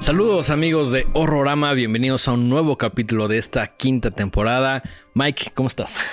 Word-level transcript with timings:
Saludos 0.00 0.50
amigos 0.50 0.90
de 0.90 1.06
Horrorama, 1.12 1.72
bienvenidos 1.74 2.26
a 2.26 2.32
un 2.32 2.48
nuevo 2.48 2.76
capítulo 2.76 3.28
de 3.28 3.38
esta 3.38 3.76
quinta 3.76 4.10
temporada. 4.10 4.82
Mike, 5.14 5.52
¿cómo 5.54 5.68
estás? 5.68 6.08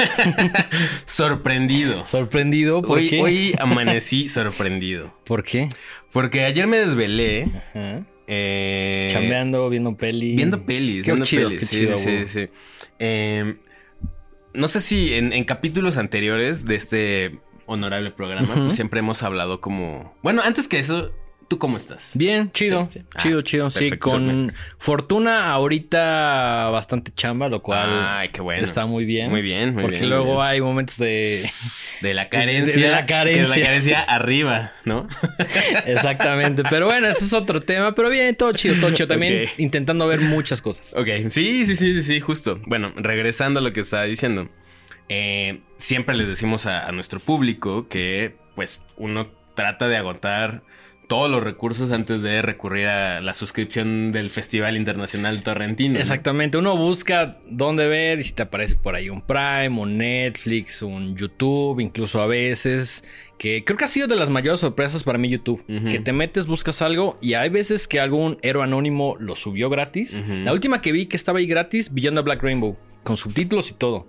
Sorprendido. 1.05 2.05
¿Sorprendido? 2.05 2.83
¿Por 2.83 2.99
Hoy, 2.99 3.09
qué? 3.09 3.21
hoy 3.21 3.55
amanecí 3.59 4.29
sorprendido. 4.29 5.11
¿Por 5.25 5.43
qué? 5.43 5.69
Porque 6.11 6.45
ayer 6.45 6.67
me 6.67 6.77
desvelé. 6.77 7.51
Ajá. 7.73 8.05
Eh, 8.29 9.09
Chambeando, 9.11 9.69
viendo 9.69 9.97
peli. 9.97 10.35
Viendo 10.35 10.63
pelis. 10.63 11.03
Qué 11.03 11.11
viendo 11.11 11.25
chido, 11.25 11.49
pelis. 11.49 11.59
qué 11.59 11.65
Sí, 11.65 11.77
chido, 11.77 11.97
sí, 11.97 12.27
sí. 12.27 12.47
Eh, 12.99 13.55
no 14.53 14.67
sé 14.67 14.81
si 14.81 15.13
en, 15.15 15.33
en 15.33 15.43
capítulos 15.43 15.97
anteriores 15.97 16.65
de 16.65 16.75
este 16.75 17.39
honorable 17.65 18.11
programa 18.11 18.53
pues 18.55 18.73
siempre 18.73 18.99
hemos 18.99 19.21
hablado 19.23 19.61
como... 19.61 20.15
Bueno, 20.23 20.41
antes 20.43 20.67
que 20.67 20.79
eso, 20.79 21.11
¿tú 21.49 21.57
cómo 21.59 21.75
estás? 21.75 22.11
Bien, 22.13 22.49
chido, 22.53 22.87
Sí, 22.93 22.99
sí. 22.99 23.05
chido, 23.17 23.39
Ah, 23.39 23.43
chido. 23.43 23.69
Sí, 23.69 23.91
con 23.97 24.53
fortuna 24.77 25.51
ahorita 25.51 26.69
bastante 26.71 27.11
chamba, 27.13 27.49
lo 27.49 27.61
cual 27.61 27.89
Ay, 27.91 28.29
qué 28.29 28.39
bueno. 28.41 28.63
está 28.63 28.85
muy 28.85 29.03
bien. 29.03 29.29
Muy 29.29 29.41
bien, 29.41 29.73
muy 29.73 29.81
Porque 29.83 29.97
bien, 29.97 30.09
luego 30.09 30.35
bien. 30.35 30.41
hay 30.47 30.61
momentos 30.61 30.97
de... 30.97 31.49
De 32.01 32.13
la 32.13 32.29
carencia. 32.29 32.81
de 32.81 32.89
la 32.91 33.05
carencia. 33.05 33.43
que 33.43 33.51
es 33.51 33.57
la 33.59 33.65
carencia 33.65 34.01
arriba, 34.07 34.71
¿no? 34.85 35.05
Exactamente. 35.85 36.63
Pero 36.69 36.85
bueno, 36.85 37.07
ese 37.07 37.25
es 37.25 37.33
otro 37.33 37.61
tema. 37.61 37.93
Pero 37.93 38.09
bien, 38.09 38.35
todo 38.35 38.53
chido, 38.53 38.75
todo 38.79 38.91
chido. 38.93 39.07
También 39.07 39.49
intentando 39.57 40.07
ver 40.07 40.21
muchas 40.21 40.61
cosas. 40.61 40.93
Ok, 40.93 41.07
sí, 41.27 41.65
sí, 41.65 41.75
sí, 41.75 41.93
sí, 41.93 42.03
sí, 42.03 42.19
justo. 42.21 42.59
Bueno, 42.67 42.93
regresando 42.95 43.59
a 43.59 43.63
lo 43.63 43.73
que 43.73 43.81
estaba 43.81 44.03
diciendo. 44.03 44.47
eh, 45.09 45.61
siempre 45.77 46.15
les 46.15 46.27
decimos 46.27 46.65
a, 46.65 46.87
a 46.87 46.91
nuestro 46.91 47.19
público 47.19 47.87
que 47.89 48.35
pues 48.55 48.83
uno 48.97 49.29
trata 49.55 49.87
de 49.87 49.97
agotar 49.97 50.61
todos 51.09 51.29
los 51.29 51.43
recursos 51.43 51.91
antes 51.91 52.21
de 52.21 52.43
recurrir 52.43 52.85
a 52.85 53.19
la 53.19 53.33
suscripción 53.33 54.11
del 54.11 54.29
Festival 54.29 54.77
Internacional 54.77 55.41
Torrentino. 55.41 55.95
¿no? 55.95 55.99
Exactamente, 55.99 56.59
uno 56.59 56.77
busca 56.77 57.39
dónde 57.49 57.87
ver 57.87 58.19
y 58.19 58.23
si 58.23 58.33
te 58.33 58.43
aparece 58.43 58.75
por 58.75 58.93
ahí 58.93 59.09
un 59.09 59.21
Prime, 59.21 59.69
un 59.69 59.97
Netflix, 59.97 60.83
un 60.83 61.17
YouTube, 61.17 61.79
incluso 61.79 62.21
a 62.21 62.27
veces, 62.27 63.03
que 63.39 63.65
creo 63.65 63.75
que 63.75 63.85
ha 63.85 63.87
sido 63.87 64.07
de 64.07 64.15
las 64.15 64.29
mayores 64.29 64.59
sorpresas 64.59 65.01
para 65.01 65.17
mí 65.17 65.29
YouTube, 65.29 65.65
que 65.89 65.97
te 65.97 66.13
metes, 66.13 66.45
buscas 66.45 66.83
algo 66.83 67.17
y 67.21 67.33
hay 67.33 67.49
veces 67.49 67.87
que 67.87 67.99
algún 67.99 68.37
héroe 68.43 68.63
anónimo 68.63 69.17
lo 69.19 69.35
subió 69.35 69.71
gratis. 69.71 70.15
La 70.43 70.53
última 70.53 70.79
que 70.79 70.91
vi 70.91 71.07
que 71.07 71.17
estaba 71.17 71.39
ahí 71.39 71.47
gratis, 71.47 71.91
Beyond 71.91 72.17
the 72.17 72.21
Black 72.21 72.43
Rainbow, 72.43 72.77
con 73.01 73.17
subtítulos 73.17 73.71
y 73.71 73.73
todo. 73.73 74.07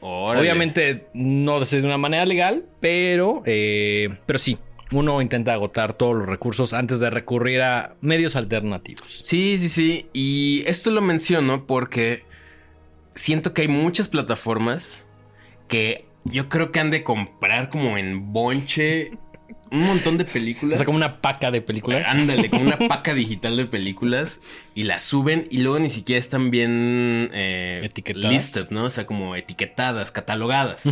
Órale. 0.00 0.40
Obviamente 0.40 1.08
no 1.12 1.60
de 1.60 1.82
una 1.84 1.98
manera 1.98 2.24
legal, 2.24 2.64
pero, 2.80 3.42
eh, 3.44 4.08
pero 4.24 4.38
sí. 4.38 4.56
Uno 4.92 5.20
intenta 5.20 5.52
agotar 5.52 5.92
todos 5.94 6.16
los 6.16 6.26
recursos 6.28 6.72
antes 6.72 6.98
de 6.98 7.10
recurrir 7.10 7.60
a 7.62 7.94
medios 8.00 8.36
alternativos. 8.36 9.04
Sí, 9.08 9.56
sí, 9.58 9.68
sí. 9.68 10.06
Y 10.12 10.62
esto 10.66 10.90
lo 10.90 11.02
menciono 11.02 11.66
porque 11.66 12.24
siento 13.14 13.52
que 13.52 13.62
hay 13.62 13.68
muchas 13.68 14.08
plataformas 14.08 15.06
que 15.68 16.06
yo 16.24 16.48
creo 16.48 16.72
que 16.72 16.80
han 16.80 16.90
de 16.90 17.04
comprar 17.04 17.68
como 17.70 17.98
en 17.98 18.32
bonche 18.32 19.12
un 19.70 19.86
montón 19.86 20.16
de 20.16 20.24
películas. 20.24 20.76
O 20.76 20.78
sea, 20.78 20.86
como 20.86 20.96
una 20.96 21.20
paca 21.20 21.50
de 21.50 21.60
películas. 21.60 22.08
Ándale, 22.08 22.48
con 22.48 22.60
una 22.66 22.78
paca 22.88 23.12
digital 23.12 23.56
de 23.58 23.66
películas 23.66 24.40
y 24.74 24.84
las 24.84 25.02
suben 25.04 25.46
y 25.50 25.58
luego 25.58 25.78
ni 25.78 25.90
siquiera 25.90 26.18
están 26.18 26.50
bien 26.50 27.30
eh, 27.34 27.80
Etiquetadas. 27.84 28.32
listed, 28.32 28.70
¿no? 28.70 28.84
O 28.84 28.90
sea, 28.90 29.06
como 29.06 29.36
etiquetadas, 29.36 30.10
catalogadas. 30.10 30.84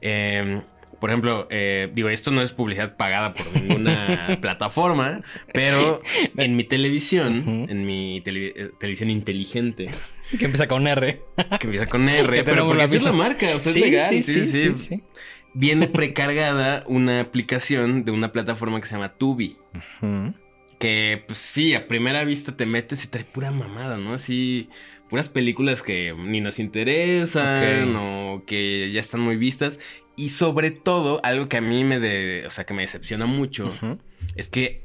Eh, 0.00 0.60
por 1.00 1.10
ejemplo, 1.10 1.46
eh, 1.50 1.90
digo, 1.94 2.08
esto 2.08 2.30
no 2.30 2.42
es 2.42 2.52
publicidad 2.52 2.96
pagada 2.96 3.34
por 3.34 3.46
ninguna 3.54 4.38
plataforma, 4.40 5.22
pero 5.52 6.00
en 6.36 6.56
mi 6.56 6.64
televisión, 6.64 7.66
en 7.68 7.86
mi 7.86 8.22
eh, 8.24 8.70
televisión 8.78 9.10
inteligente, 9.10 9.88
Que 10.38 10.44
empieza 10.46 10.66
con 10.66 10.86
R. 10.86 11.22
que 11.60 11.66
empieza 11.66 11.86
con 11.86 12.08
R, 12.08 12.44
pero 12.44 12.66
porque 12.66 12.82
así 12.82 12.96
es 12.96 13.04
la 13.04 13.12
marca, 13.12 13.54
o 13.54 13.60
sea, 13.60 13.72
sí, 13.72 13.80
es 13.82 13.84
legal. 13.90 14.08
sí, 14.08 14.22
sí, 14.22 14.46
sí, 14.46 14.76
sí. 14.76 15.02
Viene 15.54 15.86
precargada 15.88 16.84
una 16.86 17.20
aplicación 17.20 18.04
de 18.04 18.12
una 18.12 18.32
plataforma 18.32 18.80
que 18.80 18.86
se 18.86 18.94
llama 18.94 19.14
Tubi. 19.14 19.56
Ujú. 19.74 20.34
Que, 20.78 21.24
pues 21.26 21.38
sí, 21.38 21.74
a 21.74 21.88
primera 21.88 22.22
vista 22.24 22.54
te 22.56 22.66
metes 22.66 23.02
y 23.04 23.08
trae 23.08 23.24
pura 23.24 23.50
mamada, 23.50 23.96
¿no? 23.96 24.12
Así, 24.12 24.68
puras 25.08 25.30
películas 25.30 25.82
que 25.82 26.14
ni 26.18 26.40
nos 26.40 26.58
interesan 26.58 27.96
o 27.96 28.42
que 28.46 28.90
ya 28.92 29.00
están 29.00 29.20
muy 29.20 29.36
vistas. 29.36 29.80
Y 30.16 30.30
sobre 30.30 30.70
todo, 30.70 31.20
algo 31.24 31.48
que 31.48 31.58
a 31.58 31.60
mí 31.60 31.84
me, 31.84 32.00
de, 32.00 32.44
o 32.46 32.50
sea, 32.50 32.64
que 32.64 32.72
me 32.74 32.82
decepciona 32.82 33.26
mucho, 33.26 33.72
es 34.34 34.48
que 34.48 34.80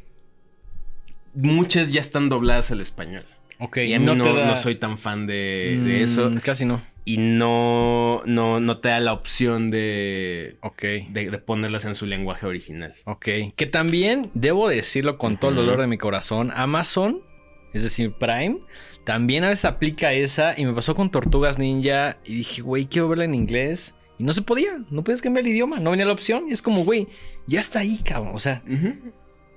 muchas 1.33 1.91
ya 1.91 2.01
están 2.01 2.29
dobladas 2.29 2.71
al 2.71 2.81
español. 2.81 3.23
Ok, 3.59 3.77
y 3.77 3.93
a 3.93 3.99
mí 3.99 4.05
no, 4.05 4.19
te 4.21 4.33
da- 4.33 4.45
no 4.47 4.55
soy 4.55 4.75
tan 4.75 4.97
fan 4.97 5.27
de, 5.27 5.79
de 5.85 5.99
Mm, 5.99 6.03
eso. 6.03 6.31
Casi 6.43 6.65
no. 6.65 6.81
Y 7.05 7.17
no, 7.17 8.21
no, 8.25 8.59
no 8.59 8.77
te 8.79 8.89
da 8.89 8.99
la 8.99 9.13
opción 9.13 9.69
de, 9.71 10.57
Ok. 10.61 10.81
de, 11.09 11.29
de 11.31 11.37
ponerlas 11.39 11.85
en 11.85 11.95
su 11.95 12.05
lenguaje 12.05 12.45
original. 12.45 12.93
Ok. 13.05 13.27
Que 13.55 13.65
también, 13.67 14.29
debo 14.33 14.67
decirlo 14.69 15.17
con 15.17 15.37
todo 15.37 15.51
el 15.51 15.57
dolor 15.57 15.79
de 15.79 15.87
mi 15.87 15.97
corazón, 15.97 16.51
Amazon, 16.55 17.21
es 17.73 17.83
decir, 17.83 18.11
Prime, 18.13 18.57
también 19.05 19.43
a 19.45 19.49
veces 19.49 19.65
aplica 19.65 20.11
esa. 20.13 20.53
Y 20.59 20.65
me 20.65 20.73
pasó 20.73 20.93
con 20.95 21.09
Tortugas 21.09 21.57
Ninja. 21.57 22.17
Y 22.25 22.35
dije, 22.35 22.61
güey, 22.61 22.85
quiero 22.85 23.07
verla 23.09 23.23
en 23.25 23.33
inglés. 23.33 23.95
Y 24.21 24.23
no 24.23 24.33
se 24.33 24.43
podía. 24.43 24.83
No 24.91 25.03
puedes 25.03 25.19
cambiar 25.23 25.45
el 25.47 25.51
idioma. 25.51 25.79
No 25.79 25.89
venía 25.89 26.05
la 26.05 26.13
opción. 26.13 26.45
Y 26.47 26.51
es 26.51 26.61
como, 26.61 26.85
güey, 26.85 27.07
ya 27.47 27.59
está 27.59 27.79
ahí, 27.79 27.97
cabrón. 27.97 28.35
O 28.35 28.39
sea, 28.39 28.61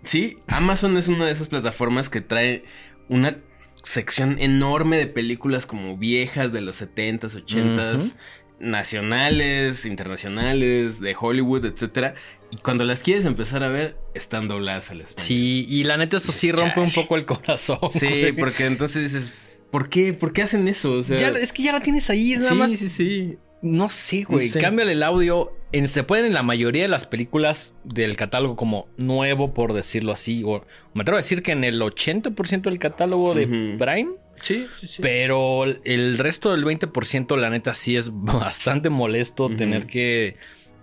Sí, 0.05 0.37
Amazon 0.47 0.97
es 0.97 1.07
una 1.09 1.27
de 1.27 1.33
esas 1.33 1.49
plataformas 1.49 2.09
que 2.09 2.23
trae 2.23 2.65
una 3.11 3.39
sección 3.83 4.37
enorme 4.39 4.97
de 4.97 5.07
películas 5.07 5.67
como 5.67 5.99
viejas 5.99 6.51
de 6.53 6.63
los 6.63 6.81
70s, 6.81 7.45
80s, 7.45 7.97
Ujú. 7.97 8.13
nacionales, 8.61 9.85
internacionales, 9.85 11.01
de 11.01 11.17
Hollywood, 11.19 11.65
etcétera. 11.67 12.15
Y 12.51 12.57
cuando 12.59 12.85
las 12.85 13.01
quieres 13.01 13.25
empezar 13.25 13.63
a 13.65 13.69
ver, 13.69 13.97
están 14.15 14.49
dobladas 14.49 14.91
al 14.91 15.01
español. 15.03 15.27
sí. 15.27 15.67
Y 15.69 15.85
la 15.85 15.97
neta, 15.97 16.17
eso 16.19 16.33
sí 16.33 16.53
rompe 16.53 16.81
un 16.81 16.93
poco 16.93 17.17
el 17.17 17.27
corazón. 17.27 17.79
Sí, 17.91 18.07
güey. 18.07 18.33
porque 18.33 18.67
entonces 18.67 19.13
dices, 19.13 19.33
¿por 19.71 19.89
qué? 19.89 20.13
¿Por 20.13 20.33
qué 20.33 20.43
hacen 20.43 20.69
eso? 20.69 20.93
O 20.99 21.03
sea, 21.03 21.17
Ya, 21.19 21.29
es 21.31 21.53
que 21.53 21.63
ya 21.63 21.73
la 21.73 21.81
tienes 21.81 22.09
ahí, 22.11 22.33
es 22.35 22.41
nada 22.41 22.53
sí, 22.53 22.59
más. 22.59 22.71
sí, 22.71 22.89
sí. 22.89 23.39
No 23.65 23.89
sé, 23.89 24.25
güey. 24.25 24.51
Sé. 24.51 24.61
Cámbiale 24.61 24.93
el 24.93 25.03
audio. 25.03 25.57
En, 25.73 25.89
se 25.89 26.05
pueden 26.05 26.27
en 26.27 26.35
la 26.35 26.43
mayoría 26.43 26.83
de 26.83 26.89
las 26.89 27.07
películas 27.07 27.73
del 27.83 28.15
catálogo 28.15 28.57
como 28.57 28.89
nuevo, 28.99 29.55
por 29.55 29.73
decirlo 29.73 30.13
así. 30.13 30.43
O 30.45 30.67
me 30.93 31.01
atrevo 31.01 31.17
a 31.17 31.23
decir 31.23 31.43
que 31.43 31.53
en 31.53 31.65
el 31.65 31.81
80% 31.81 32.61
del 32.61 32.79
catálogo 32.79 33.35
de. 33.35 33.47
Prime. 33.47 34.11
Sí, 34.43 34.67
sí, 34.77 34.87
sí. 34.87 35.01
Pero 35.01 35.65
el 35.65 36.19
resto 36.19 36.53
del 36.53 36.67
20%, 36.67 37.37
la 37.39 37.49
neta, 37.49 37.73
sí 37.73 37.97
es 37.97 38.11
bastante 38.13 38.91
molesto 38.91 39.49
tener 39.49 39.87
que. 39.87 40.37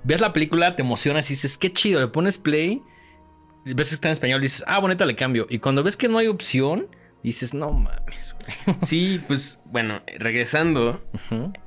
Ves 0.03 0.19
la 0.19 0.33
película, 0.33 0.75
te 0.75 0.81
emocionas 0.81 1.29
y 1.29 1.35
dices, 1.35 1.59
qué 1.59 1.71
chido, 1.71 1.99
le 1.99 2.07
pones 2.07 2.39
play. 2.39 2.81
Ves 3.63 3.89
que 3.89 3.95
está 3.95 4.07
en 4.07 4.13
español 4.13 4.39
y 4.39 4.45
dices, 4.45 4.63
ah, 4.65 4.79
bonita, 4.79 5.05
le 5.05 5.15
cambio. 5.15 5.45
Y 5.51 5.59
cuando 5.59 5.83
ves 5.83 5.95
que 5.95 6.07
no 6.07 6.17
hay 6.17 6.25
opción, 6.25 6.87
dices, 7.23 7.53
no 7.53 7.71
mames. 7.71 8.35
güey". 8.65 8.77
Sí, 8.85 9.21
pues 9.27 9.59
bueno, 9.65 10.01
regresando 10.17 11.03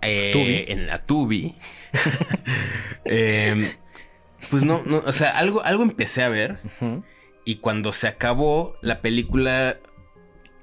eh, 0.02 0.64
en 0.68 0.86
la 0.86 1.04
Tubi. 1.04 1.54
eh, 3.04 3.76
pues 4.50 4.64
no, 4.64 4.82
no, 4.84 4.98
o 4.98 5.12
sea, 5.12 5.30
algo, 5.38 5.62
algo 5.62 5.82
empecé 5.82 6.22
a 6.22 6.28
ver 6.28 6.58
y 7.44 7.56
cuando 7.56 7.92
se 7.92 8.08
acabó 8.08 8.76
la 8.80 9.00
película, 9.00 9.78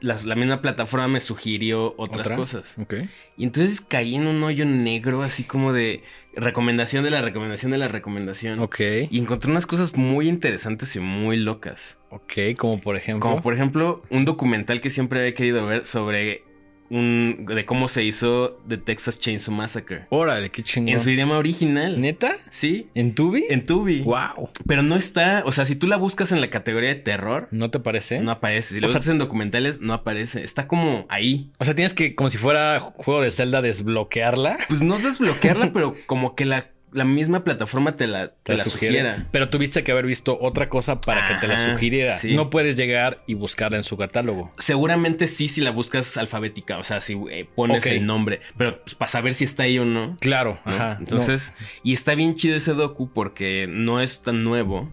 las- 0.01 0.25
la 0.25 0.35
misma 0.35 0.61
plataforma 0.61 1.07
me 1.07 1.19
sugirió 1.21 1.93
otras 1.97 2.25
¿Otra? 2.27 2.35
cosas. 2.35 2.77
Ok. 2.79 2.95
Y 3.37 3.43
entonces 3.45 3.79
caí 3.81 4.15
en 4.15 4.27
un 4.27 4.43
hoyo 4.43 4.65
negro, 4.65 5.21
así 5.21 5.43
como 5.43 5.71
de 5.73 6.03
recomendación 6.35 7.03
de 7.03 7.11
la 7.11 7.21
recomendación 7.21 7.71
de 7.71 7.77
la 7.77 7.87
recomendación. 7.87 8.59
Ok. 8.59 8.79
Y 9.09 9.19
encontré 9.19 9.49
unas 9.51 9.65
cosas 9.65 9.95
muy 9.95 10.27
interesantes 10.27 10.95
y 10.95 10.99
muy 10.99 11.37
locas. 11.37 11.97
Ok, 12.09 12.33
como 12.57 12.81
por 12.81 12.97
ejemplo. 12.97 13.21
Como 13.29 13.41
por 13.41 13.53
ejemplo, 13.53 14.01
un 14.09 14.25
documental 14.25 14.81
que 14.81 14.89
siempre 14.89 15.19
había 15.21 15.33
querido 15.33 15.65
ver 15.65 15.85
sobre 15.85 16.43
un 16.91 17.45
de 17.47 17.65
cómo 17.65 17.87
se 17.87 18.03
hizo 18.03 18.59
The 18.67 18.77
Texas 18.77 19.19
Chainsaw 19.19 19.53
Massacre. 19.53 20.05
Órale, 20.09 20.49
qué 20.49 20.61
chingón. 20.61 20.93
En 20.93 20.99
su 20.99 21.09
idioma 21.09 21.37
original. 21.37 21.99
¿Neta? 21.99 22.37
Sí. 22.49 22.87
¿En 22.93 23.15
Tubi? 23.15 23.45
En 23.49 23.65
Tubi. 23.65 24.01
Wow. 24.01 24.49
Pero 24.67 24.83
no 24.83 24.95
está, 24.95 25.43
o 25.45 25.51
sea, 25.51 25.65
si 25.65 25.75
tú 25.75 25.87
la 25.87 25.97
buscas 25.97 26.31
en 26.31 26.41
la 26.41 26.49
categoría 26.49 26.89
de 26.89 26.95
terror, 26.95 27.47
¿No 27.51 27.71
te 27.71 27.79
parece? 27.79 28.19
no 28.19 28.31
aparece. 28.31 28.75
Si 28.75 28.79
la 28.79 28.87
buscas 28.87 29.07
en 29.07 29.17
documentales, 29.17 29.79
no 29.79 29.93
aparece. 29.93 30.43
Está 30.43 30.67
como 30.67 31.05
ahí. 31.09 31.49
O 31.57 31.65
sea, 31.65 31.73
tienes 31.73 31.93
que, 31.93 32.13
como 32.13 32.29
si 32.29 32.37
fuera 32.37 32.79
juego 32.79 33.21
de 33.21 33.31
Zelda, 33.31 33.61
desbloquearla. 33.61 34.57
Pues 34.67 34.81
no 34.81 34.99
desbloquearla, 34.99 35.71
pero 35.73 35.95
como 36.05 36.35
que 36.35 36.45
la 36.45 36.71
la 36.93 37.05
misma 37.05 37.43
plataforma 37.43 37.95
te 37.95 38.07
la, 38.07 38.29
te 38.29 38.55
la 38.55 38.63
sugiera. 38.63 39.27
Pero 39.31 39.49
tuviste 39.49 39.83
que 39.83 39.91
haber 39.91 40.05
visto 40.05 40.37
otra 40.41 40.69
cosa 40.69 41.01
para 41.01 41.25
que 41.27 41.35
te 41.35 41.47
la 41.47 41.57
sugiriera. 41.57 42.17
sí. 42.17 42.35
No 42.35 42.49
puedes 42.49 42.75
llegar 42.75 43.23
y 43.27 43.33
buscarla 43.33 43.77
en 43.77 43.83
su 43.83 43.97
catálogo. 43.97 44.53
Seguramente 44.57 45.27
sí 45.27 45.47
si 45.47 45.61
la 45.61 45.71
buscas 45.71 46.17
alfabética, 46.17 46.77
o 46.77 46.83
sea, 46.83 47.01
si 47.01 47.19
eh, 47.29 47.47
pones 47.55 47.85
el 47.85 48.05
nombre, 48.05 48.41
pero 48.57 48.81
pues, 48.83 48.95
para 48.95 49.09
saber 49.09 49.33
si 49.33 49.45
está 49.45 49.63
ahí 49.63 49.79
o 49.79 49.85
no. 49.85 50.17
Claro, 50.19 50.59
¿no? 50.65 50.71
ajá. 50.73 50.97
Entonces, 50.99 51.53
y 51.83 51.93
está 51.93 52.15
bien 52.15 52.35
chido 52.35 52.55
ese 52.55 52.73
docu 52.73 53.11
porque 53.13 53.67
no 53.69 54.01
es 54.01 54.21
tan 54.21 54.43
nuevo, 54.43 54.91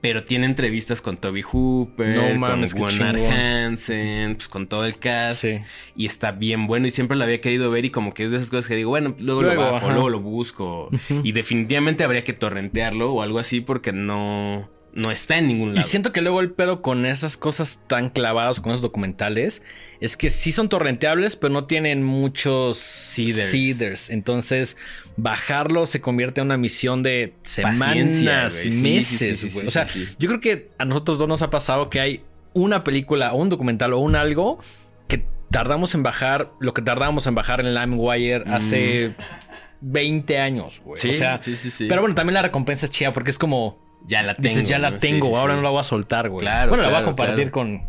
pero 0.00 0.24
tiene 0.24 0.46
entrevistas 0.46 1.00
con 1.00 1.16
Toby 1.16 1.42
Hooper, 1.42 2.16
No 2.16 2.22
con 2.28 2.38
mames, 2.38 2.74
Gunnar. 2.74 3.16
Hansen, 3.16 4.36
pues 4.36 4.48
con 4.48 4.66
todo 4.68 4.84
el 4.84 4.98
cast. 4.98 5.40
Sí. 5.42 5.60
Y 5.96 6.06
está 6.06 6.30
bien 6.32 6.66
bueno 6.66 6.86
y 6.86 6.90
siempre 6.90 7.16
lo 7.16 7.24
había 7.24 7.40
querido 7.40 7.70
ver 7.70 7.84
y 7.84 7.90
como 7.90 8.14
que 8.14 8.24
es 8.24 8.30
de 8.30 8.36
esas 8.36 8.50
cosas 8.50 8.68
que 8.68 8.76
digo, 8.76 8.90
bueno, 8.90 9.14
luego, 9.18 9.42
Luego, 9.42 9.54
lo 9.62 9.72
bajo, 9.72 9.86
ajá. 9.86 9.92
luego 9.94 10.08
lo 10.10 10.20
busco. 10.20 10.88
Y 11.24 11.32
definitivamente 11.32 12.04
habría 12.04 12.22
que 12.22 12.32
torrentearlo 12.32 13.12
o 13.12 13.22
algo 13.22 13.38
así 13.38 13.60
porque 13.60 13.92
no, 13.92 14.68
no 14.94 15.10
está 15.10 15.38
en 15.38 15.48
ningún 15.48 15.70
Y 15.70 15.74
lado. 15.76 15.86
siento 15.86 16.12
que 16.12 16.20
luego 16.22 16.40
el 16.40 16.50
pedo 16.50 16.82
con 16.82 17.06
esas 17.06 17.36
cosas 17.36 17.80
tan 17.86 18.10
clavadas, 18.10 18.60
con 18.60 18.72
esos 18.72 18.82
documentales, 18.82 19.62
es 20.00 20.16
que 20.16 20.30
sí 20.30 20.50
son 20.52 20.68
torrenteables, 20.68 21.36
pero 21.36 21.52
no 21.52 21.66
tienen 21.66 22.02
muchos 22.02 22.78
Seeders. 22.78 23.50
seeders. 23.50 24.10
Entonces, 24.10 24.76
bajarlo 25.16 25.86
se 25.86 26.00
convierte 26.00 26.40
en 26.40 26.46
una 26.46 26.56
misión 26.56 27.02
de 27.02 27.34
semanas 27.42 28.64
y 28.64 28.72
Sí, 28.72 28.80
meses, 28.82 29.38
sí, 29.40 29.50
sí, 29.50 29.66
o 29.66 29.70
sea, 29.70 29.86
yo 30.18 30.28
creo 30.28 30.40
que 30.40 30.70
a 30.78 30.84
nosotros 30.84 31.18
dos 31.18 31.28
nos 31.28 31.42
ha 31.42 31.50
pasado 31.50 31.90
que 31.90 32.00
hay 32.00 32.22
una 32.54 32.82
película 32.82 33.32
o 33.34 33.36
un 33.36 33.48
documental 33.50 33.92
o 33.92 33.98
un 33.98 34.16
algo 34.16 34.58
que 35.06 35.24
tardamos 35.50 35.94
en 35.94 36.02
bajar 36.02 36.52
lo 36.60 36.74
que 36.74 36.82
tardamos 36.82 37.26
en 37.26 37.34
bajar 37.34 37.60
en 37.60 37.74
LimeWire 37.74 38.44
hace 38.46 39.14
20 39.80 40.38
años, 40.38 40.80
güey. 40.84 40.98
Mm. 41.04 41.10
O 41.10 41.12
sea, 41.12 41.40
sí, 41.42 41.56
sí, 41.56 41.70
sí. 41.70 41.86
pero 41.88 42.00
bueno, 42.00 42.14
también 42.14 42.34
la 42.34 42.42
recompensa 42.42 42.86
es 42.86 42.90
chida 42.92 43.12
porque 43.12 43.30
es 43.30 43.38
como 43.38 43.86
ya 44.06 44.22
la 44.22 44.34
tengo. 44.34 44.48
Dices, 44.48 44.68
ya 44.68 44.78
la 44.78 44.98
tengo, 44.98 45.28
sí, 45.28 45.34
ahora 45.34 45.54
sí. 45.54 45.56
no 45.58 45.62
la 45.62 45.70
voy 45.70 45.80
a 45.80 45.84
soltar, 45.84 46.28
güey. 46.28 46.40
Claro, 46.40 46.70
Bueno, 46.70 46.84
la 46.84 46.90
voy 46.90 46.98
a 47.00 47.04
compartir 47.04 47.50
claro. 47.50 47.50
con. 47.52 47.82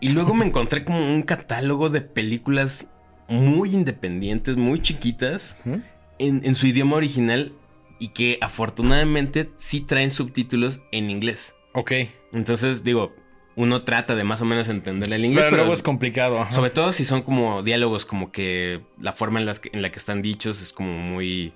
Y 0.00 0.10
luego 0.10 0.34
me 0.34 0.44
encontré 0.46 0.84
como 0.84 0.98
un 1.00 1.22
catálogo 1.22 1.90
de 1.90 2.00
películas 2.02 2.88
muy 3.28 3.74
independientes, 3.74 4.56
muy 4.56 4.80
chiquitas, 4.80 5.56
¿Mm? 5.64 5.74
en, 6.18 6.40
en 6.44 6.54
su 6.54 6.66
idioma 6.66 6.96
original 6.96 7.52
y 7.98 8.08
que 8.08 8.38
afortunadamente 8.40 9.50
sí 9.56 9.80
traen 9.80 10.10
subtítulos 10.10 10.80
en 10.92 11.10
inglés. 11.10 11.54
Ok. 11.74 11.92
Entonces, 12.32 12.84
digo, 12.84 13.12
uno 13.56 13.82
trata 13.82 14.14
de 14.14 14.22
más 14.22 14.40
o 14.40 14.44
menos 14.44 14.68
entenderle 14.68 15.16
el 15.16 15.24
inglés, 15.24 15.44
pero, 15.46 15.50
pero, 15.50 15.62
luego 15.64 15.74
es 15.74 15.82
complicado. 15.82 16.40
ajá. 16.40 16.52
sobre 16.52 16.70
todo 16.70 16.92
si 16.92 17.04
son 17.04 17.22
como 17.22 17.62
diálogos, 17.64 18.04
como 18.06 18.30
que 18.30 18.82
la 19.00 19.12
forma 19.12 19.40
en, 19.40 19.46
las 19.46 19.58
que- 19.58 19.70
en 19.72 19.82
la 19.82 19.90
que 19.90 19.98
están 19.98 20.22
dichos 20.22 20.62
es 20.62 20.72
como 20.72 20.96
muy 20.96 21.52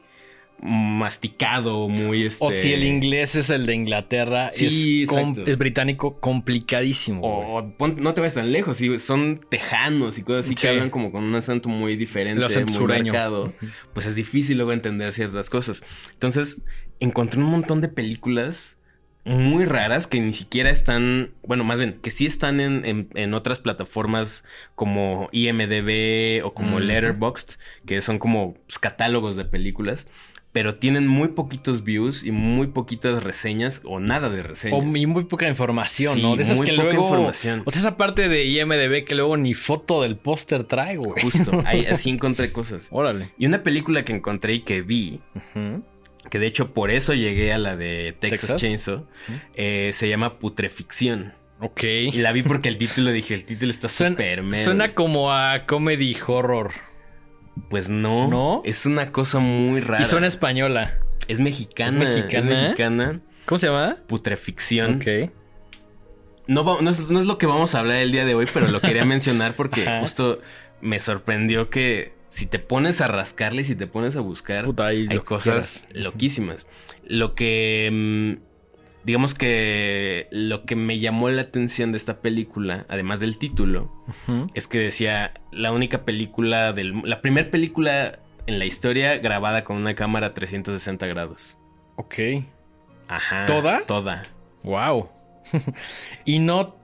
masticado, 0.61 1.89
muy 1.89 2.25
este... 2.25 2.45
O 2.45 2.51
si 2.51 2.73
el 2.73 2.85
inglés 2.85 3.35
es 3.35 3.51
el 3.51 3.67
de 3.67 3.75
Inglaterra, 3.75 4.51
Sí, 4.53 5.03
es, 5.03 5.09
com- 5.09 5.31
exacto. 5.31 5.51
es 5.51 5.59
británico, 5.59 6.21
complicadísimo. 6.21 7.21
O 7.23 7.77
pon- 7.77 7.97
no 8.01 8.15
te 8.15 8.21
vayas 8.21 8.35
tan 8.35 8.53
lejos, 8.53 8.77
si 8.77 8.99
son 8.99 9.41
tejanos 9.49 10.19
y 10.19 10.23
cosas 10.23 10.47
así 10.47 10.55
Sí. 10.57 10.63
que 10.63 10.69
hablan 10.69 10.91
como 10.91 11.11
con 11.13 11.25
un 11.25 11.35
acento 11.35 11.69
muy 11.69 11.97
diferente, 11.97 12.39
El 12.39 12.45
acento 12.47 12.73
muy 12.73 12.79
sureño. 12.79 13.13
marcado, 13.13 13.53
pues 13.93 14.07
es 14.07 14.15
difícil 14.15 14.57
luego 14.59 14.73
entender 14.73 15.13
ciertas 15.13 15.51
cosas. 15.51 15.83
Entonces, 16.13 16.61
encontré 17.01 17.41
un 17.41 17.47
montón 17.51 17.81
de 17.81 17.89
películas 17.89 18.79
muy 19.25 19.67
raras 19.67 20.09
que 20.09 20.21
ni 20.21 20.33
siquiera 20.33 20.69
están, 20.71 21.31
bueno, 21.47 21.63
más 21.63 21.79
bien, 21.79 22.01
que 22.03 22.11
sí 22.11 22.27
están 22.27 22.61
en, 22.61 22.85
en- 22.85 23.09
en 23.15 23.35
otras 23.35 23.61
plataformas 23.61 24.45
como 24.75 25.29
IMDB 25.33 26.45
o 26.45 26.55
como. 26.55 26.81
Letterboxd, 26.81 27.51
que 27.87 28.03
son 28.03 28.19
como 28.19 28.55
pues, 28.67 28.79
catálogos 28.81 29.37
de 29.37 29.45
películas. 29.45 30.09
Pero 30.53 30.77
tienen 30.77 31.07
muy 31.09 31.29
poquitos 31.29 31.83
views 31.83 32.25
y 32.25 32.31
muy 32.31 32.67
poquitas 32.67 33.23
reseñas 33.23 33.81
o 33.85 34.01
nada 34.01 34.29
de 34.29 34.43
reseñas. 34.43 34.79
O- 34.87 34.97
y 34.97 35.07
muy 35.07 35.25
poca 35.25 35.49
información, 35.49 36.17
Sí, 36.17 36.23
¿no? 36.23 36.37
De 36.37 36.43
esas 36.43 36.59
muy 36.59 36.67
que 36.67 36.73
poca 36.75 36.85
luego. 36.85 37.05
información. 37.05 37.63
O 37.65 37.71
sea, 37.71 37.81
esa 37.81 37.97
parte 37.97 38.29
de 38.29 38.45
IMDB 38.45 39.05
que 39.05 39.15
luego 39.15 39.39
ni 39.39 39.55
foto 39.55 40.03
del 40.03 40.17
póster 40.17 40.65
trae, 40.65 40.99
güey. 40.99 41.23
Justo, 41.23 41.51
ahí 41.67 41.87
así 41.87 42.11
encontré 42.11 42.53
cosas. 42.53 42.89
Órale. 42.91 43.31
Y 43.39 43.47
una 43.47 43.63
película 43.63 44.05
que 44.05 44.13
encontré 44.13 44.53
y 44.53 44.61
que 44.61 44.83
vi, 44.83 45.21
que 46.31 46.39
de 46.39 46.47
hecho 46.47 46.73
por 46.75 46.91
eso 46.91 47.15
llegué 47.15 47.53
a 47.55 47.59
la 47.59 47.77
de 47.77 48.15
Texas, 48.21 48.41
¿Texas? 48.41 48.61
Chainsaw, 48.61 49.07
eh, 49.55 49.91
se 49.95 50.09
llama 50.11 50.39
Putreficción. 50.39 51.33
Ok. 51.61 51.83
Y 51.85 52.13
la 52.19 52.33
vi 52.33 52.43
porque 52.43 52.69
el 52.69 52.77
título, 52.77 53.11
dije, 53.11 53.33
el 53.35 53.45
título 53.45 53.71
está 53.71 53.89
Suena, 53.89 54.17
súper 54.17 54.43
mero. 54.43 54.65
suena 54.65 54.95
como 54.95 55.33
a 55.33 55.65
comedy 55.65 56.15
horror. 56.27 56.73
Pues 57.69 57.89
no, 57.89 58.29
¿No? 58.29 58.63
es 58.65 58.87
una 58.87 59.13
cosa 59.13 59.39
muy 59.39 59.81
rara. 59.81 60.03
Y 60.03 60.05
suena 60.07 60.27
española. 60.27 60.99
Es 61.29 61.41
mexicana. 61.41 62.03
¿Es 62.05 62.17
mexicana? 62.17 62.53
es 62.53 62.63
mexicana. 62.63 63.21
¿Cómo 63.47 63.59
se 63.59 63.67
llama? 63.67 63.97
Putreficción. 64.07 64.97
Ok. 64.97 65.31
No, 66.49 66.81
es, 66.89 67.09
no 67.09 67.21
es 67.21 67.27
lo 67.27 67.39
que 67.39 67.47
vamos 67.47 67.75
a 67.75 67.81
hablar 67.81 67.97
el 67.99 68.13
día 68.13 68.25
de 68.25 68.35
hoy, 68.35 68.47
pero 68.53 68.69
lo 68.69 68.81
quería 68.81 69.05
mencionar 69.07 69.55
porque 69.55 69.83
Ajá. 69.83 70.01
justo 70.01 70.41
me 70.81 70.99
sorprendió 70.99 71.71
que 71.71 72.15
si 72.31 72.47
te 72.47 72.59
pones 72.59 73.01
a 73.01 73.09
rascarle 73.09 73.63
y 73.63 73.65
si 73.65 73.77
te 73.77 73.87
pones 73.87 74.17
a 74.17 74.21
buscar, 74.21 74.65
Puta, 74.65 74.87
hay 74.87 75.07
cosas 75.21 75.85
quieras. 75.87 76.05
loquísimas. 76.05 76.69
Lo 77.05 77.35
que... 77.35 78.39
digamos 79.05 79.35
que 79.35 80.29
lo 80.31 80.65
que 80.65 80.77
me 80.77 80.99
llamó 80.99 81.29
la 81.29 81.43
atención 81.43 81.93
de 81.93 81.99
esta 81.99 82.21
película, 82.21 82.87
además 82.89 83.21
del 83.21 83.39
título, 83.39 83.93
es 84.55 84.67
que 84.69 84.79
decía 84.79 85.35
la 85.51 85.73
única 85.73 86.05
película 86.05 86.73
del... 86.73 87.03
La 87.05 87.21
primera 87.21 87.51
película 87.51 88.21
en 88.47 88.59
la 88.59 88.65
historia 88.65 89.19
grabada 89.19 89.65
con 89.65 89.77
una 89.77 89.95
cámara 89.95 90.29
a 90.29 90.35
360 90.35 91.07
grados. 91.07 91.59
Ok. 91.97 92.15
Ajá. 93.09 93.47
¿Toda? 93.47 93.87
Toda. 93.87 94.25
Wow. 94.63 95.11
¿Y 96.25 96.39
no 96.39 96.77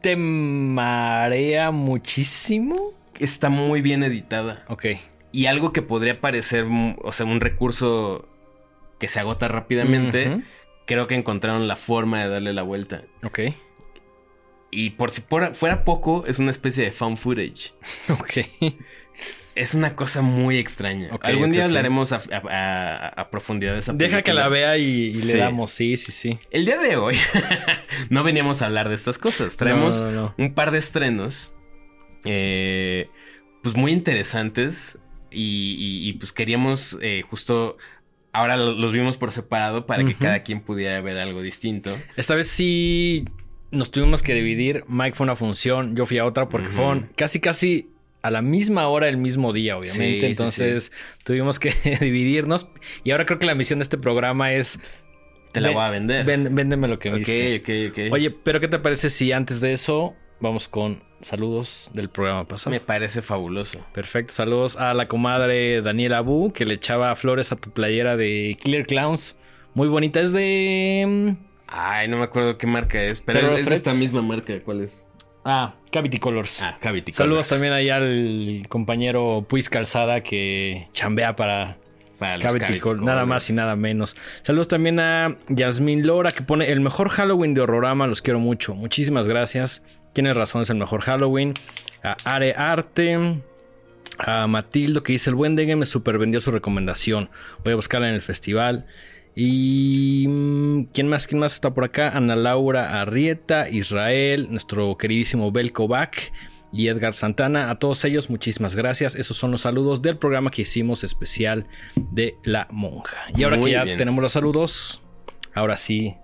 te 0.00 0.16
marea 0.16 1.70
muchísimo? 1.70 2.92
Está 3.18 3.48
muy 3.48 3.80
bien 3.80 4.02
editada. 4.02 4.64
Ok. 4.68 4.86
Y 5.32 5.46
algo 5.46 5.72
que 5.72 5.82
podría 5.82 6.20
parecer, 6.20 6.66
o 7.02 7.12
sea, 7.12 7.26
un 7.26 7.40
recurso 7.40 8.28
que 8.98 9.08
se 9.08 9.20
agota 9.20 9.48
rápidamente. 9.48 10.42
Creo 10.86 11.06
que 11.06 11.14
encontraron 11.14 11.68
la 11.68 11.76
forma 11.76 12.22
de 12.22 12.28
darle 12.28 12.52
la 12.54 12.62
vuelta. 12.62 13.02
Ok. 13.22 13.40
Y 14.70 14.90
por 14.90 15.10
si 15.10 15.22
fuera, 15.22 15.84
poco, 15.84 16.24
es 16.26 16.38
una 16.38 16.50
especie 16.50 16.84
de 16.84 16.92
found 16.92 17.16
footage. 17.18 17.72
Ok. 18.10 18.72
Es 19.54 19.72
una 19.72 19.96
cosa 19.96 20.20
muy 20.20 20.58
extraña. 20.58 21.08
Ok, 21.12 21.24
Algún 21.24 21.50
día 21.50 21.64
hablaremos 21.64 22.12
a, 22.12 22.16
a- 22.30 22.42
a- 22.50 23.08
a 23.08 23.30
profundidad 23.30 23.72
de 23.72 23.78
esa 23.78 23.94
Deja 23.94 24.20
que 24.20 24.34
la 24.34 24.48
vea 24.48 24.76
y, 24.76 25.06
y 25.12 25.14
Sí. 25.14 25.32
le 25.32 25.38
damos. 25.38 25.72
Sí, 25.72 25.96
sí, 25.96 26.12
sí. 26.12 26.38
El 26.50 26.66
día 26.66 26.76
de 26.78 26.96
hoy 26.96 27.16
no 28.10 28.22
veníamos 28.22 28.60
a 28.60 28.66
hablar 28.66 28.90
de 28.90 28.94
estas 28.94 29.16
cosas. 29.16 29.56
Traemos 29.56 30.02
No, 30.02 30.10
no, 30.10 30.22
no. 30.22 30.34
un 30.36 30.52
par 30.52 30.72
de 30.72 30.78
estrenos, 30.78 31.54
eh, 32.26 33.08
pues 33.62 33.74
muy 33.76 33.92
interesantes 33.92 34.98
y, 35.30 35.74
y- 35.78 36.08
y, 36.10 36.12
pues 36.14 36.32
queríamos 36.32 36.98
eh, 37.00 37.22
justo, 37.26 37.78
ahora 38.36 38.56
lo- 38.56 38.72
los 38.72 38.92
vimos 38.92 39.16
por 39.16 39.32
separado 39.32 39.86
para 39.86 40.04
que 40.04 40.14
cada 40.14 40.42
quien 40.42 40.60
pudiera 40.60 41.00
ver 41.00 41.16
algo 41.18 41.42
distinto. 41.42 41.96
Esta 42.16 42.34
vez 42.34 42.48
sí 42.48 43.24
nos 43.70 43.90
tuvimos 43.90 44.22
que 44.22 44.34
dividir. 44.34 44.84
Mike 44.88 45.16
fue 45.16 45.24
a 45.24 45.26
una 45.28 45.36
función, 45.36 45.96
yo 45.96 46.06
fui 46.06 46.18
a 46.18 46.24
otra 46.24 46.48
porque 46.48 46.68
Ujú. 46.68 46.76
fueron 46.76 47.08
casi, 47.16 47.40
casi 47.40 47.90
a 48.22 48.30
la 48.30 48.42
misma 48.42 48.88
hora, 48.88 49.08
el 49.08 49.16
mismo 49.18 49.52
día, 49.52 49.74
Sí, 49.74 49.78
obviamente. 49.78 50.20
sí, 50.20 50.26
Entonces 50.26 50.92
tuvimos 51.24 51.58
que 51.58 51.70
dividirnos. 52.00 52.68
Y 53.04 53.10
ahora 53.12 53.26
creo 53.26 53.38
que 53.38 53.46
la 53.46 53.54
misión 53.54 53.78
de 53.78 53.84
este 53.84 53.98
programa 53.98 54.52
es... 54.52 54.78
Te 55.52 55.60
la 55.60 55.70
voy 55.70 55.82
a 55.82 55.88
vender. 55.90 56.26
ven- 56.26 56.54
véndeme 56.54 56.86
lo 56.88 56.98
que 56.98 57.10
ok, 57.10 57.16
viste. 57.16 57.56
ok, 57.56 57.92
ok. 58.08 58.12
Oye, 58.12 58.30
pero 58.30 58.60
¿qué 58.60 58.68
te 58.68 58.78
parece 58.78 59.08
si 59.10 59.32
antes 59.32 59.60
de 59.62 59.72
eso 59.72 60.14
vamos 60.40 60.68
con 60.68 61.02
saludos 61.20 61.90
del 61.94 62.08
programa 62.08 62.46
pasado? 62.46 62.70
me 62.72 62.80
parece 62.80 63.22
fabuloso. 63.22 63.80
Perfecto, 63.92 64.32
saludos 64.32 64.76
a 64.76 64.94
la 64.94 65.08
comadre 65.08 65.82
Daniela 65.82 66.20
Bu 66.20 66.52
que 66.52 66.64
le 66.66 66.74
echaba 66.74 67.14
flores 67.16 67.52
a 67.52 67.56
tu 67.56 67.70
playera 67.70 68.16
de 68.16 68.56
Killer 68.60 68.86
Clowns. 68.86 69.36
Muy 69.74 69.88
bonita, 69.88 70.20
es 70.20 70.32
de... 70.32 71.04
mm, 71.06 71.44
Ay, 71.68 72.08
no 72.08 72.16
me 72.18 72.24
acuerdo 72.24 72.56
qué 72.58 72.66
marca 72.66 73.02
es, 73.02 73.20
pero 73.20 73.40
Terror 73.40 73.54
es, 73.54 73.60
es 73.60 73.66
de 73.68 73.74
esta 73.74 73.92
misma 73.94 74.22
marca. 74.22 74.54
¿Cuál 74.64 74.82
es? 74.82 75.06
Ah, 75.44 75.74
Cavity 75.90 76.18
Colors. 76.18 76.62
Ah, 76.62 76.76
Cavity 76.80 77.12
Saludos 77.12 77.46
Colors. 77.46 77.48
también 77.50 77.72
ahí 77.72 77.88
al 77.90 78.66
compañero 78.68 79.44
Puis 79.48 79.68
Calzada 79.68 80.22
que 80.22 80.88
chambea 80.92 81.36
para 81.36 81.76
Cavity 82.18 82.46
Cavity 82.46 82.80
Colors, 82.80 83.02
nada 83.04 83.26
más 83.26 83.48
y 83.50 83.52
nada 83.52 83.76
menos. 83.76 84.16
Saludos 84.42 84.68
también 84.68 84.98
a 85.00 85.36
Yasmín 85.48 86.06
Lora 86.06 86.30
que 86.32 86.42
pone 86.42 86.70
el 86.70 86.80
mejor 86.80 87.08
Halloween 87.10 87.52
de 87.54 87.60
Horrorama, 87.60 88.06
los 88.06 88.22
quiero 88.22 88.38
mucho. 88.40 88.74
Muchísimas 88.74 89.28
gracias. 89.28 89.82
Tienes 90.16 90.34
razón, 90.34 90.62
es 90.62 90.70
el 90.70 90.78
mejor 90.78 91.02
Halloween. 91.02 91.52
A 92.02 92.16
Are 92.24 92.54
Arte. 92.54 93.42
A 94.16 94.46
Matildo 94.46 95.02
que 95.02 95.12
dice 95.12 95.28
el 95.28 95.36
buen 95.36 95.56
Dengue 95.56 95.76
me 95.76 95.84
super 95.84 96.16
vendió 96.16 96.40
su 96.40 96.50
recomendación. 96.50 97.28
Voy 97.62 97.74
a 97.74 97.76
buscarla 97.76 98.08
en 98.08 98.14
el 98.14 98.22
festival. 98.22 98.86
Y 99.34 100.24
mm, 100.26 100.84
quién 100.94 101.08
más, 101.08 101.26
quién 101.26 101.38
más 101.38 101.52
está 101.52 101.74
por 101.74 101.84
acá? 101.84 102.16
Ana 102.16 102.34
Laura 102.34 102.98
Arrieta, 103.02 103.68
Israel, 103.68 104.46
nuestro 104.48 104.96
queridísimo 104.96 105.52
Belkovac 105.52 106.32
y 106.72 106.88
Edgar 106.88 107.12
Santana. 107.12 107.70
A 107.70 107.78
todos 107.78 108.02
ellos, 108.06 108.30
muchísimas 108.30 108.74
gracias. 108.74 109.16
Esos 109.16 109.36
son 109.36 109.50
los 109.50 109.60
saludos 109.60 110.00
del 110.00 110.16
programa 110.16 110.50
que 110.50 110.62
hicimos 110.62 111.04
especial 111.04 111.66
de 111.94 112.36
La 112.42 112.68
Monja. 112.70 113.18
Y 113.36 113.42
ahora 113.42 113.58
Muy 113.58 113.66
que 113.66 113.72
ya 113.72 113.84
bien. 113.84 113.98
tenemos 113.98 114.22
los 114.22 114.32
saludos, 114.32 115.02
ahora 115.52 115.76
sí, 115.76 116.14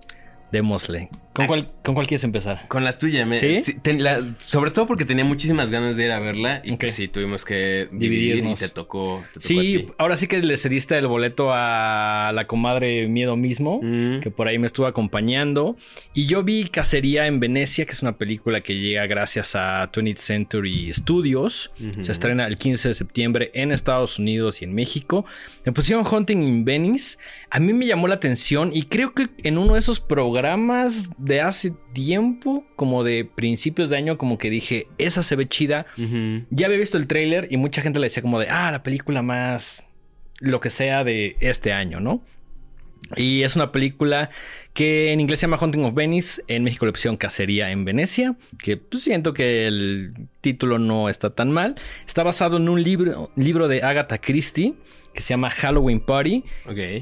démosle. 0.51 1.11
¿Con, 1.33 1.45
Ah. 1.45 1.47
cuál, 1.47 1.71
¿Con 1.83 1.95
cuál 1.95 2.05
quieres 2.05 2.23
empezar? 2.23 2.67
Con 2.67 2.83
la 2.83 2.97
tuya, 2.99 3.25
me, 3.25 3.35
¿Sí? 3.35 3.59
ten- 3.81 4.03
la- 4.03 4.21
sobre 4.37 4.69
todo 4.69 4.85
porque 4.85 5.03
tenía 5.03 5.25
muchísimas 5.25 5.71
ganas 5.71 5.97
de 5.97 6.05
ir 6.05 6.11
a 6.11 6.19
verla 6.19 6.61
y 6.63 6.73
Ok. 6.73 6.81
pues 6.81 6.93
sí, 6.93 7.07
tuvimos 7.07 7.43
que 7.43 7.87
dividir 7.91 8.21
y 8.21 8.25
Dividirnos. 8.27 8.59
te 8.59 8.69
tocó. 8.69 9.23
te 9.33 9.33
tocó 9.33 9.37
a 9.37 9.39
Sí, 9.39 9.55
ti. 9.79 9.87
ahora 9.97 10.15
sí 10.15 10.27
que 10.27 10.37
le 10.43 10.55
cediste 10.57 10.95
el 10.97 11.07
boleto 11.07 11.49
a 11.51 12.31
la 12.35 12.45
comadre 12.45 13.07
Miedo 13.07 13.35
mismo, 13.35 13.79
Mm. 13.81 14.19
que 14.19 14.29
por 14.29 14.47
ahí 14.47 14.59
me 14.59 14.67
estuvo 14.67 14.85
acompañando. 14.85 15.75
Y 16.13 16.27
yo 16.27 16.43
vi 16.43 16.65
Cacería 16.65 17.25
en 17.25 17.39
Venecia, 17.39 17.85
que 17.85 17.93
es 17.93 18.01
una 18.03 18.17
película 18.17 18.61
que 18.61 18.75
llega 18.79 19.07
gracias 19.07 19.55
a 19.55 19.89
20th 19.91 20.19
Century 20.19 20.93
Studios. 20.93 21.71
Se 21.99 22.11
estrena 22.11 22.45
el 22.47 22.57
15 22.57 22.89
de 22.89 22.93
septiembre 22.93 23.49
en 23.55 23.71
Estados 23.71 24.19
Unidos 24.19 24.61
y 24.61 24.65
en 24.65 24.75
México. 24.75 25.25
Me 25.65 25.71
pusieron 25.71 26.05
Hunting 26.05 26.43
in 26.43 26.63
Venice. 26.63 27.17
A 27.49 27.59
mí 27.59 27.73
me 27.73 27.87
llamó 27.87 28.07
la 28.07 28.15
atención 28.15 28.69
y 28.71 28.83
creo 28.83 29.13
que 29.15 29.29
en 29.43 29.57
uno 29.57 29.73
de 29.73 29.79
esos 29.79 29.99
programas 29.99 31.09
de 31.23 31.39
hace 31.41 31.73
tiempo, 31.93 32.65
como 32.75 33.03
de 33.03 33.23
principios 33.23 33.89
de 33.89 33.97
año, 33.97 34.17
como 34.17 34.37
que 34.37 34.49
dije, 34.49 34.87
esa 34.97 35.23
se 35.23 35.35
ve 35.35 35.47
chida. 35.47 35.85
Ya 36.49 36.65
había 36.65 36.77
visto 36.77 36.97
el 36.97 37.07
tráiler 37.07 37.47
y 37.49 37.57
mucha 37.57 37.81
gente 37.81 37.99
le 37.99 38.07
decía 38.07 38.21
como 38.21 38.39
de, 38.39 38.49
ah, 38.49 38.71
la 38.71 38.83
película 38.83 39.21
más 39.21 39.85
lo 40.39 40.59
que 40.59 40.69
sea 40.69 41.05
de 41.05 41.37
este 41.39 41.71
año, 41.71 42.01
¿no? 42.01 42.21
Y 43.15 43.43
es 43.43 43.55
una 43.55 43.71
película 43.71 44.29
que 44.73 45.11
en 45.11 45.19
inglés 45.19 45.39
se 45.39 45.45
llama 45.45 45.57
Hunting 45.61 45.83
of 45.83 45.93
Venice, 45.93 46.41
en 46.47 46.63
México 46.63 46.85
la 46.85 46.91
opción 46.91 47.17
Cacería 47.17 47.69
en 47.71 47.85
Venecia, 47.85 48.35
que 48.61 48.77
pues, 48.77 49.03
siento 49.03 49.33
que 49.33 49.67
el 49.67 50.13
título 50.41 50.79
no 50.79 51.09
está 51.09 51.29
tan 51.29 51.51
mal. 51.51 51.75
Está 52.07 52.23
basado 52.23 52.57
en 52.57 52.69
un 52.69 52.81
libro, 52.81 53.31
libro 53.35 53.67
de 53.67 53.83
Agatha 53.83 54.17
Christie 54.17 54.75
que 55.13 55.21
se 55.21 55.29
llama 55.29 55.51
Halloween 55.51 55.99
Party, 55.99 56.43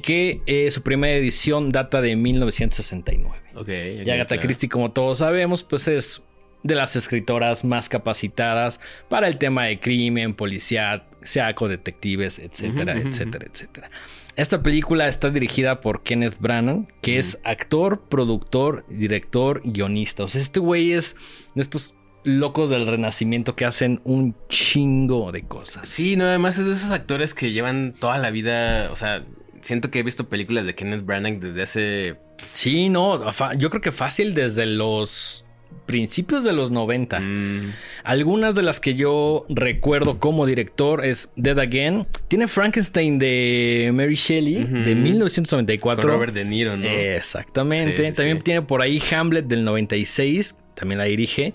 que 0.04 0.42
eh, 0.46 0.70
su 0.70 0.82
primera 0.84 1.16
edición 1.16 1.72
data 1.72 2.02
de 2.02 2.16
1969. 2.18 3.38
Ok. 3.56 3.70
Y 4.06 4.10
Agatha 4.10 4.36
claro. 4.36 4.42
Christie, 4.42 4.68
como 4.68 4.92
todos 4.92 5.20
sabemos, 5.20 5.64
pues 5.64 5.88
es 5.88 6.22
de 6.64 6.76
las 6.76 6.96
escritoras 6.96 7.64
más 7.64 7.90
capacitadas 7.90 8.80
para 9.10 9.28
el 9.28 9.38
tema 9.38 9.66
de 9.66 9.80
crimen, 9.80 10.34
policía, 10.34 11.06
sea 11.24 11.56
con 11.56 11.70
detectives, 11.70 12.38
etcétera, 12.38 12.98
etcétera, 12.98 13.48
etcétera. 13.52 13.90
Esta 14.36 14.64
película 14.64 15.08
está 15.08 15.30
dirigida 15.30 15.82
por 15.82 16.04
Kenneth 16.04 16.40
Branagh, 16.40 16.88
que 17.02 17.18
es 17.18 17.40
actor, 17.44 18.02
productor, 18.10 18.86
director, 18.88 19.62
guionista. 19.64 20.24
O 20.24 20.28
sea, 20.28 20.42
este 20.42 20.60
güey 20.60 20.94
es 20.94 21.16
de 21.54 21.62
estos 21.62 21.96
locos 22.24 22.70
del 22.70 22.88
renacimiento 22.88 23.56
que 23.56 23.66
hacen 23.66 24.00
un 24.04 24.36
chingo 24.48 25.32
de 25.32 25.44
cosas. 25.44 25.90
Sí, 25.90 26.16
no, 26.16 26.26
además 26.26 26.58
es 26.58 26.66
de 26.66 26.74
esos 26.74 26.92
actores 26.92 27.34
que 27.34 27.52
llevan 27.52 27.94
toda 28.00 28.18
la 28.18 28.32
vida, 28.32 28.92
o 28.92 28.96
sea, 28.96 29.26
siento 29.62 29.92
que 29.92 30.00
he 30.00 30.04
visto 30.04 30.30
películas 30.30 30.66
de 30.66 30.76
Kenneth 30.76 31.06
Branagh 31.06 31.40
desde 31.40 31.62
hace... 31.62 32.18
Sí, 32.54 32.90
no, 32.90 33.32
yo 33.58 33.70
creo 33.70 33.82
que 33.82 33.92
fácil 33.92 34.34
desde 34.34 34.66
los 34.66 35.46
principios 35.92 36.44
de 36.46 36.54
los 36.54 36.72
90. 36.72 37.20
Mm, 37.20 37.74
Algunas 38.04 38.56
de 38.56 38.64
las 38.64 38.80
que 38.80 38.96
yo 38.96 39.46
recuerdo 39.50 40.20
como 40.20 40.46
director 40.46 41.04
es 41.06 41.30
Dead 41.36 41.60
Again. 41.60 42.08
Tiene 42.30 42.48
Frankenstein 42.48 43.20
de 43.20 43.92
Mary 43.94 44.16
Shelley 44.16 44.64
de 44.64 44.96
1994. 44.96 46.02
con 46.02 46.12
Robert 46.12 46.34
De 46.34 46.46
Niro, 46.46 46.78
¿no? 46.78 46.86
Exactamente. 46.88 47.98
Sí, 47.98 48.10
sí, 48.10 48.16
también 48.16 48.38
sí. 48.38 48.44
tiene 48.44 48.62
por 48.62 48.82
ahí 48.82 49.02
Hamlet 49.12 49.46
del 49.46 49.64
96. 49.66 50.58
También 50.76 50.98
la 51.00 51.06
dirige. 51.06 51.54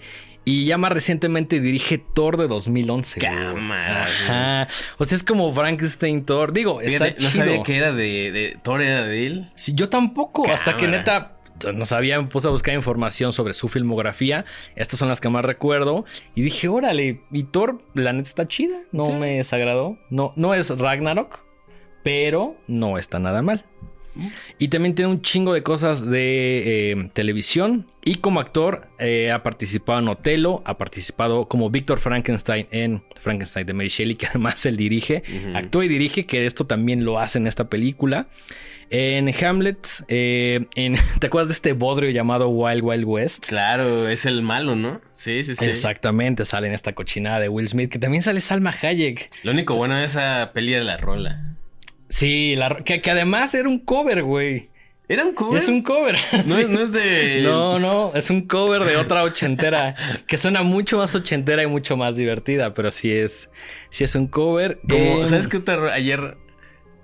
Y 0.48 0.66
ya 0.66 0.78
más 0.78 0.92
recientemente 0.92 1.58
dirige 1.60 1.98
Thor 1.98 2.36
de 2.36 2.46
2011. 2.46 3.18
güey. 3.18 3.32
Cámara, 3.32 4.04
Ajá. 4.04 4.68
O 4.98 5.04
sea, 5.04 5.16
es 5.16 5.24
como 5.24 5.52
Frankenstein 5.52 6.24
Thor. 6.24 6.52
Digo, 6.52 6.80
está 6.80 7.06
Fíjate, 7.06 7.22
no 7.24 7.30
chido. 7.30 7.44
sabía 7.44 7.62
que 7.64 7.76
era 7.76 7.92
de, 7.92 8.30
de... 8.30 8.56
Thor 8.62 8.80
era 8.80 9.04
de 9.06 9.26
él. 9.26 9.50
Sí, 9.56 9.72
yo 9.74 9.88
tampoco. 9.88 10.48
Hasta 10.48 10.76
que 10.76 10.86
neta 10.86 11.35
no 11.74 11.84
sabía, 11.84 12.20
me 12.20 12.28
puse 12.28 12.48
a 12.48 12.50
buscar 12.50 12.74
información 12.74 13.32
sobre 13.32 13.52
su 13.52 13.68
filmografía. 13.68 14.44
Estas 14.74 14.98
son 14.98 15.08
las 15.08 15.20
que 15.20 15.28
más 15.28 15.44
recuerdo. 15.44 16.04
Y 16.34 16.42
dije, 16.42 16.68
órale, 16.68 17.22
y 17.32 17.42
Thor, 17.44 17.78
la 17.94 18.12
neta 18.12 18.28
está 18.28 18.48
chida. 18.48 18.78
No 18.92 19.06
Sí. 19.06 19.12
me 19.12 19.36
desagradó. 19.38 19.98
No, 20.10 20.32
no 20.36 20.54
es 20.54 20.70
Ragnarok, 20.76 21.38
pero 22.02 22.56
no 22.66 22.98
está 22.98 23.18
nada 23.18 23.42
mal. 23.42 23.64
Y 24.58 24.68
también 24.68 24.94
tiene 24.94 25.10
un 25.10 25.22
chingo 25.22 25.52
de 25.52 25.62
cosas 25.62 26.06
de 26.06 26.90
eh, 26.92 27.10
televisión. 27.12 27.86
Y 28.04 28.16
como 28.16 28.40
actor 28.40 28.88
eh, 28.98 29.30
ha 29.32 29.42
participado 29.42 29.98
en 29.98 30.08
Otelo, 30.08 30.62
ha 30.64 30.78
participado 30.78 31.48
como 31.48 31.70
Víctor 31.70 31.98
Frankenstein 31.98 32.66
en 32.70 33.02
Frankenstein 33.20 33.66
de 33.66 33.74
Mary 33.74 33.88
Shelley, 33.88 34.16
que 34.16 34.26
además 34.30 34.64
él 34.66 34.76
dirige. 34.76 35.22
Actúa 35.54 35.84
y 35.84 35.88
dirige, 35.88 36.26
que 36.26 36.46
esto 36.46 36.66
también 36.66 37.04
lo 37.04 37.18
hace 37.18 37.38
en 37.38 37.46
esta 37.46 37.68
película. 37.68 38.28
En 38.88 39.32
Hamlet, 39.44 39.88
eh, 40.06 40.66
en, 40.76 40.96
¿te 41.18 41.26
acuerdas 41.26 41.48
de 41.48 41.54
este 41.54 41.72
bodrio 41.72 42.10
llamado 42.10 42.48
Wild 42.48 42.84
Wild 42.84 43.04
West? 43.04 43.46
Claro, 43.46 44.08
es 44.08 44.24
el 44.26 44.42
malo, 44.42 44.76
¿no? 44.76 45.00
Sí, 45.12 45.42
sí, 45.44 45.56
sí. 45.56 45.64
Exactamente, 45.64 46.44
sale 46.44 46.68
en 46.68 46.74
esta 46.74 46.92
cochinada 46.92 47.40
de 47.40 47.48
Will 47.48 47.68
Smith, 47.68 47.90
que 47.90 47.98
también 47.98 48.22
sale 48.22 48.40
Salma 48.40 48.72
Hayek. 48.80 49.30
Lo 49.42 49.50
único 49.50 49.76
bueno 49.76 49.96
de 49.96 50.04
esa 50.04 50.52
peli 50.54 50.74
era 50.74 50.84
la 50.84 50.96
rola. 50.98 51.56
Sí, 52.08 52.54
la- 52.56 52.82
que, 52.84 53.00
que 53.00 53.10
además 53.10 53.54
era 53.54 53.68
un 53.68 53.78
cover, 53.80 54.22
güey. 54.22 54.70
¿Era 55.08 55.24
un 55.24 55.34
cover? 55.34 55.62
Es 55.62 55.68
un 55.68 55.82
cover. 55.82 56.16
No, 56.46 56.54
Sí. 56.56 56.64
no 56.68 56.80
es 56.80 56.92
de... 56.92 57.40
No, 57.44 57.78
no, 57.78 58.12
es 58.14 58.28
un 58.30 58.42
cover 58.46 58.84
de 58.84 58.96
otra 58.96 59.22
ochentera 59.22 59.94
que 60.26 60.36
suena 60.36 60.62
mucho 60.62 60.98
más 60.98 61.14
ochentera 61.14 61.62
y 61.62 61.66
mucho 61.68 61.96
más 61.96 62.16
divertida, 62.16 62.74
pero 62.74 62.90
sí 62.90 63.12
es, 63.12 63.48
sí 63.90 64.04
es 64.04 64.14
un 64.16 64.26
cover. 64.26 64.80
Como, 64.88 65.22
Eh, 65.22 65.26
¿Sabes 65.26 65.48
qué 65.48 65.60
Ayer... 65.92 66.36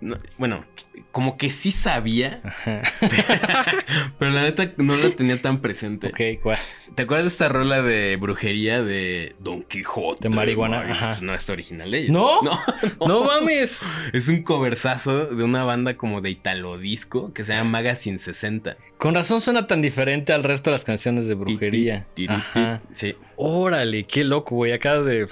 no, 0.02 0.18
bueno, 0.36 0.64
como 1.12 1.36
que 1.36 1.50
sí 1.50 1.70
sabía, 1.70 2.40
Ajá. 2.42 2.82
pero 4.18 4.32
la 4.32 4.42
neta 4.42 4.72
no 4.78 4.96
la 4.96 5.10
tenía 5.10 5.40
tan 5.40 5.60
presente. 5.60 6.08
Ok, 6.08 6.42
¿cuál? 6.42 6.58
¿Te 6.96 7.02
acuerdas 7.02 7.24
de 7.24 7.28
esta 7.28 7.48
rola 7.48 7.82
de 7.82 8.16
brujería 8.16 8.82
de 8.82 9.36
Don 9.38 9.62
Quijote? 9.62 10.28
De 10.28 10.34
marihuana, 10.34 10.80
ajá. 10.80 11.10
pues 11.10 11.22
no 11.22 11.32
es 11.34 11.48
original 11.48 11.90
de 11.92 11.98
ellos. 11.98 12.10
¿No? 12.10 12.42
No. 12.42 12.58
No 13.06 13.24
mames. 13.24 13.86
Es 14.12 14.28
un 14.28 14.42
coversazo 14.42 15.26
de 15.26 15.44
una 15.44 15.62
banda 15.62 15.96
como 15.96 16.20
de 16.20 16.30
italo 16.30 16.78
disco 16.78 17.32
que 17.32 17.44
se 17.44 17.54
llama 17.54 17.70
Magazine 17.70 18.18
60. 18.18 18.76
Con 18.98 19.14
razón 19.14 19.40
suena 19.40 19.66
tan 19.68 19.82
diferente 19.82 20.32
al 20.32 20.42
resto 20.42 20.70
de 20.70 20.74
las 20.76 20.84
canciones 20.84 21.28
de 21.28 21.34
brujería. 21.34 22.06
Ti, 22.14 22.26
ti, 22.26 22.28
ti, 22.28 22.32
Ajá. 22.34 22.80
ti. 22.88 22.94
Sí. 22.94 23.16
Órale, 23.36 24.04
qué 24.04 24.24
loco, 24.24 24.56
güey. 24.56 24.72
Acabas 24.72 25.04
de. 25.04 25.26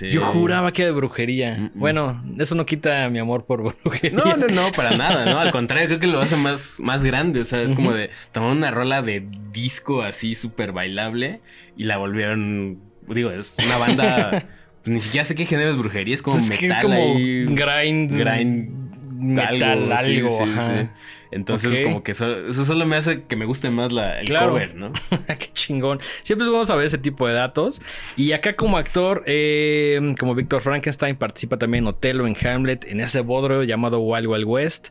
Sí. 0.00 0.10
Yo 0.10 0.22
juraba 0.24 0.72
que 0.72 0.82
era 0.82 0.90
de 0.90 0.96
brujería. 0.96 1.56
Mm, 1.58 1.62
mm. 1.64 1.70
Bueno, 1.74 2.24
eso 2.38 2.54
no 2.54 2.66
quita 2.66 3.08
mi 3.10 3.18
amor 3.18 3.44
por 3.46 3.62
brujería. 3.84 4.16
No, 4.16 4.36
no, 4.36 4.46
no, 4.48 4.72
para 4.72 4.96
nada, 4.96 5.24
¿no? 5.26 5.38
Al 5.38 5.50
contrario, 5.50 5.86
creo 5.86 5.98
que 6.00 6.06
lo 6.06 6.20
hace 6.20 6.36
más, 6.36 6.78
más 6.80 7.04
grande. 7.04 7.40
O 7.40 7.44
sea, 7.44 7.62
es 7.62 7.74
como 7.74 7.92
de 7.92 8.10
tomar 8.32 8.50
una 8.50 8.70
rola 8.70 9.02
de 9.02 9.26
disco 9.52 10.02
así 10.02 10.34
súper 10.34 10.72
bailable 10.72 11.40
y 11.76 11.84
la 11.84 11.98
volvieron. 11.98 12.78
Digo, 13.08 13.30
es 13.30 13.56
una 13.64 13.76
banda. 13.78 14.30
pues, 14.82 14.94
ni 14.94 15.00
siquiera 15.00 15.24
sé 15.24 15.34
qué 15.34 15.44
género 15.44 15.70
es 15.70 15.76
brujería, 15.76 16.14
es 16.14 16.22
como 16.22 16.36
Pues 16.36 16.48
metal. 16.48 16.58
que 16.60 16.66
es 16.68 16.78
como 16.78 16.94
ahí, 16.94 17.44
grind. 17.46 18.12
grind 18.12 18.89
Metal, 19.20 19.92
algo. 19.92 20.38
sí, 20.44 20.52
sí. 20.56 20.88
Entonces, 21.32 21.78
como 21.80 22.02
que 22.02 22.10
eso, 22.10 22.46
eso 22.46 22.64
solo 22.64 22.86
me 22.86 22.96
hace 22.96 23.22
que 23.22 23.36
me 23.36 23.44
guste 23.44 23.70
más 23.70 23.92
la, 23.92 24.18
el 24.20 24.26
Claro. 24.26 24.48
cover, 24.50 24.74
¿no? 24.74 24.92
Qué 25.38 25.50
chingón. 25.52 26.00
Siempre 26.24 26.48
vamos 26.48 26.70
a 26.70 26.74
ver 26.76 26.86
ese 26.86 26.98
tipo 26.98 27.28
de 27.28 27.34
datos. 27.34 27.80
Y 28.16 28.32
acá 28.32 28.56
como 28.56 28.76
actor, 28.78 29.22
eh, 29.26 30.14
como 30.18 30.34
Víctor 30.34 30.60
Frankenstein, 30.60 31.14
participa 31.14 31.56
también 31.56 31.84
en 31.84 31.88
Otelo, 31.88 32.26
en 32.26 32.34
Hamlet, 32.44 32.84
en 32.88 33.00
ese 33.00 33.20
bodrio 33.20 33.62
llamado 33.62 34.00
Wild 34.00 34.26
Wild 34.26 34.44
West, 34.44 34.88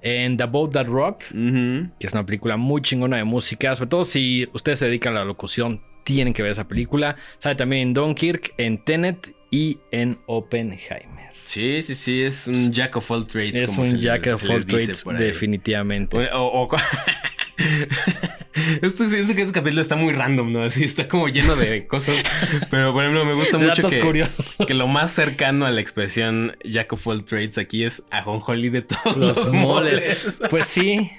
en 0.00 0.38
The 0.38 0.44
Boat 0.44 0.72
That 0.72 0.86
Rock, 0.86 1.24
que 1.30 2.06
es 2.06 2.12
una 2.14 2.24
película 2.24 2.56
muy 2.56 2.80
chingona 2.80 3.18
de 3.18 3.24
música. 3.24 3.76
Sobre 3.76 3.90
todo 3.90 4.04
si 4.04 4.48
ustedes 4.54 4.78
se 4.78 4.86
dedican 4.86 5.14
a 5.14 5.18
la 5.20 5.24
locución, 5.26 5.82
tienen 6.04 6.32
que 6.32 6.42
ver 6.42 6.52
esa 6.52 6.66
película. 6.68 7.16
Sale 7.38 7.54
también 7.56 7.88
en 7.88 7.94
Dunkirk, 7.94 8.54
en 8.56 8.82
Tenet 8.82 9.34
y 9.52 9.78
en 9.92 10.18
Oppenheimer. 10.26 11.30
Sí, 11.44 11.82
sí, 11.82 11.94
sí, 11.94 12.22
es 12.22 12.46
un 12.48 12.72
jack 12.72 12.96
of 12.96 13.08
all 13.10 13.26
trades. 13.26 13.54
Es 13.54 13.70
como 13.70 13.82
un 13.82 13.92
les- 13.94 14.02
jack 14.02 14.26
of 14.28 14.42
all 14.50 14.64
trades, 14.64 15.04
definitivamente. 15.18 16.16
O- 16.32 16.68
Esto 18.82 19.08
siento 19.08 19.34
que 19.34 19.42
ese 19.42 19.52
capítulo 19.52 19.80
está 19.80 19.96
muy 19.96 20.12
random, 20.12 20.52
¿no? 20.52 20.62
Así 20.62 20.84
está 20.84 21.08
como 21.08 21.28
lleno 21.28 21.56
de 21.56 21.86
cosas. 21.88 22.16
Pero 22.70 22.92
por 22.92 23.02
ejemplo, 23.04 23.24
me 23.24 23.34
gusta 23.34 23.58
mucho 23.58 23.82
datos 23.82 23.92
que, 23.92 24.00
curiosos. 24.00 24.56
que 24.66 24.74
lo 24.74 24.88
más 24.88 25.12
cercano 25.12 25.66
a 25.66 25.70
la 25.70 25.80
expresión 25.80 26.56
Jack 26.64 26.92
of 26.92 27.06
all 27.06 27.24
trades 27.24 27.58
aquí 27.58 27.84
es 27.84 28.02
ajonjolí 28.10 28.68
de 28.70 28.82
todos 28.82 29.16
Los, 29.16 29.36
los, 29.36 29.50
moles. 29.52 29.94
moles. 30.00 30.42
Pues 30.50 30.66
sí. 30.66 31.10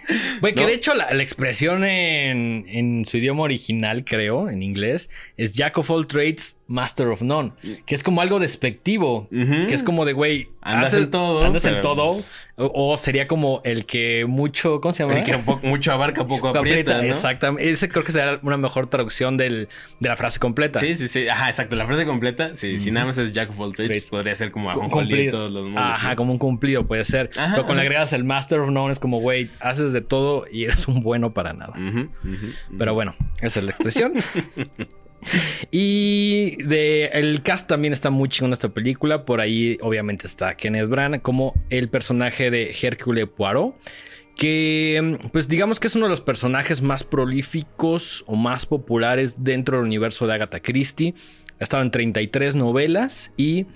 Güey, 0.42 0.54
que 0.54 0.66
de 0.66 0.74
hecho 0.74 0.94
la, 0.94 1.14
la 1.14 1.24
expresión 1.24 1.84
en, 1.84 2.66
en 2.68 3.06
su 3.06 3.18
idioma 3.18 3.44
original, 3.44 4.04
creo, 4.06 4.50
en 4.50 4.64
inglés, 4.64 5.10
es 5.38 5.54
Jack 5.54 5.78
of 5.78 5.90
all 5.90 6.08
trades, 6.08 6.58
Master 6.68 7.08
of 7.08 7.22
none. 7.22 7.52
Que 7.86 7.96
es 7.96 8.04
como 8.04 8.22
algo 8.22 8.40
despectivo. 8.40 9.28
Que 9.32 9.74
es 9.74 9.84
como 9.84 10.06
de, 10.06 10.14
güey, 10.14 10.50
Andas 10.64 10.94
haces- 10.94 11.04
en 11.04 11.12
todo, 11.12 11.44
Andas 11.46 11.66
en 11.66 11.72
pero- 11.76 11.82
todo. 11.82 12.16
O, 12.56 12.92
o 12.92 12.98
sería 12.98 13.28
como 13.28 13.62
el 13.66 13.88
que 13.88 14.26
mucho, 14.28 14.80
¿cómo 14.80 14.94
se 14.94 15.02
llama? 15.02 15.18
El 15.18 15.24
que 15.26 15.36
mucho 15.64 15.92
abarca, 15.92 16.28
poco 16.28 16.50
aprieta, 16.56 16.98
¿no? 16.98 17.02
Exactamente. 17.04 17.68
Ese 17.72 17.90
creo 17.90 18.04
que 18.04 18.12
será 18.12 18.40
una 18.44 18.58
mejor 18.58 18.88
traducción 18.92 19.38
del, 19.38 19.70
de 20.00 20.10
la 20.10 20.16
frase 20.16 20.40
completa. 20.40 20.80
Sí, 20.80 20.94
sí, 20.94 21.08
sí. 21.08 21.28
Ajá, 21.28 21.50
exacto. 21.50 21.76
La 21.76 21.88
frase 21.88 22.06
completa, 22.06 22.56
sí. 22.56 22.78
Si 22.80 22.92
nada 22.92 23.08
más 23.08 23.18
es 23.18 23.32
Jack 23.32 23.50
of 23.50 23.60
all 23.60 23.74
trades, 23.74 24.08
podría 24.12 24.36
ser 24.36 24.52
como 24.52 24.70
Un 24.72 24.90
todos 25.32 25.52
los 25.52 25.64
mundos. 25.64 25.84
Ajá, 25.84 26.16
como 26.16 26.32
un 26.32 26.38
cumplido 26.38 26.86
puede 26.86 27.06
ser. 27.06 27.32
Pero 27.34 27.64
cuando 27.64 27.76
le 27.76 27.82
agregas 27.82 28.14
el 28.14 28.24
Master 28.24 28.60
of 28.60 28.70
None 28.70 28.92
es 28.92 29.00
como, 29.00 29.18
güey, 29.18 29.46
haces 29.62 29.92
de 29.92 30.02
todo 30.02 30.46
y 30.52 30.66
eres 30.66 30.88
un 30.88 31.02
bueno 31.02 31.32
para 31.32 31.54
nada. 31.54 31.74
Pero 32.78 32.94
bueno, 32.94 33.16
esa 33.42 33.60
es 33.62 33.66
la 33.66 33.72
expresión. 33.72 34.14
y 35.72 36.58
el 36.70 37.42
cast 37.44 37.68
también 37.68 37.94
está 37.94 38.10
muy 38.10 38.30
chingón 38.30 38.54
esta 38.54 38.70
película. 38.70 39.26
Por 39.26 39.42
ahí, 39.42 39.78
obviamente, 39.82 40.28
está 40.28 40.56
Kenneth 40.56 40.90
Branagh 40.90 41.22
como 41.22 41.54
el 41.70 41.90
personaje 41.90 42.52
de 42.52 42.76
Hercule 42.80 43.28
Poirot. 43.28 43.76
Que, 44.36 45.20
pues 45.32 45.48
digamos 45.48 45.80
que 45.80 45.88
es 45.88 45.96
uno 45.96 46.08
de 46.08 46.10
los 46.10 46.22
personajes 46.22 46.82
más 46.82 47.04
prolíficos 47.04 48.24
o 48.26 48.36
más 48.36 48.66
populares 48.66 49.44
dentro 49.44 49.78
del 49.78 49.86
universo 49.86 50.26
de 50.26 50.34
Agatha 50.34 50.60
Christie. 50.60 51.14
Ha 51.60 51.64
estado 51.64 51.84
en 51.84 51.92
33 51.92 52.56
novelas 52.56 53.32
y 53.38 53.68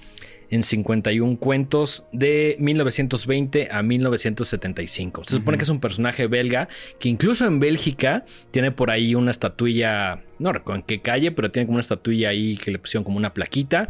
en 0.50 0.64
51 0.64 1.38
cuentos 1.38 2.06
de 2.12 2.56
1920 2.60 3.70
a 3.72 3.84
1975. 3.84 5.24
Se 5.24 5.32
supone 5.32 5.58
que 5.58 5.64
es 5.64 5.70
un 5.70 5.80
personaje 5.80 6.28
belga 6.28 6.68
que 7.00 7.10
incluso 7.10 7.46
en 7.46 7.60
Bélgica 7.60 8.26
tiene 8.52 8.72
por 8.72 8.92
ahí 8.92 9.16
una 9.16 9.32
estatuilla, 9.32 10.24
no 10.40 10.54
recuerdo 10.54 10.82
en 10.82 10.86
qué 10.86 11.02
calle, 11.02 11.32
pero 11.32 11.52
tiene 11.52 11.66
como 11.66 11.76
una 11.76 11.82
estatuilla 11.82 12.30
ahí 12.30 12.58
que 12.58 12.72
le 12.72 12.80
pusieron 12.80 13.04
como 13.04 13.18
una 13.18 13.34
plaquita. 13.34 13.88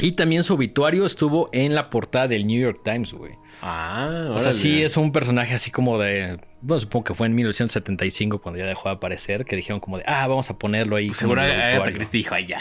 Y 0.00 0.12
también 0.12 0.42
su 0.42 0.54
obituario 0.54 1.04
estuvo 1.04 1.50
en 1.52 1.74
la 1.74 1.90
portada 1.90 2.26
del 2.28 2.46
New 2.46 2.58
York 2.60 2.80
Times, 2.82 3.12
güey. 3.12 3.32
Ah, 3.60 4.30
O 4.34 4.38
sea, 4.38 4.52
sí 4.52 4.82
es 4.82 4.96
un 4.96 5.12
personaje 5.12 5.54
así 5.54 5.70
como 5.70 5.98
de. 5.98 6.38
Bueno, 6.62 6.80
supongo 6.80 7.04
que 7.04 7.14
fue 7.14 7.26
en 7.26 7.34
1975 7.34 8.40
cuando 8.40 8.58
ya 8.58 8.66
dejó 8.66 8.88
de 8.88 8.94
aparecer, 8.94 9.44
que 9.44 9.54
dijeron 9.54 9.80
como 9.80 9.98
de, 9.98 10.04
ah, 10.06 10.26
vamos 10.26 10.48
a 10.48 10.58
ponerlo 10.58 10.96
ahí. 10.96 11.08
Pues 11.08 11.18
seguro 11.18 11.42
Agatha 11.42 11.68
obituario". 11.68 11.94
Christie 11.96 12.18
dijo, 12.18 12.34
ay, 12.34 12.46
ya. 12.46 12.58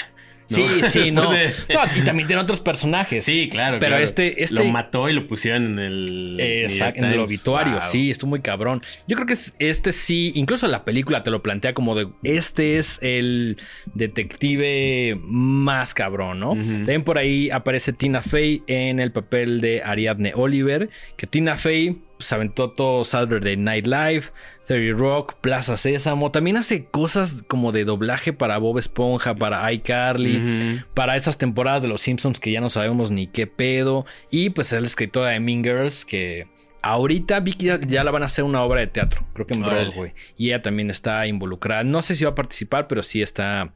Sí, 0.48 0.66
sí, 0.90 1.12
no. 1.12 1.32
De- 1.32 1.52
No, 1.74 1.80
y 1.96 2.02
también 2.02 2.28
tiene 2.28 2.42
otros 2.42 2.60
personajes. 2.62 3.24
Sí, 3.24 3.48
claro. 3.50 3.78
Pero 3.80 3.92
claro. 3.92 4.04
este- 4.04 4.44
este- 4.44 4.56
Lo 4.56 4.66
mató 4.66 5.08
y 5.10 5.14
lo 5.14 5.28
pusieron 5.28 5.78
en 5.78 5.80
el. 5.80 6.38
Exacto, 6.40 7.06
en 7.06 7.12
el 7.12 7.20
obituario, 7.20 7.74
Wow. 7.74 7.82
sí, 7.84 8.12
estuvo 8.12 8.30
muy 8.32 8.42
cabrón. 8.42 8.82
Yo 9.08 9.16
creo 9.16 9.26
que 9.28 9.34
es- 9.34 9.56
este 9.60 9.92
sí, 9.92 10.32
incluso 10.36 10.68
la 10.68 10.84
película 10.84 11.24
te 11.24 11.32
lo 11.32 11.42
plantea 11.42 11.74
como 11.74 11.96
de, 11.96 12.08
este 12.24 12.78
es 12.78 13.00
el 13.02 13.58
detective 13.94 15.18
más 15.24 15.94
cabrón, 15.94 16.40
¿no? 16.40 16.50
También 16.54 17.04
por 17.04 17.18
ahí 17.18 17.50
aparece 17.50 17.94
Tina 17.94 18.22
Fey 18.22 18.64
en 18.68 19.00
el 19.00 19.12
papel 19.12 19.62
de 19.62 19.82
Ariadne 19.84 20.34
Oliver, 20.36 20.90
que 21.18 21.28
Tina 21.28 21.56
Fey 21.56 21.98
se 22.22 22.36
aventó 22.36 22.72
todo 22.72 23.04
Saturday 23.04 23.58
Night 23.58 23.88
Live, 23.88 24.26
30 24.68 24.98
Rock, 24.98 25.36
Plaza 25.42 25.76
Sésamo, 25.78 26.32
también 26.32 26.58
hace 26.58 26.86
cosas 26.86 27.44
como 27.48 27.72
de 27.72 27.84
doblaje 27.86 28.32
para 28.34 28.58
Bob 28.58 28.78
Esponja, 28.78 29.36
para 29.36 29.72
iCarly, 29.74 30.82
para 30.94 31.16
esas 31.16 31.38
temporadas 31.38 31.82
de 31.82 31.88
Los 31.88 32.02
Simpsons 32.02 32.40
que 32.40 32.52
ya 32.52 32.62
no 32.62 32.70
sabemos 32.70 33.12
ni 33.12 33.28
qué 33.28 33.48
pedo. 33.48 34.06
Y 34.30 34.52
pues 34.52 34.72
es 34.74 34.80
la 34.82 34.88
escritora 34.88 35.30
de 35.30 35.40
Mean 35.40 35.64
Girls 35.64 36.06
que 36.06 36.48
ahorita 36.84 37.40
vi 37.42 37.54
que 37.54 37.66
ya, 37.66 37.80
ya 37.80 38.04
la 38.04 38.12
van 38.12 38.24
a 38.24 38.26
hacer 38.28 38.44
una 38.44 38.62
obra 38.64 38.80
de 38.82 38.88
teatro, 38.88 39.26
creo 39.34 39.46
que 39.46 39.54
en. 39.54 39.62
Broadway. 39.64 40.14
Y 40.38 40.48
ella 40.48 40.62
también 40.62 40.90
está 40.90 41.28
involucrada. 41.28 41.84
No 41.84 42.02
sé 42.02 42.16
si 42.16 42.24
va 42.26 42.32
a 42.32 42.36
participar, 42.36 42.88
pero 42.88 43.04
sí 43.04 43.22
está, 43.22 43.74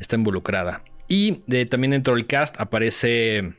está 0.00 0.16
involucrada. 0.16 0.82
Y 1.08 1.40
de- 1.46 1.66
también 1.66 1.92
dentro 1.92 2.14
del 2.14 2.26
cast 2.26 2.60
aparece... 2.60 3.52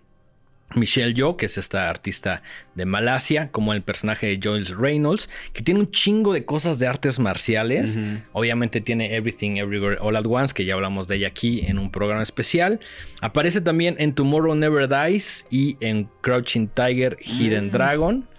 Michelle 0.76 1.14
Yeoh, 1.14 1.36
que 1.36 1.48
es 1.48 1.58
esta 1.58 1.90
artista 1.90 2.44
de 2.76 2.86
Malasia, 2.86 3.50
como 3.52 3.74
el 3.74 3.82
personaje 3.82 4.28
de 4.28 4.40
Joyce 4.42 4.76
Reynolds, 4.76 5.30
que 5.54 5.64
tiene 5.64 5.80
un 5.80 5.90
chingo 5.90 6.34
de 6.34 6.46
cosas 6.46 6.78
de 6.80 6.88
artes 6.88 7.20
marciales. 7.20 7.98
Obviamente 8.34 8.82
tiene 8.82 9.16
Everything 9.16 9.58
Everywhere 9.58 9.98
All 10.00 10.16
at 10.16 10.26
Once, 10.26 10.54
que 10.54 10.66
ya 10.66 10.76
hablamos 10.76 11.08
de 11.08 11.16
ella 11.18 11.28
aquí 11.30 11.62
en 11.66 11.80
un 11.80 11.92
programa 11.92 12.22
especial. 12.22 12.80
Aparece 13.22 13.62
también 13.62 13.96
en 14.00 14.14
Tomorrow 14.14 14.56
Never 14.56 14.88
Dies 14.88 15.48
y 15.50 15.78
en 15.80 16.10
Crouching 16.22 16.68
Tiger, 16.68 17.18
Hidden 17.20 17.68
Mm. 17.68 17.72
Dragon. 17.72 18.30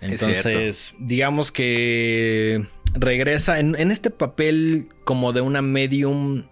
Es 0.00 0.20
Entonces, 0.20 0.94
digamos 0.98 1.52
que 1.52 2.66
regresa 2.94 3.60
en, 3.60 3.76
en 3.78 3.90
este 3.90 4.10
papel 4.10 4.88
como 5.04 5.32
de 5.32 5.40
una 5.40 5.62
medium 5.62 6.44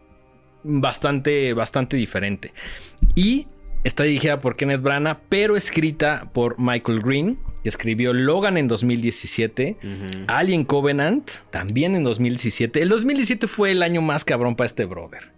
bastante, 0.62 1.52
bastante 1.52 1.96
diferente. 1.96 2.52
Y 3.14 3.46
está 3.84 4.04
dirigida 4.04 4.40
por 4.40 4.56
Kenneth 4.56 4.82
Branagh, 4.82 5.18
pero 5.28 5.56
escrita 5.56 6.30
por 6.32 6.58
Michael 6.58 7.00
Green, 7.00 7.38
que 7.62 7.68
escribió 7.68 8.12
Logan 8.12 8.56
en 8.56 8.68
2017. 8.68 9.76
Ujú. 9.82 10.24
Alien 10.26 10.64
Covenant, 10.64 11.30
también 11.50 11.94
en 11.96 12.04
2017. 12.04 12.82
El 12.82 12.88
2017 12.88 13.46
fue 13.46 13.70
el 13.72 13.82
año 13.82 14.02
más 14.02 14.24
cabrón 14.24 14.56
para 14.56 14.66
este 14.66 14.84
brother. 14.84 15.32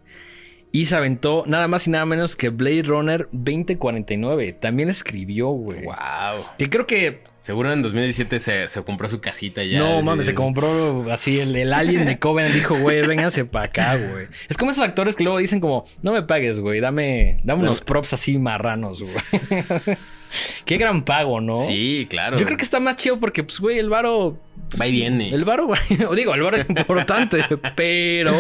Y 0.75 0.87
se 0.87 0.97
aventó 0.97 1.45
nada 1.47 1.69
más 1.69 1.87
y 1.87 1.91
nada 1.91 2.07
menos 2.07 2.35
que 2.35 2.49
Blade 2.49 2.85
Runner 2.85 3.29
2049. 3.33 4.55
También 4.55 4.89
escribió, 4.89 5.49
güey. 5.49 5.85
Wow. 5.85 6.47
Que 6.59 6.71
creo 6.71 6.87
que. 6.87 7.21
Seguro 7.43 7.73
en 7.73 7.83
2017 7.83 8.39
se, 8.39 8.69
se 8.69 8.83
compró 8.83 9.09
su 9.09 9.21
casita 9.21 9.65
ya. 9.65 9.81
no 9.81 10.01
mames, 10.01 10.27
se 10.27 10.35
compró 10.35 11.11
así 11.11 11.41
el, 11.41 11.55
el 11.57 11.75
Alien 11.75 12.07
de 12.07 12.19
Covenant. 12.19 12.55
Dijo, 12.55 12.75
güey, 12.77 13.07
véngase 13.07 13.45
para 13.45 13.67
acá, 13.67 13.97
güey. 13.97 14.29
Es 14.49 14.57
como 14.57 14.71
esos 14.71 14.83
actores 14.83 15.15
que 15.15 15.25
luego 15.25 15.39
dicen, 15.39 15.61
como, 15.61 15.85
no 16.03 16.13
me 16.13 16.23
pagues, 16.23 16.61
güey. 16.61 16.81
Dame, 16.81 17.41
dame 17.45 17.65
unos 17.65 17.81
props 17.81 18.15
así 18.15 18.39
marranos, 18.39 19.01
güey. 19.01 19.13
Qué 20.65 20.79
gran 20.79 21.05
pago, 21.05 21.41
¿no? 21.41 21.57
Sí, 21.57 22.07
claro. 22.09 22.39
Yo 22.39 22.47
creo 22.47 22.57
que 22.57 22.65
está 22.65 22.81
más 22.81 22.97
chido 22.97 23.21
porque, 23.21 23.43
pues, 23.43 23.61
güey, 23.61 23.79
el 23.79 23.91
varo. 23.91 24.39
Va 24.81 24.87
y 24.87 24.93
viene. 24.93 25.29
El 25.29 25.45
varo, 25.45 25.69
o 26.09 26.15
digo, 26.15 26.35
el 26.35 26.43
varo 26.43 26.57
es 26.57 26.67
importante, 26.69 27.45
pero 27.77 28.35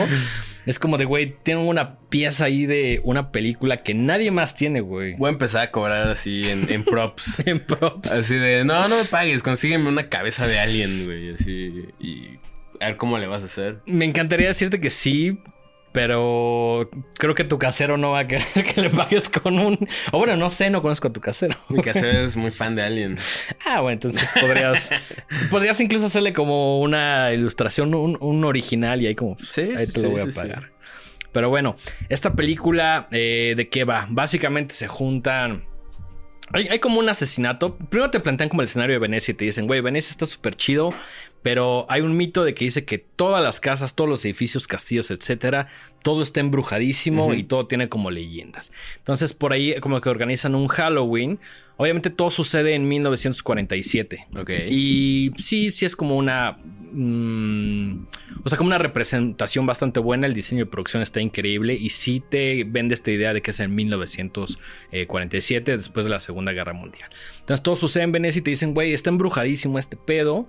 es 0.66 0.78
como 0.78 0.98
de, 0.98 1.04
güey, 1.04 1.36
tengo 1.42 1.64
una 1.64 1.98
pieza 2.08 2.44
ahí 2.44 2.66
de 2.66 3.00
una 3.04 3.32
película 3.32 3.78
que 3.78 3.94
nadie 3.94 4.30
más 4.30 4.54
tiene, 4.54 4.80
güey. 4.80 5.14
Voy 5.16 5.28
a 5.28 5.32
empezar 5.32 5.62
a 5.62 5.70
cobrar 5.70 6.08
así 6.08 6.48
en, 6.48 6.70
en 6.70 6.84
props. 6.84 7.46
En 7.46 7.60
props. 7.60 8.10
Así 8.10 8.36
de, 8.36 8.64
no, 8.64 8.88
no 8.88 8.96
me 8.96 9.04
pagues, 9.04 9.42
consígueme 9.42 9.88
una 9.88 10.08
cabeza 10.08 10.46
de 10.46 10.58
alien, 10.58 11.04
güey, 11.04 11.34
así. 11.34 11.86
Y 12.00 12.38
a 12.80 12.86
ver 12.86 12.96
cómo 12.96 13.18
le 13.18 13.26
vas 13.26 13.42
a 13.42 13.46
hacer. 13.46 13.80
Me 13.86 14.04
encantaría 14.04 14.48
decirte 14.48 14.80
que 14.80 14.90
sí, 14.90 15.38
pero 15.92 16.90
creo 17.18 17.34
que 17.34 17.44
tu 17.44 17.58
casero 17.58 17.96
no 17.98 18.12
va 18.12 18.20
a 18.20 18.26
querer 18.26 18.46
que 18.74 18.80
le 18.80 18.90
pagues 18.90 19.28
con 19.28 19.58
un. 19.58 19.88
O 20.10 20.18
bueno, 20.18 20.36
no 20.36 20.48
sé, 20.50 20.70
no 20.70 20.82
conozco 20.82 21.08
a 21.08 21.12
tu 21.12 21.20
casero. 21.20 21.56
Mi 21.68 21.82
casero 21.82 22.20
es 22.20 22.36
muy 22.36 22.50
fan 22.50 22.74
de 22.74 22.82
alien. 22.82 23.18
Ah, 23.64 23.80
bueno, 23.80 23.94
entonces 23.94 24.28
podrías. 24.40 24.90
podrías 25.50 25.80
incluso 25.80 26.06
hacerle 26.06 26.32
como 26.32 26.80
una 26.80 27.32
ilustración, 27.32 27.94
un, 27.94 28.16
un 28.20 28.44
original 28.44 29.00
y 29.00 29.06
ahí 29.06 29.14
como. 29.14 29.36
Sí, 29.38 29.60
ahí 29.60 29.86
sí, 29.86 29.92
te 29.92 30.02
lo 30.02 30.08
sí, 30.08 30.12
voy 30.14 30.20
a 30.20 30.34
pagar. 30.34 30.72
Pero 31.32 31.48
bueno, 31.48 31.76
esta 32.08 32.34
película, 32.34 33.08
eh, 33.12 33.54
¿de 33.56 33.68
qué 33.68 33.84
va? 33.84 34.06
Básicamente 34.10 34.74
se 34.74 34.88
juntan. 34.88 35.64
Hay, 36.52 36.68
hay 36.68 36.78
como 36.80 36.98
un 36.98 37.08
asesinato. 37.08 37.76
Primero 37.76 38.10
te 38.10 38.20
plantean 38.20 38.50
como 38.50 38.62
el 38.62 38.68
escenario 38.68 38.94
de 38.94 38.98
Venecia 38.98 39.32
y 39.32 39.34
te 39.34 39.44
dicen, 39.44 39.66
güey, 39.66 39.80
Venecia 39.80 40.10
está 40.10 40.26
súper 40.26 40.56
chido. 40.56 40.92
Pero 41.42 41.86
hay 41.88 42.02
un 42.02 42.16
mito 42.16 42.44
de 42.44 42.54
que 42.54 42.64
dice 42.64 42.84
que 42.84 42.98
todas 42.98 43.42
las 43.42 43.58
casas, 43.58 43.96
todos 43.96 44.08
los 44.08 44.24
edificios, 44.24 44.68
castillos, 44.68 45.10
etcétera, 45.10 45.66
todo 46.02 46.22
está 46.22 46.40
embrujadísimo 46.40 47.34
y 47.34 47.44
todo 47.44 47.66
tiene 47.66 47.88
como 47.88 48.10
leyendas. 48.10 48.72
Entonces, 48.98 49.34
por 49.34 49.52
ahí, 49.52 49.74
como 49.80 50.00
que 50.00 50.08
organizan 50.08 50.54
un 50.54 50.68
Halloween. 50.68 51.40
Obviamente, 51.78 52.10
todo 52.10 52.30
sucede 52.30 52.74
en 52.74 52.86
1947. 52.86 54.28
Ok. 54.36 54.50
Y 54.68 55.32
sí, 55.38 55.72
sí 55.72 55.84
es 55.84 55.96
como 55.96 56.16
una. 56.16 56.58
mm, 56.92 58.06
o 58.44 58.48
sea, 58.48 58.58
como 58.58 58.68
una 58.68 58.78
representación 58.78 59.66
bastante 59.66 59.98
buena. 59.98 60.28
El 60.28 60.34
diseño 60.34 60.64
de 60.64 60.70
producción 60.70 61.02
está 61.02 61.20
increíble. 61.20 61.74
Y 61.74 61.88
sí 61.90 62.22
te 62.28 62.62
vende 62.64 62.94
esta 62.94 63.10
idea 63.10 63.32
de 63.32 63.42
que 63.42 63.50
es 63.50 63.60
en 63.60 63.74
1947, 63.74 65.76
después 65.76 66.04
de 66.04 66.10
la 66.10 66.20
Segunda 66.20 66.52
Guerra 66.52 66.72
Mundial. 66.72 67.10
Entonces 67.40 67.64
todo 67.64 67.74
sucede 67.74 68.04
en 68.04 68.12
Venecia 68.12 68.38
y 68.40 68.42
te 68.42 68.50
dicen, 68.50 68.74
güey, 68.74 68.92
está 68.92 69.10
embrujadísimo 69.10 69.78
este 69.78 69.96
pedo. 69.96 70.46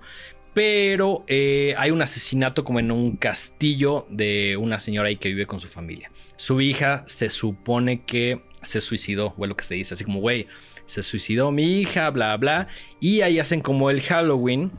Pero 0.54 1.24
eh, 1.26 1.74
hay 1.76 1.90
un 1.90 2.00
asesinato 2.00 2.64
como 2.64 2.78
en 2.78 2.92
un 2.92 3.16
castillo 3.16 4.06
de 4.08 4.56
una 4.56 4.78
señora 4.78 5.08
ahí 5.08 5.16
que 5.16 5.28
vive 5.28 5.46
con 5.46 5.60
su 5.60 5.68
familia. 5.68 6.10
Su 6.36 6.60
hija 6.60 7.04
se 7.06 7.28
supone 7.28 8.04
que 8.04 8.42
se 8.62 8.80
suicidó, 8.80 9.34
o 9.36 9.44
es 9.44 9.48
lo 9.48 9.56
que 9.56 9.64
se 9.64 9.74
dice, 9.74 9.94
así 9.94 10.04
como, 10.04 10.20
güey, 10.20 10.46
se 10.86 11.02
suicidó 11.02 11.50
mi 11.50 11.80
hija, 11.80 12.10
bla, 12.10 12.36
bla. 12.36 12.68
Y 13.00 13.22
ahí 13.22 13.38
hacen 13.38 13.60
como 13.60 13.90
el 13.90 14.00
Halloween. 14.00 14.70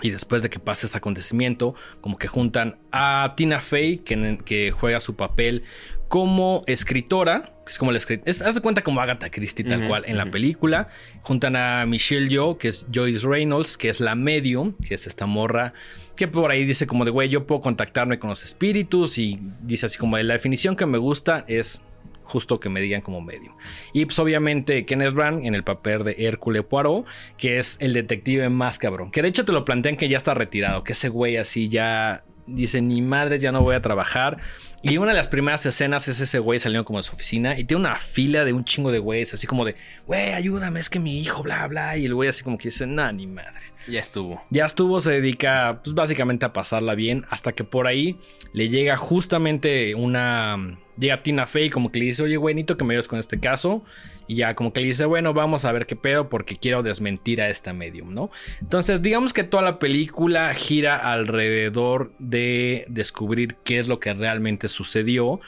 Y 0.00 0.10
después 0.10 0.42
de 0.42 0.50
que 0.50 0.60
pasa 0.60 0.86
este 0.86 0.96
acontecimiento, 0.96 1.74
como 2.00 2.16
que 2.16 2.28
juntan 2.28 2.78
a 2.92 3.34
Tina 3.36 3.58
Fey, 3.58 3.98
que, 3.98 4.38
que 4.44 4.70
juega 4.70 5.00
su 5.00 5.16
papel 5.16 5.64
como 6.08 6.64
escritora, 6.66 7.52
que 7.64 7.72
es 7.72 7.78
como 7.78 7.92
la 7.92 7.98
escritora, 7.98 8.30
haz 8.30 8.54
de 8.54 8.60
cuenta 8.60 8.82
como 8.82 9.00
Agatha 9.00 9.30
Christie 9.30 9.64
tal 9.64 9.86
cual 9.86 10.04
en 10.06 10.16
la 10.16 10.30
película. 10.30 10.88
Juntan 11.22 11.54
a 11.54 11.84
Michelle 11.86 12.28
Yeoh, 12.28 12.56
que 12.56 12.68
es 12.68 12.86
Joyce 12.92 13.26
Reynolds, 13.26 13.76
que 13.76 13.90
es 13.90 14.00
la 14.00 14.14
medium, 14.14 14.74
que 14.86 14.94
es 14.94 15.06
esta 15.06 15.26
morra, 15.26 15.74
que 16.16 16.26
por 16.26 16.50
ahí 16.50 16.64
dice 16.64 16.86
como 16.86 17.04
de, 17.04 17.10
güey, 17.10 17.28
yo 17.28 17.46
puedo 17.46 17.60
contactarme 17.60 18.18
con 18.18 18.30
los 18.30 18.42
espíritus 18.42 19.18
y 19.18 19.38
dice 19.60 19.86
así 19.86 19.98
como, 19.98 20.16
la 20.18 20.34
definición 20.34 20.76
que 20.76 20.86
me 20.86 20.98
gusta 20.98 21.44
es 21.46 21.82
justo 22.28 22.60
que 22.60 22.68
me 22.68 22.80
digan 22.80 23.00
como 23.00 23.20
medium. 23.20 23.54
Y 23.92 24.04
pues 24.04 24.18
obviamente 24.18 24.86
Kenneth 24.86 25.14
Branagh 25.14 25.44
en 25.44 25.54
el 25.54 25.64
papel 25.64 26.04
de 26.04 26.16
Hércule 26.18 26.62
Poirot, 26.62 27.06
que 27.36 27.58
es 27.58 27.76
el 27.80 27.92
detective 27.92 28.48
más 28.50 28.78
cabrón. 28.78 29.10
Que 29.10 29.22
de 29.22 29.28
hecho 29.28 29.44
te 29.44 29.52
lo 29.52 29.64
plantean 29.64 29.96
que 29.96 30.08
ya 30.08 30.16
está 30.16 30.34
retirado, 30.34 30.84
que 30.84 30.92
ese 30.92 31.08
güey 31.08 31.36
así 31.36 31.68
ya 31.68 32.24
dice, 32.48 32.80
ni 32.82 33.02
madres, 33.02 33.40
ya 33.40 33.52
no 33.52 33.62
voy 33.62 33.74
a 33.74 33.82
trabajar. 33.82 34.38
Y 34.80 34.98
una 34.98 35.10
de 35.10 35.16
las 35.16 35.28
primeras 35.28 35.66
escenas 35.66 36.06
es 36.08 36.20
ese 36.20 36.38
güey 36.38 36.58
saliendo 36.58 36.84
como 36.84 37.00
de 37.00 37.02
su 37.02 37.12
oficina 37.12 37.58
y 37.58 37.64
tiene 37.64 37.80
una 37.80 37.96
fila 37.96 38.44
de 38.44 38.52
un 38.52 38.64
chingo 38.64 38.92
de 38.92 39.00
güeyes, 39.00 39.34
así 39.34 39.46
como 39.46 39.64
de, 39.64 39.74
güey, 40.06 40.32
ayúdame, 40.32 40.78
es 40.78 40.88
que 40.88 41.00
mi 41.00 41.20
hijo, 41.20 41.42
bla, 41.42 41.66
bla. 41.66 41.96
Y 41.96 42.06
el 42.06 42.14
güey 42.14 42.28
así 42.28 42.44
como 42.44 42.58
que 42.58 42.68
dice, 42.68 42.86
nah, 42.86 43.10
ni 43.10 43.26
madre. 43.26 43.58
Ya 43.88 44.00
estuvo. 44.00 44.42
Ya 44.50 44.66
estuvo, 44.66 45.00
se 45.00 45.12
dedica 45.12 45.80
pues 45.82 45.94
básicamente 45.94 46.44
a 46.44 46.52
pasarla 46.52 46.94
bien 46.94 47.24
hasta 47.30 47.52
que 47.52 47.64
por 47.64 47.86
ahí 47.86 48.18
le 48.52 48.68
llega 48.68 48.96
justamente 48.96 49.94
una... 49.94 50.78
Llega 50.98 51.22
Tina 51.22 51.46
Fey 51.46 51.70
como 51.70 51.92
que 51.92 52.00
le 52.00 52.06
dice, 52.06 52.24
oye, 52.24 52.36
güey, 52.36 52.54
necesito 52.56 52.76
que 52.76 52.84
me 52.84 52.94
ayudes 52.94 53.06
con 53.06 53.20
este 53.20 53.38
caso. 53.38 53.84
Y 54.28 54.36
ya 54.36 54.54
como 54.54 54.72
que 54.72 54.80
le 54.80 54.86
dice, 54.86 55.06
bueno, 55.06 55.34
vamos 55.34 55.64
a 55.64 55.72
ver 55.72 55.86
qué 55.86 55.96
pedo 55.96 56.28
porque 56.28 56.56
quiero 56.56 56.82
desmentir 56.82 57.42
a 57.42 57.48
esta 57.48 57.72
medium, 57.72 58.14
¿no? 58.14 58.30
Entonces, 58.60 59.02
digamos 59.02 59.32
que 59.32 59.42
toda 59.42 59.62
la 59.62 59.78
película 59.78 60.54
gira 60.54 60.96
alrededor 60.96 62.12
de 62.18 62.84
descubrir 62.88 63.56
qué 63.64 63.78
es 63.78 63.88
lo 63.88 63.98
que 63.98 64.14
realmente 64.14 64.68
sucedió 64.68 65.40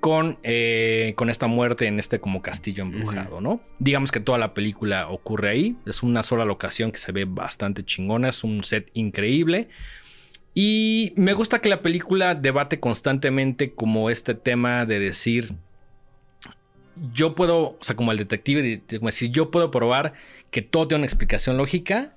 con, 0.00 0.38
eh, 0.42 1.12
con 1.14 1.30
esta 1.30 1.46
muerte 1.46 1.86
en 1.86 2.00
este 2.00 2.18
como 2.18 2.42
castillo 2.42 2.82
embrujado, 2.82 3.40
¿no? 3.40 3.60
Digamos 3.78 4.10
que 4.10 4.18
toda 4.18 4.36
la 4.36 4.52
película 4.52 5.08
ocurre 5.08 5.50
ahí. 5.50 5.76
Es 5.86 6.02
una 6.02 6.24
sola 6.24 6.44
locación 6.44 6.90
que 6.90 6.98
se 6.98 7.12
ve 7.12 7.24
bastante 7.24 7.84
chingona, 7.84 8.30
es 8.30 8.42
un 8.42 8.64
set 8.64 8.90
increíble. 8.94 9.68
Y 10.54 11.12
me 11.16 11.34
gusta 11.34 11.60
que 11.60 11.68
la 11.68 11.82
película 11.82 12.34
debate 12.34 12.80
constantemente 12.80 13.74
como 13.74 14.10
este 14.10 14.34
tema 14.34 14.86
de 14.86 14.98
decir 14.98 15.54
yo 17.12 17.34
puedo, 17.34 17.76
o 17.78 17.78
sea, 17.80 17.96
como 17.96 18.12
el 18.12 18.18
detective, 18.18 18.82
como 18.98 19.06
decir, 19.06 19.30
yo 19.30 19.50
puedo 19.50 19.70
probar 19.70 20.12
que 20.50 20.62
todo 20.62 20.88
tiene 20.88 21.00
una 21.00 21.06
explicación 21.06 21.56
lógica, 21.56 22.14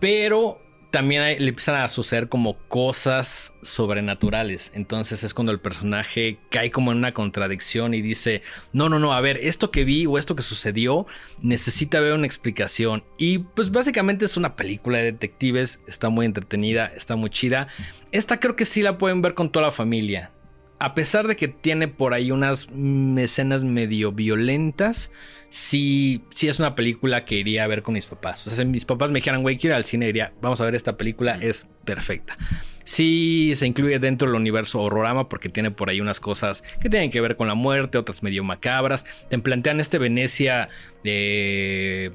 pero 0.00 0.60
también 0.94 1.22
le 1.24 1.48
empiezan 1.48 1.74
a 1.74 1.88
suceder 1.88 2.28
como 2.28 2.56
cosas 2.68 3.52
sobrenaturales. 3.62 4.70
Entonces 4.76 5.24
es 5.24 5.34
cuando 5.34 5.50
el 5.50 5.58
personaje 5.58 6.38
cae 6.50 6.70
como 6.70 6.92
en 6.92 6.98
una 6.98 7.12
contradicción 7.12 7.94
y 7.94 8.00
dice, 8.00 8.42
no, 8.72 8.88
no, 8.88 9.00
no, 9.00 9.12
a 9.12 9.20
ver, 9.20 9.38
esto 9.42 9.72
que 9.72 9.82
vi 9.82 10.06
o 10.06 10.18
esto 10.18 10.36
que 10.36 10.42
sucedió 10.42 11.08
necesita 11.42 11.98
ver 11.98 12.12
una 12.12 12.26
explicación. 12.26 13.02
Y 13.18 13.38
pues 13.38 13.72
básicamente 13.72 14.24
es 14.24 14.36
una 14.36 14.54
película 14.54 14.98
de 14.98 15.06
detectives, 15.06 15.80
está 15.88 16.10
muy 16.10 16.26
entretenida, 16.26 16.92
está 16.94 17.16
muy 17.16 17.30
chida. 17.30 17.66
Esta 18.12 18.38
creo 18.38 18.54
que 18.54 18.64
sí 18.64 18.80
la 18.80 18.96
pueden 18.96 19.20
ver 19.20 19.34
con 19.34 19.50
toda 19.50 19.66
la 19.66 19.72
familia 19.72 20.30
a 20.78 20.94
pesar 20.94 21.28
de 21.28 21.36
que 21.36 21.48
tiene 21.48 21.88
por 21.88 22.14
ahí 22.14 22.30
unas 22.30 22.68
escenas 23.16 23.64
medio 23.64 24.12
violentas, 24.12 25.12
sí, 25.48 26.22
sí 26.30 26.48
es 26.48 26.58
una 26.58 26.74
película 26.74 27.24
que 27.24 27.36
iría 27.36 27.64
a 27.64 27.66
ver 27.66 27.82
con 27.82 27.94
mis 27.94 28.06
papás. 28.06 28.46
O 28.46 28.50
sea, 28.50 28.58
si 28.58 28.64
mis 28.64 28.84
papás 28.84 29.10
me 29.10 29.18
dijeran, 29.18 29.42
güey, 29.42 29.56
quiero 29.56 29.74
ir 29.74 29.76
al 29.76 29.84
cine, 29.84 30.06
diría, 30.06 30.32
vamos 30.40 30.60
a 30.60 30.64
ver 30.64 30.74
esta 30.74 30.96
película, 30.96 31.38
es 31.40 31.66
perfecta. 31.84 32.36
Sí 32.84 33.52
se 33.54 33.66
incluye 33.66 33.98
dentro 33.98 34.28
del 34.28 34.36
universo 34.36 34.82
horrorama 34.82 35.28
porque 35.28 35.48
tiene 35.48 35.70
por 35.70 35.88
ahí 35.88 36.00
unas 36.00 36.20
cosas 36.20 36.62
que 36.80 36.90
tienen 36.90 37.10
que 37.10 37.20
ver 37.20 37.36
con 37.36 37.48
la 37.48 37.54
muerte, 37.54 37.96
otras 37.96 38.22
medio 38.22 38.44
macabras. 38.44 39.06
Te 39.30 39.38
plantean 39.38 39.80
este 39.80 39.98
Venecia 39.98 40.68
de 41.02 42.12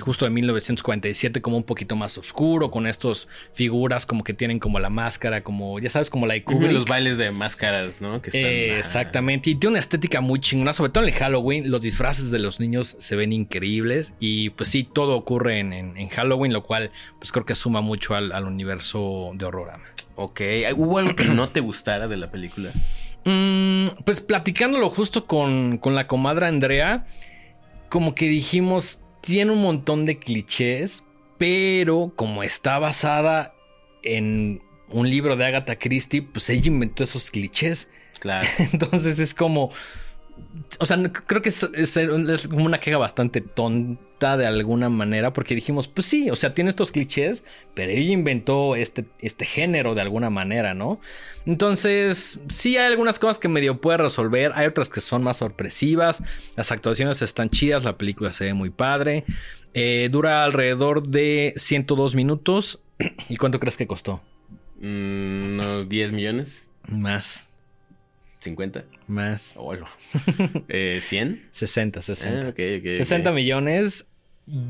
justo 0.00 0.24
de 0.24 0.30
1947 0.30 1.42
como 1.42 1.56
un 1.56 1.62
poquito 1.62 1.96
más 1.96 2.18
oscuro, 2.18 2.70
con 2.70 2.86
estas 2.86 3.28
figuras 3.52 4.06
como 4.06 4.24
que 4.24 4.34
tienen 4.34 4.58
como 4.58 4.78
la 4.78 4.90
máscara, 4.90 5.42
como 5.42 5.78
ya 5.78 5.90
sabes, 5.90 6.10
como 6.10 6.26
la 6.26 6.34
de 6.34 6.44
Kubrick. 6.44 6.72
Los 6.72 6.84
bailes 6.84 7.18
de 7.18 7.30
máscaras, 7.30 8.00
¿no? 8.00 8.22
Que 8.22 8.30
están, 8.30 8.78
exactamente, 8.78 9.50
y 9.50 9.54
tiene 9.54 9.72
una 9.72 9.78
estética 9.78 10.20
muy 10.20 10.40
chingona, 10.40 10.72
sobre 10.72 10.92
todo 10.92 11.04
en 11.04 11.10
el 11.10 11.16
Halloween, 11.16 11.70
los 11.70 11.82
disfraces 11.82 12.30
de 12.30 12.38
los 12.38 12.60
niños 12.60 12.96
se 12.98 13.16
ven 13.16 13.32
increíbles 13.32 14.14
y 14.20 14.50
pues 14.50 14.68
sí, 14.68 14.84
todo 14.84 15.16
ocurre 15.16 15.58
en, 15.58 16.08
Halloween, 16.08 16.52
lo 16.52 16.62
cual 16.62 16.90
pues 17.18 17.32
creo 17.32 17.44
que 17.44 17.54
suma 17.54 17.80
mucho 17.80 18.14
al, 18.14 18.44
universo 18.44 19.32
de 19.34 19.44
horror. 19.44 19.72
Ok, 20.16 20.40
¿hubo 20.76 20.98
algo 20.98 21.14
que 21.14 21.24
no 21.24 21.48
te 21.48 21.60
gustara 21.60 22.08
de 22.08 22.16
la 22.16 22.30
película? 22.30 22.72
Mm, 23.24 23.84
pues 24.04 24.20
platicándolo 24.20 24.88
justo 24.88 25.26
con, 25.26 25.78
con 25.78 25.94
la 25.94 26.06
comadre 26.06 26.46
Andrea, 26.46 27.06
como 27.88 28.14
que 28.14 28.26
dijimos, 28.26 29.00
tiene 29.20 29.52
un 29.52 29.62
montón 29.62 30.06
de 30.06 30.18
clichés, 30.18 31.04
pero 31.38 32.12
como 32.16 32.42
está 32.42 32.78
basada 32.78 33.54
en 34.02 34.62
un 34.90 35.08
libro 35.08 35.36
de 35.36 35.44
Agatha 35.44 35.78
Christie, 35.78 36.22
pues 36.22 36.48
ella 36.50 36.68
inventó 36.68 37.04
esos 37.04 37.30
clichés. 37.30 37.88
Claro. 38.20 38.46
Entonces 38.72 39.18
es 39.18 39.34
como. 39.34 39.70
O 40.78 40.86
sea, 40.86 41.02
creo 41.02 41.42
que 41.42 41.48
es, 41.48 42.48
como 42.48 42.64
una 42.64 42.80
queja 42.80 42.98
bastante 42.98 43.40
de 44.18 44.46
alguna 44.46 44.88
manera, 44.88 45.32
porque 45.32 45.54
dijimos, 45.54 45.86
pues 45.86 46.06
sí, 46.06 46.30
o 46.30 46.36
sea, 46.36 46.54
tiene 46.54 46.70
estos 46.70 46.90
clichés, 46.90 47.44
pero 47.74 47.92
ella 47.92 48.12
inventó 48.12 48.74
este, 48.74 49.04
este 49.20 49.44
género 49.44 49.94
de 49.94 50.00
alguna 50.00 50.28
manera, 50.28 50.74
¿no? 50.74 51.00
Entonces, 51.46 52.40
sí 52.48 52.76
hay 52.76 52.90
algunas 52.90 53.18
cosas 53.18 53.38
que 53.38 53.48
medio 53.48 53.80
puede 53.80 53.98
resolver, 53.98 54.52
hay 54.54 54.66
otras 54.66 54.90
que 54.90 55.00
son 55.00 55.22
más 55.22 55.36
sorpresivas, 55.36 56.22
las 56.56 56.72
actuaciones 56.72 57.22
están 57.22 57.48
chidas, 57.50 57.84
la 57.84 57.96
película 57.96 58.32
se 58.32 58.46
ve 58.46 58.54
muy 58.54 58.70
padre, 58.70 59.24
eh, 59.72 60.08
dura 60.10 60.44
alrededor 60.44 61.06
de 61.06 61.54
102 61.56 62.14
minutos. 62.14 62.82
¿Y 63.28 63.36
cuánto 63.36 63.60
crees 63.60 63.76
que 63.76 63.86
costó? 63.86 64.20
Mm, 64.80 65.54
unos 65.54 65.88
10 65.88 66.12
millones. 66.12 66.68
Más. 66.88 67.47
50. 68.40 68.84
Más. 69.06 69.54
Hola. 69.56 69.88
eh, 70.68 70.98
¿100? 71.00 71.42
60, 71.50 72.02
60. 72.02 72.46
Ah, 72.46 72.50
okay, 72.50 72.80
60 72.80 73.32
millones. 73.32 74.06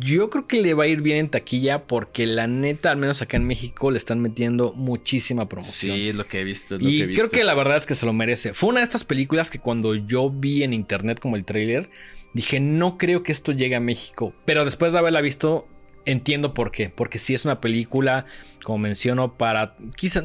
Yo 0.01 0.29
creo 0.29 0.49
que 0.49 0.61
le 0.61 0.75
va 0.75 0.85
a 0.85 0.87
ir 0.89 1.03
bien 1.03 1.19
en 1.19 1.29
taquilla 1.29 1.87
porque 1.87 2.27
la 2.27 2.49
neta, 2.49 2.91
al 2.91 2.97
menos 2.97 3.23
acá 3.23 3.37
en 3.37 3.45
México, 3.45 3.93
le 3.93 3.99
están 3.99 4.19
metiendo 4.21 4.73
muchísima 4.73 5.49
promoción. 5.49 5.97
Sí, 5.97 6.09
es 6.09 6.17
lo 6.17 6.27
que 6.27 6.41
he 6.41 6.45
visto. 6.45 6.77
y 6.81 7.07
que 7.07 7.15
creo 7.15 7.29
que 7.29 7.45
la 7.45 7.55
verdad 7.55 7.77
es 7.77 7.87
que 7.87 7.95
se 7.95 8.05
lo 8.05 8.13
merece. 8.13 8.55
Fue 8.55 8.71
una 8.71 8.81
de 8.81 8.85
estas 8.85 9.05
películas 9.05 9.51
que 9.53 9.61
cuando 9.61 9.95
yo 9.95 10.31
vi 10.31 10.65
en 10.65 10.73
internet 10.73 11.21
como 11.21 11.37
el 11.37 11.45
tráiler, 11.45 11.91
dije, 12.35 12.59
no 12.59 12.99
creo 12.99 13.23
que 13.23 13.31
esto 13.31 13.53
llegue 13.53 13.77
a 13.77 13.81
México. 13.81 14.35
Pero 14.45 14.65
después 14.65 14.93
de 14.93 14.99
haberla 14.99 15.21
visto, 15.21 15.69
entiendo 16.07 16.55
por 16.55 16.73
qué. 16.73 16.91
Porque 16.91 17.21
sí 17.21 17.35
es 17.35 17.45
una 17.45 17.61
película, 17.61 18.27
como 18.65 18.79
menciono, 18.79 19.37
para 19.37 19.77
quizá 19.95 20.25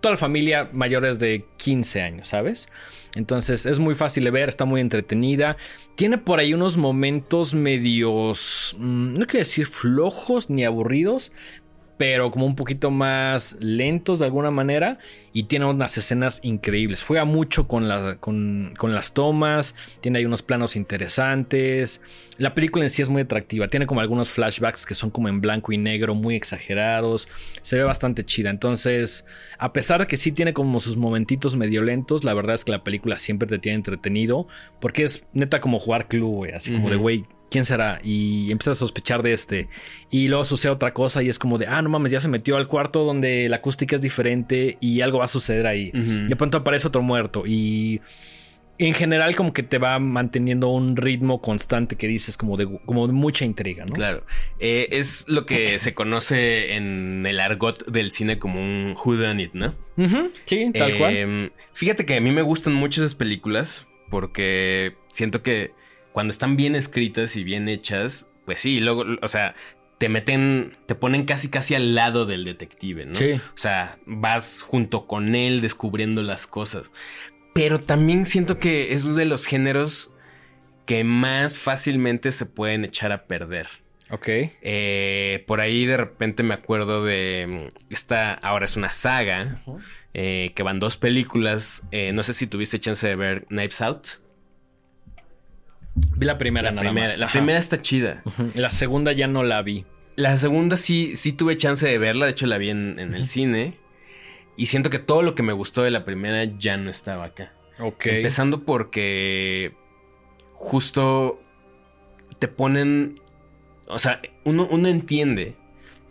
toda 0.00 0.12
la 0.14 0.18
familia 0.18 0.70
mayores 0.72 1.18
de 1.18 1.46
15 1.56 2.02
años, 2.02 2.28
¿sabes? 2.28 2.68
Entonces 3.14 3.66
es 3.66 3.78
muy 3.78 3.94
fácil 3.94 4.24
de 4.24 4.30
ver, 4.30 4.48
está 4.48 4.64
muy 4.64 4.80
entretenida. 4.80 5.56
Tiene 5.96 6.18
por 6.18 6.38
ahí 6.38 6.54
unos 6.54 6.76
momentos 6.76 7.54
medios, 7.54 8.76
mm, 8.78 9.14
no 9.14 9.26
quiero 9.26 9.40
decir 9.40 9.66
flojos 9.66 10.50
ni 10.50 10.64
aburridos, 10.64 11.32
pero 11.98 12.30
como 12.30 12.46
un 12.46 12.54
poquito 12.54 12.92
más 12.92 13.56
lentos 13.60 14.20
de 14.20 14.24
alguna 14.24 14.52
manera 14.52 14.98
y 15.32 15.42
tiene 15.44 15.66
unas 15.66 15.98
escenas 15.98 16.40
increíbles. 16.44 17.02
Juega 17.02 17.24
mucho 17.24 17.66
con, 17.66 17.88
con, 18.20 18.94
las 18.94 19.12
tomas, 19.14 19.74
tiene 20.00 20.20
ahí 20.20 20.24
unos 20.24 20.42
planos 20.42 20.76
interesantes. 20.76 22.00
La 22.38 22.54
película 22.54 22.84
en 22.84 22.90
sí 22.90 23.02
es 23.02 23.08
muy 23.08 23.22
atractiva, 23.22 23.66
tiene 23.66 23.86
como 23.86 24.00
algunos 24.00 24.30
flashbacks 24.30 24.86
que 24.86 24.94
son 24.94 25.10
como 25.10 25.28
en 25.28 25.40
blanco 25.40 25.72
y 25.72 25.76
negro, 25.76 26.14
muy 26.14 26.36
exagerados. 26.36 27.28
Se 27.62 27.76
ve 27.76 27.82
bastante 27.82 28.24
chida. 28.24 28.50
Entonces, 28.50 29.26
a 29.58 29.72
pesar 29.72 30.00
de 30.00 30.06
que 30.06 30.16
sí 30.16 30.30
tiene 30.30 30.52
como 30.52 30.78
sus 30.78 30.96
momentitos 30.96 31.56
medio 31.56 31.82
lentos, 31.82 32.22
la 32.22 32.32
verdad 32.32 32.54
es 32.54 32.64
que 32.64 32.70
la 32.70 32.84
película 32.84 33.18
siempre 33.18 33.48
te 33.48 33.58
tiene 33.58 33.76
entretenido 33.76 34.46
porque 34.80 35.02
es 35.02 35.24
neta 35.32 35.60
como 35.60 35.80
jugar 35.80 36.06
club, 36.06 36.46
Así 36.54 36.72
como 36.72 36.90
de, 36.90 36.96
güey, 36.96 37.24
¿quién 37.50 37.64
será? 37.64 38.00
Y 38.02 38.50
empiezas 38.50 38.78
a 38.78 38.80
sospechar 38.80 39.22
de 39.22 39.32
este. 39.32 39.68
Y 40.10 40.28
luego 40.28 40.44
sucede 40.44 40.72
otra 40.72 40.92
cosa 40.92 41.22
y 41.22 41.28
es 41.28 41.38
como 41.38 41.58
de, 41.58 41.66
ah, 41.66 41.82
no 41.82 41.88
mames, 41.88 42.12
ya 42.12 42.20
se 42.20 42.28
metió 42.28 42.56
al 42.56 42.68
cuarto 42.68 43.04
donde 43.04 43.48
la 43.48 43.56
acústica 43.56 43.96
es 43.96 44.02
diferente 44.02 44.76
y 44.80 45.00
algo 45.00 45.18
va 45.18 45.24
a 45.24 45.28
suceder 45.28 45.66
ahí. 45.66 45.90
De 45.92 46.36
pronto 46.36 46.58
aparece 46.58 46.88
otro 46.88 47.02
muerto 47.02 47.44
y 47.46 48.00
en 48.78 48.94
general 48.94 49.34
como 49.34 49.52
que 49.52 49.64
te 49.64 49.78
va 49.78 49.98
manteniendo 49.98 50.68
un 50.68 50.96
ritmo 50.96 51.40
constante 51.40 51.96
que 51.96 52.06
dices 52.06 52.36
como 52.36 52.56
de, 52.56 52.78
como 52.86 53.08
de 53.08 53.12
mucha 53.12 53.44
intriga, 53.44 53.84
¿no? 53.84 53.92
Claro. 53.92 54.24
Eh, 54.60 54.88
es 54.92 55.24
lo 55.28 55.46
que 55.46 55.80
se 55.80 55.94
conoce 55.94 56.74
en 56.74 57.26
el 57.26 57.40
argot 57.40 57.86
del 57.86 58.12
cine 58.12 58.38
como 58.38 58.60
un 58.60 58.94
whodunit, 58.96 59.52
¿no? 59.52 59.74
Sí, 60.44 60.70
tal 60.72 60.96
cual. 60.96 61.16
Em, 61.16 61.50
fíjate 61.72 62.06
que 62.06 62.16
a 62.16 62.20
mí 62.20 62.30
me 62.30 62.42
gustan 62.42 62.74
mucho 62.74 63.00
esas 63.02 63.16
películas 63.16 63.88
porque 64.10 64.94
siento 65.08 65.42
que 65.42 65.72
cuando 66.18 66.32
están 66.32 66.56
bien 66.56 66.74
escritas 66.74 67.36
y 67.36 67.44
bien 67.44 67.68
hechas, 67.68 68.26
pues 68.44 68.58
sí, 68.58 68.80
luego, 68.80 69.04
o 69.22 69.28
sea, 69.28 69.54
te 69.98 70.08
meten, 70.08 70.72
te 70.86 70.96
ponen 70.96 71.24
casi 71.24 71.48
casi 71.48 71.76
al 71.76 71.94
lado 71.94 72.26
del 72.26 72.44
detective, 72.44 73.06
¿no? 73.06 73.14
Sí. 73.14 73.34
O 73.34 73.56
sea, 73.56 74.00
vas 74.04 74.62
junto 74.62 75.06
con 75.06 75.36
él 75.36 75.60
descubriendo 75.60 76.24
las 76.24 76.48
cosas. 76.48 76.90
Pero 77.54 77.78
también 77.78 78.26
siento 78.26 78.58
que 78.58 78.94
es 78.94 79.04
uno 79.04 79.14
de 79.14 79.26
los 79.26 79.46
géneros 79.46 80.12
que 80.86 81.04
más 81.04 81.60
fácilmente 81.60 82.32
se 82.32 82.46
pueden 82.46 82.84
echar 82.84 83.12
a 83.12 83.28
perder. 83.28 83.68
Ok. 84.10 84.26
Eh, 84.28 85.44
por 85.46 85.60
ahí 85.60 85.86
de 85.86 85.98
repente 85.98 86.42
me 86.42 86.54
acuerdo 86.54 87.04
de 87.04 87.68
mm, 87.70 87.92
esta, 87.92 88.34
ahora 88.34 88.64
es 88.64 88.74
una 88.74 88.90
saga, 88.90 89.62
eh, 90.14 90.50
que 90.56 90.64
van 90.64 90.80
dos 90.80 90.96
películas. 90.96 91.84
Eh, 91.92 92.10
no 92.12 92.24
sé 92.24 92.34
si 92.34 92.48
tuviste 92.48 92.80
chance 92.80 93.06
de 93.06 93.14
ver 93.14 93.46
Knives 93.46 93.80
Out. 93.82 94.08
Vi 96.16 96.26
la 96.26 96.38
primera 96.38 96.70
nada 96.70 96.92
más. 96.92 97.18
La 97.18 97.28
primera 97.28 97.58
está 97.58 97.80
chida. 97.80 98.22
La 98.54 98.70
segunda 98.70 99.12
ya 99.12 99.26
no 99.26 99.42
la 99.42 99.62
vi. 99.62 99.84
La 100.16 100.36
segunda 100.36 100.76
sí, 100.76 101.14
sí 101.16 101.32
tuve 101.32 101.56
chance 101.56 101.86
de 101.86 101.98
verla. 101.98 102.26
De 102.26 102.32
hecho, 102.32 102.46
la 102.46 102.58
vi 102.58 102.70
en, 102.70 102.98
el 102.98 103.26
cine. 103.26 103.74
Y 104.56 104.66
siento 104.66 104.90
que 104.90 104.98
todo 104.98 105.22
lo 105.22 105.34
que 105.34 105.42
me 105.42 105.52
gustó 105.52 105.82
de 105.82 105.90
la 105.90 106.04
primera 106.04 106.44
ya 106.58 106.76
no 106.76 106.90
estaba 106.90 107.24
acá. 107.24 107.52
Ok. 107.78 108.06
Empezando 108.06 108.64
porque 108.64 109.74
justo 110.52 111.40
te 112.40 112.48
ponen, 112.48 113.14
o 113.86 114.00
sea, 114.00 114.20
uno, 114.44 114.66
uno 114.68 114.88
entiende 114.88 115.54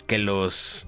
que 0.08 0.18
los 0.18 0.88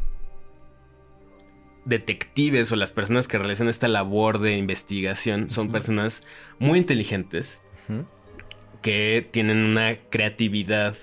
detectives 1.83 2.71
o 2.71 2.77
las 2.77 2.93
personas 2.93 3.27
que 3.27 3.37
realizan 3.37 3.67
esta 3.67 3.89
labor 3.89 4.39
de 4.39 4.55
investigación 4.55 5.49
son 5.49 5.71
personas 5.71 6.23
muy 6.59 6.77
inteligentes 6.77 7.61
Ujú. 7.89 8.05
Que 8.81 9.27
tienen 9.31 9.57
una 9.57 9.97
creatividad 10.09 10.95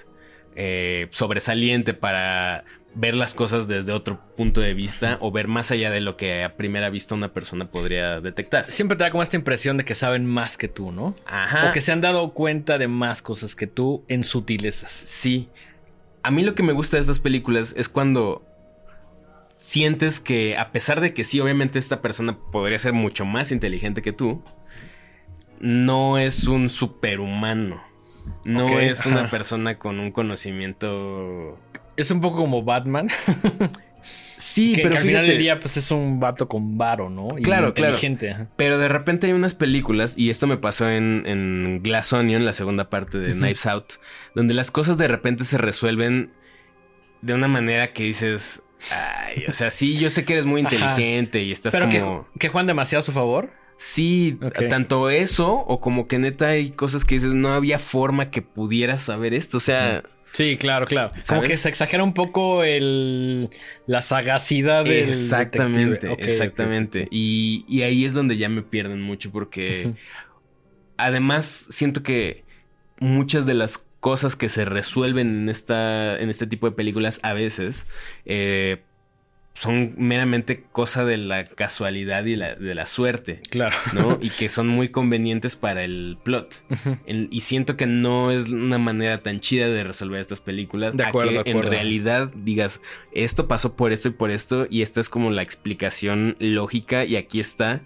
eh, 0.55 1.09
sobresaliente 1.11 1.95
para 1.95 2.65
ver 2.97 3.15
las 3.15 3.35
cosas 3.35 3.69
desde 3.69 3.93
otro 3.93 4.19
punto 4.37 4.63
de 4.63 4.73
vista 4.73 5.19
o 5.21 5.31
ver 5.31 5.49
más 5.49 5.71
allá 5.71 5.91
de 5.91 6.01
lo 6.01 6.17
que 6.17 6.43
a 6.43 6.57
primera 6.57 6.89
vista 6.89 7.15
una 7.15 7.33
persona 7.33 7.71
podría 7.71 8.21
detectar. 8.21 8.71
Siempre 8.71 8.97
te 8.97 9.05
da 9.05 9.11
como 9.11 9.23
esta 9.23 9.37
impresión 9.37 9.77
de 9.77 9.85
que 9.85 9.95
saben 9.95 10.25
más 10.25 10.57
que 10.57 10.69
tú, 10.69 10.93
¿no? 10.93 11.15
Ajá. 11.27 11.69
O 11.69 11.73
que 11.73 11.83
se 11.83 11.93
han 11.93 12.01
dado 12.01 12.33
cuenta 12.33 12.79
de 12.79 12.89
más 12.89 13.21
cosas 13.21 13.55
que 13.55 13.67
tú 13.67 14.05
en 14.09 14.25
sutilezas. 14.25 14.91
Sí. 14.93 15.51
A 16.23 16.31
mí 16.31 16.43
lo 16.43 16.55
que 16.55 16.63
me 16.63 16.73
gusta 16.73 16.97
de 16.97 17.03
estas 17.03 17.21
películas 17.21 17.75
es 17.77 17.91
cuando 17.91 18.43
sientes 19.59 20.19
que 20.19 20.57
a 20.57 20.73
pesar 20.73 21.01
de 21.01 21.13
que 21.13 21.25
sí, 21.25 21.39
obviamente 21.39 21.79
esta 21.79 22.01
persona 22.01 22.39
podría 22.51 22.79
ser 22.79 22.95
mucho 22.95 23.27
más 23.27 23.53
inteligente 23.53 24.01
que 24.01 24.13
tú, 24.13 24.43
no 25.61 26.19
es 26.19 26.47
un 26.47 26.71
superhumano. 26.71 27.83
No 28.45 28.79
es 28.81 29.07
una 29.07 29.21
ajá. 29.23 29.31
persona 29.31 29.79
con 29.79 29.99
un 30.01 30.11
conocimiento... 30.13 31.59
Es 31.97 32.11
un 32.11 32.21
poco 32.21 32.39
como 32.39 32.63
Batman. 32.63 33.09
Sí, 34.39 34.75
que, 34.75 34.83
pero 34.83 34.91
que 34.93 34.99
al 34.99 35.03
final 35.07 35.27
del 35.27 35.39
día, 35.39 35.59
pues 35.61 35.77
es 35.79 35.91
un 35.91 36.21
vato 36.21 36.47
con 36.47 36.77
varo, 36.77 37.09
¿no? 37.09 37.29
Y 37.39 37.43
Claro, 37.43 37.73
claro. 37.73 37.93
inteligente. 37.95 38.31
ajá. 38.33 38.49
Pero 38.57 38.79
de 38.79 38.89
repente 38.89 39.27
hay 39.27 39.33
unas 39.33 39.55
películas, 39.55 40.15
y 40.17 40.29
esto 40.29 40.47
me 40.47 40.59
pasó 40.59 40.91
en, 40.91 41.23
en 41.27 41.81
Glass 41.83 42.13
Onion, 42.13 42.45
la 42.45 42.53
segunda 42.53 42.91
parte 42.91 43.19
de. 43.19 43.33
Knives 43.33 43.67
Out, 43.67 43.95
donde 44.35 44.53
las 44.53 44.71
cosas 44.71 44.99
de 44.99 45.09
repente 45.09 45.45
se 45.45 45.57
resuelven 45.57 46.33
de 47.23 47.33
una 47.33 47.49
manera 47.49 47.93
que 47.95 48.03
dices, 48.03 48.63
ay, 48.91 49.45
o 49.49 49.53
sea, 49.53 49.71
sí, 49.71 49.97
yo 49.97 50.11
sé 50.11 50.27
que 50.27 50.35
eres 50.35 50.45
muy 50.45 50.61
Ajá. 50.61 50.75
inteligente 50.75 51.43
y 51.43 51.51
estás 51.51 51.73
Pero 51.73 51.87
como... 51.91 52.29
que, 52.35 52.39
que 52.41 52.49
juegan 52.51 52.67
demasiado 52.67 53.01
a 53.01 53.05
su 53.05 53.13
favor. 53.13 53.51
Sí, 53.77 54.39
tanto 54.71 55.11
eso 55.11 55.53
o 55.53 55.81
como 55.81 56.07
que 56.07 56.19
neta 56.19 56.49
hay 56.49 56.71
cosas 56.71 57.05
que 57.05 57.17
dices, 57.17 57.35
no 57.35 57.51
había 57.51 57.79
forma 57.79 58.31
que 58.31 58.43
pudieras 58.43 59.03
saber 59.03 59.35
esto, 59.35 59.59
o 59.59 59.61
sea... 59.61 60.03
Sí, 60.33 60.57
claro, 60.59 60.87
claro. 60.87 61.11
Como 61.11 61.23
¿Sabes? 61.23 61.49
que 61.49 61.57
se 61.57 61.69
exagera 61.69 62.03
un 62.03 62.13
poco 62.13 62.63
el 62.63 63.49
la 63.87 64.03
sagacidad 64.03 64.85
del 64.85 65.09
Exactamente, 65.09 66.15
exactamente. 66.19 67.09
Y, 67.11 67.65
y 67.69 67.83
ahí 67.83 68.05
es 68.05 68.13
donde 68.13 68.37
ya 68.37 68.49
me 68.51 68.63
pierden 68.63 69.01
mucho 69.01 69.31
porque 69.31 69.95
además 70.99 71.69
siento 71.71 72.03
que 72.03 72.45
muchas 72.99 73.47
de 73.47 73.55
las 73.55 73.87
cosas 74.01 74.37
que 74.37 74.49
se 74.49 74.65
resuelven 74.65 75.29
en, 75.29 75.49
esta, 75.49 76.19
en 76.19 76.31
este 76.31 76.47
tipo 76.47 76.69
de 76.69 76.77
películas 76.77 77.19
a 77.23 77.33
veces 77.33 77.87
eh, 78.25 78.83
son 79.59 79.95
meramente 79.97 80.65
cosa 80.71 81.07
de 81.07 81.17
la 81.17 81.47
casualidad 81.47 82.27
y 82.27 82.37
la, 82.37 82.57
de 82.57 82.75
la 82.75 82.85
suerte, 82.85 83.41
Claro. 83.49 83.75
¿no? 83.95 84.19
y 84.21 84.29
que 84.29 84.51
son 84.51 84.69
muy 84.69 84.91
convenientes 84.91 85.57
para 85.57 85.83
el 85.83 86.19
plot. 86.23 86.63
Y 87.31 87.41
siento 87.41 87.75
que 87.77 87.87
no 87.87 88.31
es 88.31 88.49
una 88.51 88.77
manera 88.77 89.23
tan 89.23 89.41
chida 89.41 89.69
de 89.69 89.83
resolver 89.83 90.21
estas 90.21 90.41
películas. 90.43 90.95
De 90.95 91.05
a 91.05 91.11
que 91.11 91.19
de 91.19 91.39
acuerdo. 91.39 91.43
en 91.47 91.63
realidad 91.63 92.31
digas, 92.37 92.83
esto 93.13 93.49
pasó 93.49 93.77
por 93.77 93.93
esto 93.93 94.09
y 94.09 94.13
por 94.13 94.31
esto, 94.31 94.67
y 94.69 94.83
esta 94.83 95.01
es 95.01 95.09
como 95.09 95.31
la 95.31 95.41
explicación 95.43 96.37
lógica, 96.39 97.07
y 97.07 97.17
aquí 97.17 97.41
está. 97.41 97.81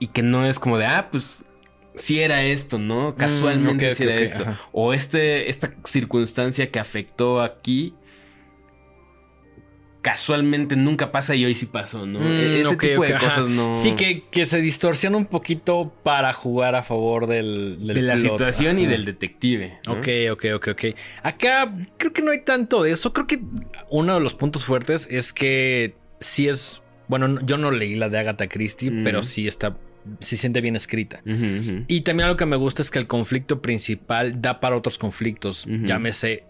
Y 0.00 0.08
que 0.08 0.22
no 0.22 0.44
es 0.44 0.58
como 0.58 0.76
de, 0.76 0.86
ah, 0.86 1.08
pues 1.12 1.44
sí 1.94 2.20
era 2.20 2.42
esto, 2.42 2.78
¿no? 2.78 3.14
Casualmente 3.14 3.90
Mm, 3.90 3.94
sí 3.94 4.02
ok, 4.02 4.08
era 4.10 4.20
esto. 4.20 4.44
O 4.72 4.92
este, 4.92 5.50
esta 5.50 5.72
circunstancia 5.84 6.70
que 6.70 6.80
afectó 6.80 7.42
aquí. 7.42 7.94
Casualmente 10.02 10.76
nunca 10.76 11.12
pasa 11.12 11.34
y 11.34 11.44
hoy 11.44 11.54
sí 11.54 11.66
pasó, 11.66 12.06
¿no? 12.06 12.20
Mm, 12.20 12.32
E- 12.32 12.60
Ese 12.60 12.74
ok, 12.74 12.80
tipo 12.80 13.02
de 13.04 13.18
cosas 13.18 13.48
no. 13.48 13.74
Sí, 13.74 13.92
que, 13.92 14.24
que 14.30 14.46
se 14.46 14.60
distorsiona 14.62 15.18
un 15.18 15.26
poquito 15.26 15.92
para 16.02 16.32
jugar 16.32 16.74
a 16.74 16.82
favor 16.82 17.26
del, 17.26 17.86
del 17.86 17.94
de 17.96 18.02
la 18.02 18.14
plot. 18.14 18.22
situación 18.32 18.78
y 18.78 18.86
del 18.86 19.04
detective. 19.04 19.78
¿no? 19.86 19.92
Ok, 19.92 20.08
ok, 20.32 20.44
ok, 20.56 20.68
ok. 20.68 20.84
Acá 21.22 21.74
creo 21.98 22.12
que 22.14 22.22
no 22.22 22.30
hay 22.30 22.42
tanto 22.44 22.82
de 22.82 22.92
eso. 22.92 23.12
Creo 23.12 23.26
que 23.26 23.40
uno 23.90 24.14
de 24.14 24.20
los 24.20 24.34
puntos 24.34 24.64
fuertes 24.64 25.06
es 25.10 25.32
que 25.34 25.94
sí 26.18 26.48
es. 26.48 26.80
Bueno, 27.08 27.28
no- 27.28 27.44
yo 27.44 27.58
no 27.58 27.70
leí 27.70 27.94
la 27.96 28.08
de 28.08 28.18
Agatha 28.20 28.48
Christie, 28.48 28.90
Mm. 28.90 29.04
pero 29.04 29.22
sí 29.22 29.46
está. 29.46 29.76
Sí 30.20 30.38
siente 30.38 30.62
bien 30.62 30.76
escrita. 30.76 31.20
Y 31.88 32.00
también 32.00 32.24
algo 32.28 32.38
que 32.38 32.46
me 32.46 32.56
gusta 32.56 32.80
es 32.80 32.90
que 32.90 32.98
el 32.98 33.06
conflicto 33.06 33.60
principal 33.60 34.40
da 34.40 34.58
para 34.58 34.74
otros 34.76 34.96
conflictos. 34.98 35.66
Ujú. 35.66 35.84
Llámese 35.84 36.44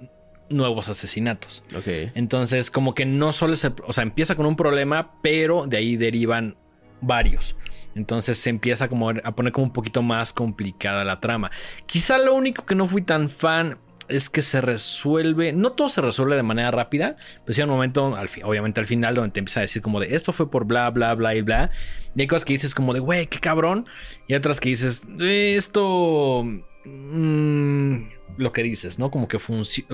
nuevos 0.50 0.88
asesinatos. 0.88 1.64
Ok. 1.74 2.12
Entonces, 2.14 2.70
como 2.70 2.94
que 2.94 3.06
no 3.06 3.32
solo 3.32 3.56
se. 3.56 3.72
O 3.86 3.92
sea, 3.92 4.02
empieza 4.02 4.34
con 4.34 4.46
un 4.46 4.56
problema, 4.56 5.12
pero 5.22 5.66
de 5.66 5.78
ahí 5.78 5.96
derivan 5.96 6.56
varios. 7.00 7.56
Entonces 7.94 8.38
se 8.38 8.50
empieza 8.50 8.88
como 8.88 9.10
a 9.10 9.34
poner 9.34 9.52
como 9.52 9.66
un 9.66 9.72
poquito 9.72 10.02
más 10.02 10.32
complicada 10.32 11.04
la 11.04 11.20
trama. 11.20 11.50
Quizá 11.86 12.18
lo 12.18 12.34
único 12.34 12.64
que 12.64 12.74
no 12.74 12.86
fui 12.86 13.02
tan 13.02 13.28
fan 13.30 13.78
es 14.08 14.28
que 14.28 14.42
se 14.42 14.60
resuelve, 14.60 15.52
no 15.52 15.72
todo 15.72 15.88
se 15.88 16.00
resuelve 16.00 16.36
de 16.36 16.42
manera 16.42 16.70
rápida, 16.72 17.16
pero 17.44 17.54
sí 17.54 17.60
hay 17.60 17.64
un 17.64 17.70
momento, 17.74 18.14
al 18.16 18.28
obviamente 18.44 18.80
al 18.80 18.86
final, 18.86 19.14
donde 19.14 19.30
te 19.30 19.38
empieza 19.40 19.60
a 19.60 19.62
decir 19.62 19.82
como 19.82 20.00
de 20.00 20.14
esto 20.14 20.32
fue 20.32 20.50
por 20.50 20.66
bla, 20.66 20.90
bla, 20.90 21.14
bla 21.14 21.34
y 21.34 21.42
bla. 21.42 21.70
Y 22.14 22.20
hay 22.22 22.26
cosas 22.26 22.44
que 22.44 22.52
dices 22.52 22.74
como 22.74 22.92
de, 22.92 23.00
güey, 23.00 23.26
qué 23.28 23.38
cabrón. 23.38 23.86
Y 24.28 24.34
otras 24.34 24.60
que 24.60 24.68
dices, 24.68 25.04
"Eh, 25.20 25.54
esto... 25.56 26.44
mm, 26.84 27.96
lo 28.40 28.53
que 28.53 28.62
dices, 28.62 28.98
¿no? 28.98 29.11
Como 29.11 29.29
que, 29.29 29.38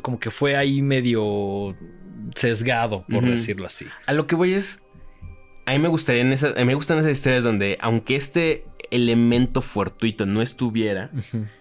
como 0.02 0.18
que 0.20 0.30
fue 0.30 0.56
ahí 0.56 0.82
medio 0.82 1.76
sesgado, 2.35 3.04
por 3.09 3.24
decirlo 3.24 3.66
así. 3.66 3.87
A 4.06 4.12
lo 4.12 4.26
que 4.26 4.35
voy 4.35 4.54
es. 4.54 4.82
A 5.66 5.72
mí 5.72 5.78
me 5.80 5.88
gustaría 5.88 6.22
en 6.22 6.32
esas, 6.32 6.52
a 6.56 6.61
mí 6.61 6.64
me 6.64 6.74
gustan 6.74 6.98
esas 6.98 7.11
historias 7.11 7.42
donde, 7.42 7.76
aunque 7.80 8.14
este 8.14 8.64
elemento 8.92 9.62
fortuito 9.62 10.24
no 10.24 10.40
estuviera, 10.40 11.11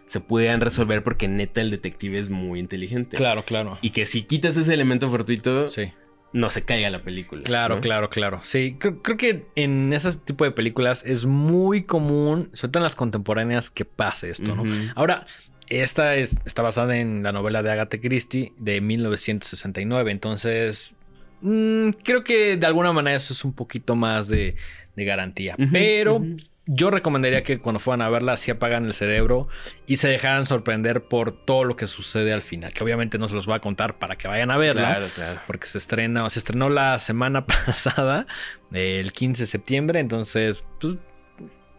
se 0.05 0.19
pudieran 0.19 0.61
resolver 0.61 1.03
porque 1.03 1.27
neta 1.27 1.61
el 1.61 1.71
detective 1.71 2.19
es 2.19 2.29
muy 2.29 2.59
inteligente. 2.59 3.17
Claro, 3.17 3.45
claro. 3.45 3.79
Y 3.81 3.89
que 3.89 4.05
si 4.05 4.21
quitas 4.21 4.57
ese 4.57 4.73
elemento 4.75 5.09
fortuito, 5.09 5.67
Sí. 5.67 5.91
no 6.33 6.51
se 6.51 6.61
caiga 6.61 6.91
la 6.91 7.01
película. 7.01 7.41
Claro, 7.41 7.75
¿no? 7.77 7.81
claro, 7.81 8.09
claro. 8.11 8.41
Sí, 8.43 8.75
creo, 8.79 9.01
creo 9.01 9.17
que 9.17 9.45
en 9.55 9.91
ese 9.91 10.15
tipo 10.19 10.43
de 10.43 10.51
películas 10.51 11.03
es 11.03 11.25
muy 11.25 11.81
común, 11.83 12.51
sobre 12.53 12.73
todo 12.73 12.81
en 12.81 12.83
las 12.83 12.95
contemporáneas, 12.95 13.71
que 13.71 13.85
pase 13.85 14.29
esto, 14.29 14.55
¿no? 14.55 14.63
Ahora, 14.93 15.25
esta 15.69 16.15
es, 16.15 16.37
está 16.45 16.61
basada 16.61 16.97
en 16.97 17.23
la 17.23 17.31
novela 17.31 17.63
de 17.63 17.71
Agatha 17.71 17.99
Christie 17.99 18.53
de 18.57 18.81
1969, 18.81 20.11
entonces 20.11 20.95
mm, 21.41 21.89
creo 22.03 22.23
que 22.23 22.57
de 22.57 22.65
alguna 22.65 22.91
manera 22.93 23.17
eso 23.17 23.33
es 23.33 23.43
un 23.43 23.53
poquito 23.53 23.95
más 23.95 24.27
de, 24.27 24.55
de 24.95 25.05
garantía. 25.05 25.55
Pero 25.71 26.21
yo 26.67 26.89
recomendaría 26.89 27.43
que 27.43 27.59
cuando 27.59 27.79
fueran 27.79 28.01
a 28.01 28.09
verla, 28.09 28.37
sí 28.37 28.51
apagan 28.51 28.85
el 28.85 28.93
cerebro 28.93 29.47
y 29.85 29.97
se 29.97 30.07
dejaran 30.07 30.45
sorprender 30.45 31.03
por 31.03 31.31
todo 31.31 31.63
lo 31.63 31.75
que 31.75 31.87
sucede 31.87 32.33
al 32.33 32.41
final, 32.41 32.73
que 32.73 32.83
obviamente 32.83 33.17
no 33.17 33.27
se 33.27 33.35
los 33.35 33.45
voy 33.45 33.55
a 33.55 33.59
contar 33.59 33.99
para 33.99 34.15
que 34.15 34.27
vayan 34.27 34.49
a 34.51 34.57
verla. 34.57 34.95
Claro, 34.95 35.07
claro. 35.13 35.41
Porque 35.45 35.67
se 35.67 35.77
estrena, 35.77 36.23
o 36.25 36.29
se 36.29 36.39
estrenó 36.39 36.69
la 36.69 36.97
semana 36.99 37.45
pasada, 37.65 38.25
el 38.71 39.11
15 39.11 39.43
de 39.43 39.47
septiembre, 39.47 39.99
entonces 39.99 40.63
pues, 40.79 40.97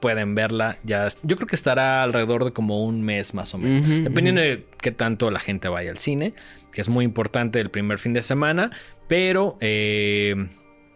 pueden 0.00 0.34
verla. 0.34 0.78
Ya, 0.84 1.08
yo 1.22 1.36
creo 1.36 1.46
que 1.46 1.56
estará 1.56 2.02
alrededor 2.02 2.44
de 2.44 2.52
como 2.52 2.84
un 2.84 3.02
mes 3.02 3.34
más 3.34 3.54
o 3.54 3.58
menos, 3.58 3.88
dependiendo 4.04 4.40
de 4.40 4.66
qué 4.80 4.90
tanto 4.92 5.30
la 5.30 5.40
gente 5.40 5.68
vaya 5.68 5.90
al 5.90 5.98
cine, 5.98 6.34
que 6.72 6.80
es 6.80 6.88
muy 6.88 7.04
importante 7.04 7.60
el 7.60 7.70
primer 7.70 7.98
fin 7.98 8.12
de 8.12 8.22
semana, 8.22 8.70
pero 9.08 9.56
eh, 9.60 10.34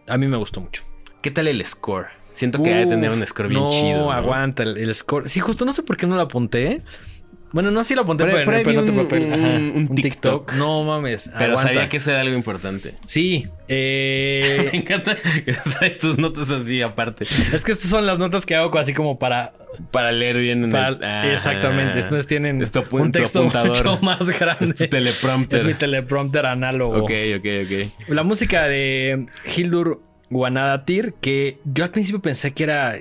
a 0.07 0.17
mí 0.17 0.27
me 0.27 0.37
gustó 0.37 0.61
mucho. 0.61 0.83
¿Qué 1.21 1.31
tal 1.31 1.47
el 1.47 1.63
score? 1.65 2.07
Siento 2.33 2.63
que 2.63 2.69
debe 2.69 2.85
tener 2.85 3.11
un 3.11 3.21
Uf, 3.21 3.29
score 3.29 3.49
bien 3.49 3.61
no, 3.61 3.71
chido. 3.71 4.05
¿no? 4.05 4.11
aguanta 4.11 4.63
el, 4.63 4.77
el 4.77 4.95
score. 4.95 5.27
Sí, 5.27 5.39
justo 5.39 5.65
no 5.65 5.73
sé 5.73 5.83
por 5.83 5.97
qué 5.97 6.07
no 6.07 6.15
lo 6.15 6.21
apunté. 6.21 6.81
Bueno, 7.53 7.69
no, 7.71 7.83
sí 7.83 7.95
lo 7.95 8.01
apunté, 8.03 8.23
pero, 8.25 8.45
pero 8.45 8.69
vi 8.69 8.75
no 8.75 8.83
te 8.83 8.91
un- 8.91 8.97
papel. 9.03 9.33
Ajá, 9.33 9.47
un- 9.57 9.87
un 9.89 9.95
TikTok. 9.95 10.53
No 10.53 10.83
mames. 10.83 11.29
Pero 11.37 11.51
aguanta. 11.53 11.61
sabía 11.73 11.89
que 11.89 11.97
eso 11.97 12.11
era 12.11 12.21
algo 12.21 12.35
importante. 12.35 12.95
Sí. 13.05 13.47
eh, 13.67 14.69
Me 14.73 14.79
encanta 14.79 15.15
que 15.15 15.53
traes 15.77 15.99
tus 15.99 16.17
notas 16.17 16.49
así 16.49 16.81
aparte. 16.81 17.25
Es 17.53 17.63
que 17.63 17.73
estas 17.73 17.89
son 17.89 18.05
las 18.05 18.19
notas 18.19 18.45
que 18.45 18.55
hago 18.55 18.77
así 18.77 18.93
como 18.93 19.19
para... 19.19 19.53
Para 19.91 20.11
leer 20.11 20.37
bien 20.37 20.63
en 20.65 20.69
para- 20.71 20.89
el... 20.89 21.03
Ah. 21.03 21.31
exactamente. 21.31 21.99
Entonces 21.99 22.27
tienen 22.27 22.61
un 22.91 23.11
texto 23.11 23.43
mucho 23.65 23.99
más 24.01 24.29
grande. 24.37 24.65
Es 24.65 24.75
tu 24.75 24.87
teleprompter. 24.87 25.59
Es 25.59 25.65
mi 25.65 25.73
teleprompter 25.73 26.45
análogo. 26.45 27.03
Ok, 27.03 27.11
ok, 27.37 27.45
ok. 27.65 28.09
La 28.09 28.23
música 28.23 28.67
de 28.67 29.27
Hildur 29.57 30.01
Guanadatir, 30.29 31.13
que 31.21 31.59
yo 31.65 31.83
al 31.83 31.91
principio 31.91 32.21
pensé 32.21 32.53
que 32.53 32.63
era... 32.63 32.95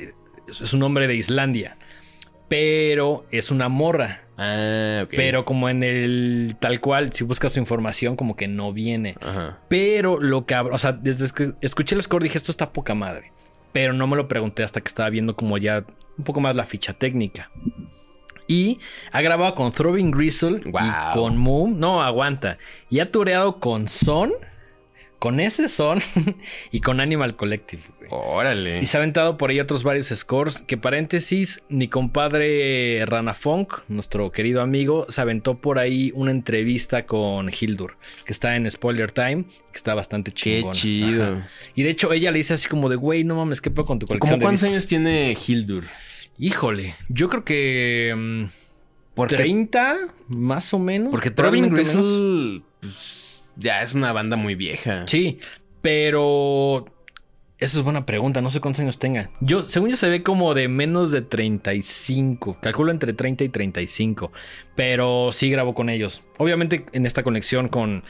Es 0.49 0.73
un 0.73 0.81
nombre 0.81 1.07
de 1.07 1.15
Islandia. 1.15 1.77
Pero 2.51 3.25
es 3.31 3.51
una 3.51 3.69
morra. 3.71 4.21
Ah, 4.37 5.03
ok. 5.05 5.11
Pero 5.17 5.45
como 5.47 5.69
en 5.69 5.83
el 5.85 6.57
tal 6.61 6.81
cual, 6.81 7.13
si 7.13 7.25
buscas 7.25 7.53
su 7.53 7.59
información, 7.61 8.17
como 8.17 8.35
que 8.37 8.49
no 8.49 8.73
viene. 8.73 9.15
Ajá. 9.23 9.61
Pero 9.69 10.21
lo 10.21 10.45
cabrón, 10.45 10.75
o 10.75 10.79
sea, 10.79 10.93
desde 10.93 11.31
que 11.33 11.53
escuché 11.63 11.95
el 11.95 12.03
score 12.03 12.23
dije, 12.25 12.37
esto 12.39 12.51
está 12.51 12.73
poca 12.73 12.95
madre. 12.95 13.33
pero 13.73 13.93
no 13.93 14.07
me 14.09 14.17
lo 14.17 14.27
pregunté 14.27 14.65
hasta 14.65 14.81
que 14.81 14.89
estaba 14.89 15.09
viendo 15.11 15.37
como 15.37 15.57
ya 15.57 15.85
un 16.19 16.25
poco 16.25 16.41
más 16.41 16.57
la 16.57 16.65
ficha 16.65 16.93
técnica. 16.93 17.51
Y 18.49 18.81
ha 19.13 19.23
grabado 19.23 19.55
con 19.55 19.71
Throbbing 19.71 20.11
Gristle 20.11 20.59
Wow. 20.73 20.81
y 20.83 21.15
con 21.15 21.37
Moon. 21.37 21.79
No, 21.79 22.03
aguanta. 22.03 22.59
Y 22.89 22.99
ha 22.99 23.13
tureado 23.13 23.61
con 23.61 23.87
Son, 23.89 24.33
con 25.21 25.39
ese 25.39 25.69
Son 25.69 26.01
y 26.73 26.81
con 26.81 26.99
Animal 26.99 27.37
Collective. 27.37 27.83
güey. 27.99 28.09
Órale. 28.11 28.81
Y 28.81 28.87
se 28.87 28.97
ha 28.97 29.01
aventado 29.01 29.37
por 29.37 29.51
ahí 29.51 29.61
otros 29.61 29.85
varios 29.85 30.09
scores. 30.09 30.61
Que 30.67 30.77
paréntesis, 30.77 31.63
mi 31.69 31.87
compadre 31.87 33.05
Rana 33.07 33.35
Funk, 33.35 33.75
nuestro 33.89 34.33
querido 34.33 34.63
amigo, 34.63 35.07
se 35.09 35.21
aventó 35.21 35.59
por 35.59 35.79
ahí 35.79 36.11
una 36.17 36.33
entrevista 36.33 37.07
con 37.07 37.51
Hildur, 37.51 37.97
que 38.25 38.33
está 38.33 38.57
en 38.57 38.69
Spoiler 38.69 39.13
Time, 39.13 39.45
que 39.45 39.77
está 39.77 39.95
bastante 39.95 40.33
Qué 40.33 40.37
chingón. 40.59 40.73
chido. 40.75 41.43
Y 41.77 41.85
de 41.85 41.91
hecho, 41.91 42.13
ella 42.13 42.33
le 42.33 42.39
dice 42.39 42.55
así 42.55 42.69
como 42.69 42.89
de, 42.89 42.97
güey, 42.97 43.23
no 43.23 43.37
mames, 43.37 43.61
¿qué 43.61 43.71
pedo 43.71 43.85
con 43.85 43.99
tu 44.01 44.07
colección? 44.07 44.31
¿Cómo 44.31 44.39
de 44.41 44.45
cuántos 44.45 44.63
discos?" 44.63 44.75
años 44.77 44.87
tiene 44.89 45.37
Hildur? 45.47 45.85
Híjole, 46.39 46.95
yo 47.11 47.29
creo 47.29 47.45
que. 47.45 48.15
mm, 48.17 48.45
Porque, 49.15 49.37
30, 49.37 49.99
más 50.29 50.73
o 50.73 50.79
menos. 50.79 51.11
porque. 51.11 51.29
Gristle 51.31 52.63
pues, 52.81 53.20
ya 53.57 53.83
es 53.83 53.95
una 53.95 54.13
banda 54.13 54.37
muy 54.37 54.55
vieja. 54.55 55.05
Sí, 55.07 55.39
pero. 55.83 56.87
Esa 57.59 57.77
es 57.77 57.85
buena 57.85 58.07
pregunta, 58.07 58.41
no 58.41 58.51
sé 58.51 58.59
cuántos 58.61 58.81
años 58.81 58.99
tenga. 58.99 59.31
Yo, 59.43 59.67
según 59.69 59.91
yo, 59.91 59.97
se 59.99 60.09
ve 60.09 60.23
como 60.23 60.55
de 60.55 60.69
menos 60.69 61.11
de 61.11 61.21
35. 61.21 62.57
Calculo 62.63 62.91
entre 62.91 63.13
30 63.13 63.45
y 63.45 63.49
35. 63.51 64.33
Pero 64.77 65.29
sí 65.31 65.51
grabó 65.51 65.75
con 65.75 65.91
ellos. 65.91 66.23
Obviamente, 66.39 66.87
en 66.93 67.05
esta 67.05 67.23
conexión 67.23 67.69
con. 67.69 68.03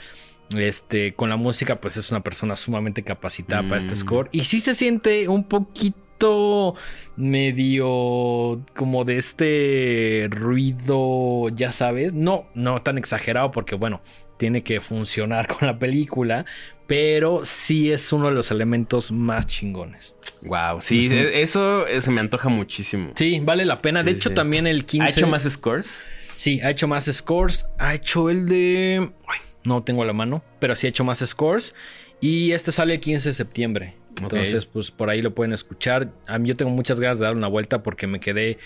Este, 0.56 1.14
con 1.14 1.30
la 1.30 1.36
música, 1.36 1.80
pues 1.80 1.96
es 1.96 2.10
una 2.10 2.22
persona 2.22 2.54
sumamente 2.56 3.02
capacitada 3.04 3.62
para 3.62 3.78
este 3.78 3.94
Mm. 3.94 3.96
score. 3.96 4.28
Y 4.32 4.40
sí 4.44 4.60
se 4.60 4.74
siente 4.74 5.28
un 5.28 5.44
poquito 5.44 6.74
medio 7.16 8.60
como 8.76 9.04
de 9.04 9.16
este 9.18 10.26
ruido, 10.30 11.48
ya 11.50 11.72
sabes. 11.72 12.14
No, 12.14 12.46
no 12.54 12.82
tan 12.82 12.98
exagerado, 12.98 13.50
porque 13.52 13.74
bueno, 13.74 14.00
tiene 14.40 14.62
que 14.62 14.80
funcionar 14.80 15.46
con 15.58 15.68
la 15.68 15.78
película. 15.78 16.46
Pero 16.86 17.42
sí 17.44 17.92
es 17.92 18.12
uno 18.12 18.26
de 18.26 18.32
los 18.32 18.50
elementos 18.50 19.12
más 19.12 19.46
chingones. 19.46 20.16
Wow, 20.42 20.80
sí, 20.80 21.06
e- 21.06 21.40
eso 21.40 21.86
eh, 21.86 22.00
se 22.00 22.10
me 22.10 22.20
antoja 22.20 22.48
muchísimo. 22.48 23.12
Sí, 23.14 23.38
vale 23.40 23.64
la 23.64 23.80
pena. 23.80 24.02
de 24.02 24.10
hecho, 24.10 24.30
sí. 24.30 24.34
también 24.34 24.66
el 24.66 24.84
15. 24.84 25.06
¿Ha 25.06 25.10
hecho 25.10 25.28
más 25.28 25.44
scores? 25.44 26.02
Sí, 26.34 26.60
ha 26.62 26.70
hecho 26.70 26.88
más 26.88 27.04
scores. 27.04 27.68
Ha 27.78 27.94
hecho 27.94 28.28
el 28.28 28.48
de. 28.48 29.08
Ay, 29.28 29.38
no 29.62 29.84
tengo 29.84 30.04
la 30.04 30.12
mano, 30.12 30.42
pero 30.58 30.74
sí 30.74 30.88
ha 30.88 30.90
hecho 30.90 31.04
más 31.04 31.18
scores. 31.20 31.76
Y 32.20 32.50
este 32.52 32.72
sale 32.72 32.94
el 32.94 33.00
15 33.00 33.28
de 33.28 33.32
septiembre. 33.34 33.94
Entonces, 34.20 34.66
pues 34.66 34.90
por 34.90 35.10
ahí 35.10 35.22
lo 35.22 35.32
pueden 35.32 35.52
escuchar. 35.52 36.10
A 36.26 36.40
mí 36.40 36.48
yo 36.48 36.56
tengo 36.56 36.72
muchas 36.72 36.98
ganas 36.98 37.20
de 37.20 37.26
dar 37.26 37.36
una 37.36 37.46
vuelta 37.46 37.84
porque 37.84 38.08
me 38.08 38.18
quedé 38.18 38.58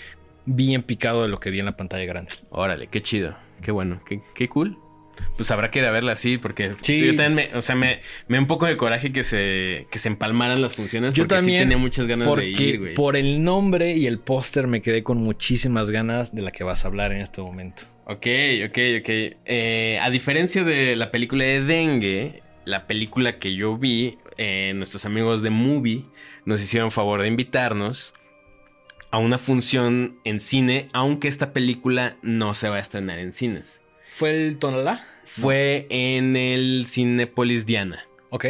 bien 0.45 0.81
picado 0.81 1.21
de 1.21 1.27
lo 1.27 1.39
que 1.39 1.51
vi 1.51 1.59
en 1.59 1.65
la 1.65 1.77
pantalla 1.77 2.05
grande. 2.05 2.31
Órale, 2.49 2.87
qué 2.87 3.01
chido. 3.01 3.35
Qué 3.61 3.71
bueno, 3.71 4.01
qué, 4.03 4.19
qué 4.33 4.49
cool. 4.49 4.79
Pues 5.37 5.51
habrá 5.51 5.71
que 5.71 5.79
ir 5.79 5.85
a 5.85 5.91
verla 5.91 6.13
así, 6.13 6.37
porque 6.37 6.71
Sí. 6.81 6.97
yo 6.97 7.15
también 7.15 7.33
me, 7.51 7.57
o 7.57 7.61
sea, 7.61 7.75
me, 7.75 8.01
me 8.27 8.39
un 8.39 8.47
poco 8.47 8.65
de 8.65 8.77
coraje 8.77 9.11
que 9.11 9.23
se, 9.23 9.87
que 9.91 9.99
se 9.99 10.07
empalmaran 10.07 10.61
las 10.61 10.75
funciones. 10.75 11.13
Yo 11.13 11.23
porque 11.23 11.35
también, 11.35 11.59
sí 11.59 11.63
tenía 11.63 11.77
muchas 11.77 12.07
ganas 12.07 12.33
de 12.35 12.47
ir, 12.49 12.79
güey. 12.79 12.93
por 12.93 13.15
el 13.17 13.43
nombre 13.43 13.95
y 13.95 14.07
el 14.07 14.19
póster 14.19 14.67
me 14.67 14.81
quedé 14.81 15.03
con 15.03 15.17
muchísimas 15.17 15.91
ganas 15.91 16.33
de 16.33 16.41
la 16.41 16.51
que 16.51 16.63
vas 16.63 16.85
a 16.85 16.87
hablar 16.87 17.11
en 17.11 17.21
este 17.21 17.41
momento. 17.41 17.83
Ok, 18.05 18.27
ok, 18.67 18.77
ok. 18.99 19.09
Eh, 19.45 19.99
a 20.01 20.09
diferencia 20.09 20.63
de 20.63 20.95
la 20.95 21.11
película 21.11 21.43
de 21.43 21.61
Dengue, 21.61 22.43
la 22.65 22.87
película 22.87 23.39
que 23.39 23.55
yo 23.55 23.77
vi, 23.77 24.17
eh, 24.37 24.73
nuestros 24.75 25.05
amigos 25.05 25.41
de 25.41 25.49
Movie 25.49 26.05
nos 26.45 26.61
hicieron 26.61 26.91
favor 26.91 27.21
de 27.21 27.27
invitarnos 27.27 28.13
a 29.11 29.17
una 29.17 29.37
función 29.37 30.17
en 30.25 30.39
cine, 30.39 30.89
aunque 30.93 31.27
esta 31.29 31.53
película 31.53 32.17
no 32.21 32.53
se 32.53 32.69
va 32.69 32.75
a 32.75 32.79
estrenar 32.79 33.17
en 33.19 33.31
cines. 33.33 33.81
¿Fue 34.15 34.31
el 34.31 34.57
Tonalá? 34.59 35.05
Fue 35.25 35.87
en 35.89 36.37
el 36.37 36.85
Cinepolis 36.87 37.65
Diana. 37.65 38.05
Ok. 38.29 38.45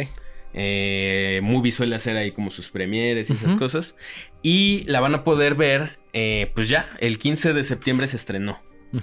Eh, 0.54 1.40
Movie 1.42 1.72
suele 1.72 1.96
hacer 1.96 2.16
ahí 2.16 2.30
como 2.30 2.52
sus 2.52 2.70
premieres 2.70 3.30
y 3.30 3.32
esas 3.32 3.54
cosas. 3.56 3.96
Y 4.44 4.84
la 4.86 5.00
van 5.00 5.16
a 5.16 5.24
poder 5.24 5.56
ver, 5.56 5.98
eh, 6.12 6.52
pues 6.54 6.68
ya, 6.68 6.86
el 7.00 7.18
15 7.18 7.52
de 7.52 7.64
septiembre 7.64 8.06
se 8.06 8.16
estrenó. 8.16 8.60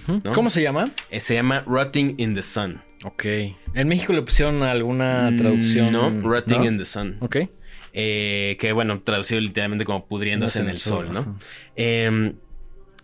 ¿No? 0.08 0.32
¿Cómo 0.32 0.50
se 0.50 0.62
llama? 0.62 0.92
Eh, 1.12 1.20
se 1.20 1.34
llama 1.34 1.66
Rotting 1.68 2.16
in 2.18 2.34
the 2.34 2.42
Sun. 2.44 2.82
Ok. 3.04 3.26
¿En 3.74 3.90
México 3.90 4.14
le 4.14 4.22
pusieron 4.22 4.64
alguna 4.64 5.34
traducción? 5.38 5.88
Mm, 5.88 5.92
No, 5.92 6.22
Rotting 6.22 6.60
¿No? 6.62 6.66
in 6.66 6.78
the 6.78 6.86
Sun. 6.86 7.18
Ok. 7.20 7.38
Eh, 7.92 8.56
que 8.58 8.72
bueno, 8.72 9.02
traducido 9.02 9.42
literalmente 9.42 9.84
como 9.84 10.08
pudriéndose 10.08 10.60
en 10.62 10.70
el 10.70 10.78
sol, 10.78 11.12
¿no? 11.12 11.20
ajá. 11.20 11.36
Eh, 11.76 12.34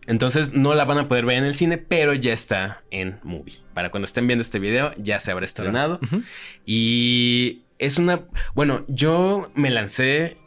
entonces 0.10 0.54
no 0.54 0.74
la 0.74 0.86
van 0.86 0.98
a 0.98 1.08
poder 1.08 1.24
ver 1.26 1.38
en 1.38 1.44
el 1.44 1.54
cine, 1.54 1.78
pero 1.78 2.16
ya 2.16 2.34
está 2.34 2.84
en 2.90 3.20
movie. 3.22 3.60
Para 3.76 3.92
cuando 3.92 4.06
estén 4.06 4.26
viendo 4.26 4.42
este 4.42 4.58
video, 4.58 4.92
ya 4.98 5.20
se 5.20 5.32
habrá 5.32 5.46
estrenado. 5.46 6.00
Y 6.66 7.62
es 7.78 8.00
una. 8.00 8.22
Bueno, 8.56 8.86
yo 8.88 9.52
me 9.54 9.70
lancé 9.70 10.38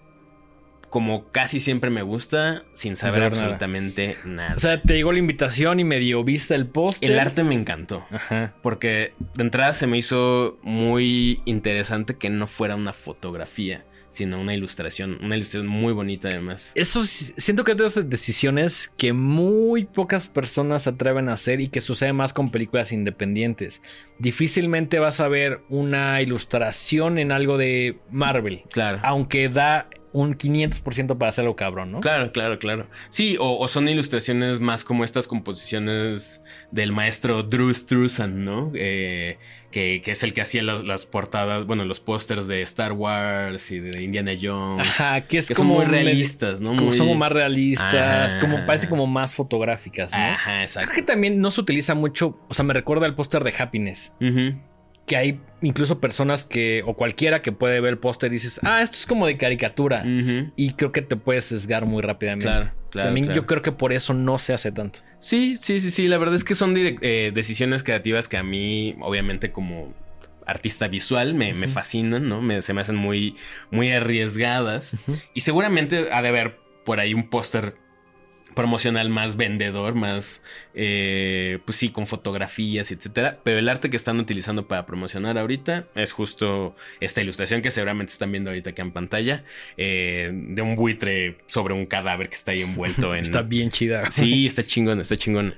como 0.90 1.30
casi 1.30 1.60
siempre 1.60 1.88
me 1.90 2.02
gusta, 2.02 2.64
sin 2.74 2.96
saber 2.96 3.22
absolutamente 3.22 4.18
nada. 4.26 4.56
O 4.56 4.58
sea, 4.58 4.82
te 4.82 4.94
llegó 4.94 5.12
la 5.12 5.20
invitación 5.20 5.80
y 5.80 5.84
medio 5.84 6.22
viste 6.24 6.54
el 6.54 6.66
póster. 6.66 7.10
el 7.10 7.18
arte 7.20 7.44
me 7.44 7.54
encantó. 7.54 8.04
Ajá. 8.10 8.52
Porque 8.62 9.14
de 9.34 9.42
entrada 9.44 9.72
se 9.74 9.86
me 9.86 9.96
hizo 9.96 10.58
muy 10.62 11.40
interesante 11.46 12.16
que 12.16 12.28
no 12.28 12.46
fuera 12.46 12.74
una 12.74 12.92
fotografía, 12.92 13.84
sino 14.12 14.40
una 14.40 14.54
ilustración. 14.54 15.18
Una 15.22 15.36
ilustración 15.36 15.66
muy 15.66 15.92
bonita 15.92 16.28
además. 16.28 16.72
Eso 16.74 17.02
siento 17.04 17.64
que 17.64 17.72
es 17.72 17.78
de 17.78 17.86
esas 17.86 18.08
decisiones 18.10 18.92
que 18.96 19.12
muy 19.12 19.84
pocas 19.84 20.28
personas 20.28 20.84
se 20.84 20.90
atreven 20.90 21.28
a 21.28 21.32
hacer 21.32 21.60
y 21.60 21.68
que 21.68 21.80
sucede 21.80 22.12
más 22.12 22.32
con 22.32 22.50
películas 22.50 22.92
independientes. 22.92 23.82
Difícilmente 24.18 24.98
vas 24.98 25.20
a 25.20 25.28
ver 25.28 25.60
una 25.68 26.20
ilustración 26.22 27.18
en 27.18 27.32
algo 27.32 27.58
de 27.58 27.98
Marvel, 28.10 28.62
Claro. 28.70 29.00
aunque 29.02 29.48
da 29.48 29.88
un 30.12 30.36
500% 30.36 31.16
para 31.18 31.30
hacerlo 31.30 31.56
cabrón, 31.56 31.92
¿no? 31.92 32.00
Claro, 32.00 32.32
claro, 32.32 32.58
claro. 32.58 32.86
Sí, 33.08 33.36
o, 33.40 33.58
o 33.58 33.68
son 33.68 33.88
ilustraciones 33.88 34.60
más 34.60 34.84
como 34.84 35.04
estas 35.04 35.26
composiciones 35.28 36.42
del 36.70 36.92
maestro 36.92 37.42
Drew 37.42 37.72
Struzan, 37.72 38.44
¿no? 38.44 38.70
Eh, 38.74 39.38
que, 39.70 40.02
que 40.04 40.10
es 40.10 40.22
el 40.22 40.34
que 40.34 40.42
hacía 40.42 40.62
las 40.62 41.06
portadas, 41.06 41.64
bueno, 41.66 41.86
los 41.86 41.98
pósters 42.00 42.46
de 42.46 42.60
Star 42.62 42.92
Wars 42.92 43.70
y 43.72 43.80
de 43.80 44.02
Indiana 44.02 44.32
Jones. 44.40 44.86
Ajá, 44.86 45.22
que 45.22 45.38
es 45.38 45.48
que 45.48 45.54
son 45.54 45.66
como 45.68 45.78
muy 45.80 45.86
realistas, 45.86 46.60
¿no? 46.60 46.70
Como 46.76 46.88
Muy- 46.88 46.96
son 46.96 47.06
como 47.06 47.18
más 47.18 47.32
realistas, 47.32 47.94
Ajá. 48.34 48.40
como 48.40 48.66
parece 48.66 48.88
como 48.90 49.06
más 49.06 49.34
fotográficas, 49.34 50.12
¿no? 50.12 50.18
Ajá, 50.18 50.50
Creo 50.52 50.62
exacto. 50.62 50.90
que 50.94 51.02
también 51.02 51.40
no 51.40 51.50
se 51.50 51.60
utiliza 51.62 51.94
mucho, 51.94 52.38
o 52.48 52.54
sea, 52.54 52.64
me 52.66 52.74
recuerda 52.74 53.06
al 53.06 53.14
póster 53.14 53.44
de 53.44 53.54
Happiness, 53.58 54.12
Ujú. 54.20 54.60
Que 55.06 55.16
hay 55.16 55.40
incluso 55.62 56.00
personas 56.00 56.46
que, 56.46 56.82
o 56.86 56.94
cualquiera 56.94 57.42
que 57.42 57.52
puede 57.52 57.80
ver 57.80 57.90
el 57.94 57.98
póster 57.98 58.30
y 58.30 58.34
dices, 58.34 58.60
ah, 58.62 58.82
esto 58.82 58.96
es 58.96 59.06
como 59.06 59.26
de 59.26 59.36
caricatura. 59.36 60.04
Y 60.56 60.74
creo 60.74 60.92
que 60.92 61.02
te 61.02 61.16
puedes 61.16 61.44
sesgar 61.46 61.86
muy 61.86 62.02
rápidamente. 62.02 62.46
Claro, 62.46 62.70
claro, 62.90 63.08
También 63.08 63.26
claro. 63.26 63.40
yo 63.40 63.46
creo 63.46 63.62
que 63.62 63.72
por 63.72 63.92
eso 63.92 64.14
no 64.14 64.38
se 64.38 64.52
hace 64.54 64.70
tanto. 64.72 65.00
Sí, 65.18 65.58
sí, 65.60 65.80
sí, 65.80 65.90
sí. 65.90 66.08
La 66.08 66.18
verdad 66.18 66.34
es 66.36 66.44
que 66.44 66.54
son 66.54 66.74
eh, 66.76 67.30
decisiones 67.34 67.82
creativas 67.82 68.28
que 68.28 68.36
a 68.36 68.42
mí, 68.42 68.96
obviamente, 69.00 69.50
como 69.52 69.92
artista 70.46 70.88
visual, 70.88 71.34
me, 71.34 71.54
me 71.54 71.68
fascinan, 71.68 72.28
¿no? 72.28 72.42
Me- 72.42 72.62
se 72.62 72.72
me 72.74 72.80
hacen 72.80 72.96
muy, 72.96 73.36
muy 73.70 73.92
arriesgadas. 73.92 74.96
Y 75.34 75.40
seguramente 75.42 76.08
ha 76.12 76.22
de 76.22 76.28
haber 76.28 76.58
por 76.84 76.98
ahí 77.00 77.14
un 77.14 77.28
póster 77.28 77.76
promocional 78.54 79.08
más 79.08 79.36
vendedor, 79.36 79.94
más, 79.94 80.42
eh, 80.74 81.58
pues 81.64 81.76
sí, 81.76 81.90
con 81.90 82.06
fotografías, 82.06 82.90
etcétera. 82.90 83.38
Pero 83.42 83.58
el 83.58 83.68
arte 83.68 83.90
que 83.90 83.96
están 83.96 84.18
utilizando 84.18 84.68
para 84.68 84.86
promocionar 84.86 85.38
ahorita 85.38 85.86
es 85.94 86.12
justo 86.12 86.74
esta 87.00 87.20
ilustración 87.20 87.62
que 87.62 87.70
seguramente 87.70 88.12
están 88.12 88.30
viendo 88.32 88.50
ahorita 88.50 88.70
acá 88.70 88.82
en 88.82 88.92
pantalla, 88.92 89.44
eh, 89.76 90.30
de 90.32 90.62
un 90.62 90.76
buitre 90.76 91.38
sobre 91.46 91.74
un 91.74 91.86
cadáver 91.86 92.28
que 92.28 92.36
está 92.36 92.52
ahí 92.52 92.62
envuelto 92.62 93.14
en... 93.14 93.22
Está 93.22 93.42
bien 93.42 93.70
chida. 93.70 94.10
Sí, 94.10 94.46
está 94.46 94.64
chingón, 94.64 95.00
está 95.00 95.16
chingón. 95.16 95.54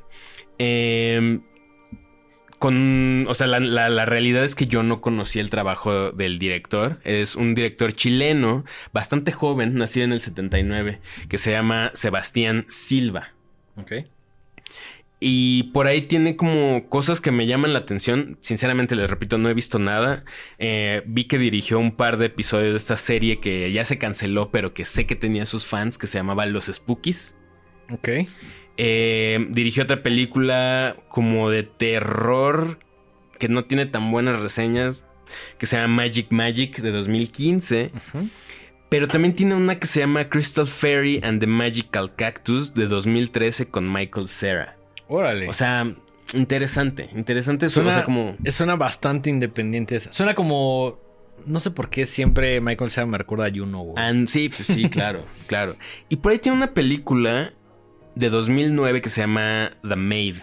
Eh, 0.59 1.41
con, 2.59 3.27
o 3.29 3.35
sea, 3.35 3.47
la, 3.47 3.61
la- 3.61 3.89
la 3.89 4.05
realidad 4.07 4.45
es 4.45 4.55
que 4.55 4.67
yo 4.67 4.83
no 4.83 5.01
conocí 5.01 5.39
el 5.39 5.51
trabajo 5.51 6.13
del 6.13 6.39
director. 6.39 7.01
Es 7.05 7.37
un 7.37 7.55
director 7.55 7.93
chileno, 7.93 8.65
bastante 8.93 9.33
joven, 9.33 9.75
nacido 9.75 10.05
en 10.05 10.13
el 10.13 10.21
79, 10.21 11.01
que 11.29 11.39
se 11.39 11.51
llama 11.53 11.91
Sebastián 11.95 12.65
Silva. 12.69 13.33
Ok. 13.77 13.93
Y 15.21 15.65
por 15.73 15.87
ahí 15.87 16.03
tiene 16.03 16.37
como 16.37 16.89
cosas 16.91 17.21
que 17.23 17.31
me 17.31 17.47
llaman 17.47 17.73
la 17.73 17.79
atención. 17.79 18.37
Sinceramente, 18.41 18.95
les 18.95 19.09
repito, 19.09 19.39
no 19.39 19.49
he 19.49 19.55
visto 19.55 19.79
nada. 19.79 20.25
Eh, 20.59 21.03
vi 21.07 21.25
que 21.25 21.39
dirigió 21.39 21.79
un 21.79 21.93
par 21.97 22.19
de 22.19 22.27
episodios 22.27 22.73
de 22.73 22.77
esta 22.77 22.97
serie 22.97 23.41
que 23.41 23.73
ya 23.73 23.85
se 23.87 23.97
canceló, 23.97 24.51
pero 24.51 24.75
que 24.75 24.85
sé 24.85 25.07
que 25.07 25.17
tenía 25.17 25.47
sus 25.47 25.65
fans, 25.67 25.97
que 25.97 26.07
se 26.07 26.19
llamaba 26.19 26.45
Los 26.45 26.67
Spookies. 26.67 27.39
Ok. 27.91 28.09
Eh, 28.77 29.47
dirigió 29.51 29.85
otra 29.85 30.03
película 30.03 30.97
como 31.09 31.49
de 31.51 31.63
terror 31.63 32.79
que 33.39 33.49
no 33.49 33.65
tiene 33.65 33.87
tan 33.87 34.11
buenas 34.11 34.41
reseñas, 34.41 35.05
que 35.59 35.67
se 35.67 35.77
llama 35.77 36.03
Magic 36.03 36.29
Magic 36.31 36.81
de 36.81 36.91
2015. 36.91 37.93
Ujú. 37.95 38.29
Pero 38.89 39.09
también 39.09 39.35
tiene 39.35 39.55
una 39.55 39.77
que 39.77 39.87
se 39.87 40.01
llama 40.01 40.29
Crystal 40.29 40.67
Fairy 40.67 41.21
and 41.23 41.41
the 41.41 41.47
Magical 41.47 42.15
Cactus 42.15 42.75
de 42.75 42.87
2013 42.87 43.67
con 43.67 43.93
Michael 43.93 44.29
Cera. 44.29 44.77
Órale. 45.09 45.49
O 45.49 45.53
sea, 45.53 45.93
interesante, 46.33 47.11
interesante 47.15 47.69
suena, 47.69 47.89
o 47.89 47.93
sea, 47.93 48.05
como... 48.05 48.37
suena 48.49 48.77
bastante 48.77 49.31
independiente 49.31 49.97
esa. 49.97 50.13
Suena 50.13 50.35
como. 50.35 51.03
No 51.47 51.61
sé 51.61 51.73
por 51.73 51.91
qué 51.91 52.07
siempre 52.07 52.61
Michael 52.61 52.91
Cera 52.91 53.07
me 53.07 53.19
recuerda 53.19 53.47
a 53.47 53.51
Juno, 53.51 53.81
güey. 53.83 54.03
And- 54.05 54.29
sí, 54.29 54.49
pues 54.49 54.67
sí, 54.67 54.89
claro, 54.89 55.25
claro. 55.47 55.77
Y 56.09 56.17
por 56.17 56.33
ahí 56.33 56.39
tiene 56.39 56.57
una 56.57 56.73
película 56.73 57.53
de 58.15 58.31
2009 58.31 59.01
que 59.03 59.11
se 59.11 59.21
llama 59.21 59.73
The 59.87 59.97
Maid, 59.97 60.37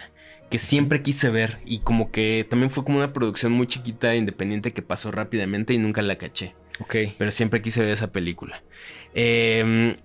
que 0.50 0.60
siempre 0.60 1.02
quise 1.02 1.30
ver 1.30 1.60
y 1.66 1.80
como 1.80 2.12
que 2.12 2.46
también 2.50 2.72
fue 2.72 2.84
como 2.84 2.98
una 2.98 3.14
producción 3.14 3.52
muy 3.54 3.68
chiquita, 3.68 4.16
independiente, 4.16 4.74
que 4.74 4.82
pasó 4.82 5.12
rápidamente 5.12 5.74
y 5.74 5.78
nunca 5.78 6.02
la 6.02 6.18
caché. 6.18 6.54
Ok. 6.80 6.96
Pero 7.18 7.32
siempre 7.32 7.62
quise 7.62 7.82
ver 7.82 7.92
esa 7.92 8.12
película. 8.12 8.64
Eh, 9.14 9.96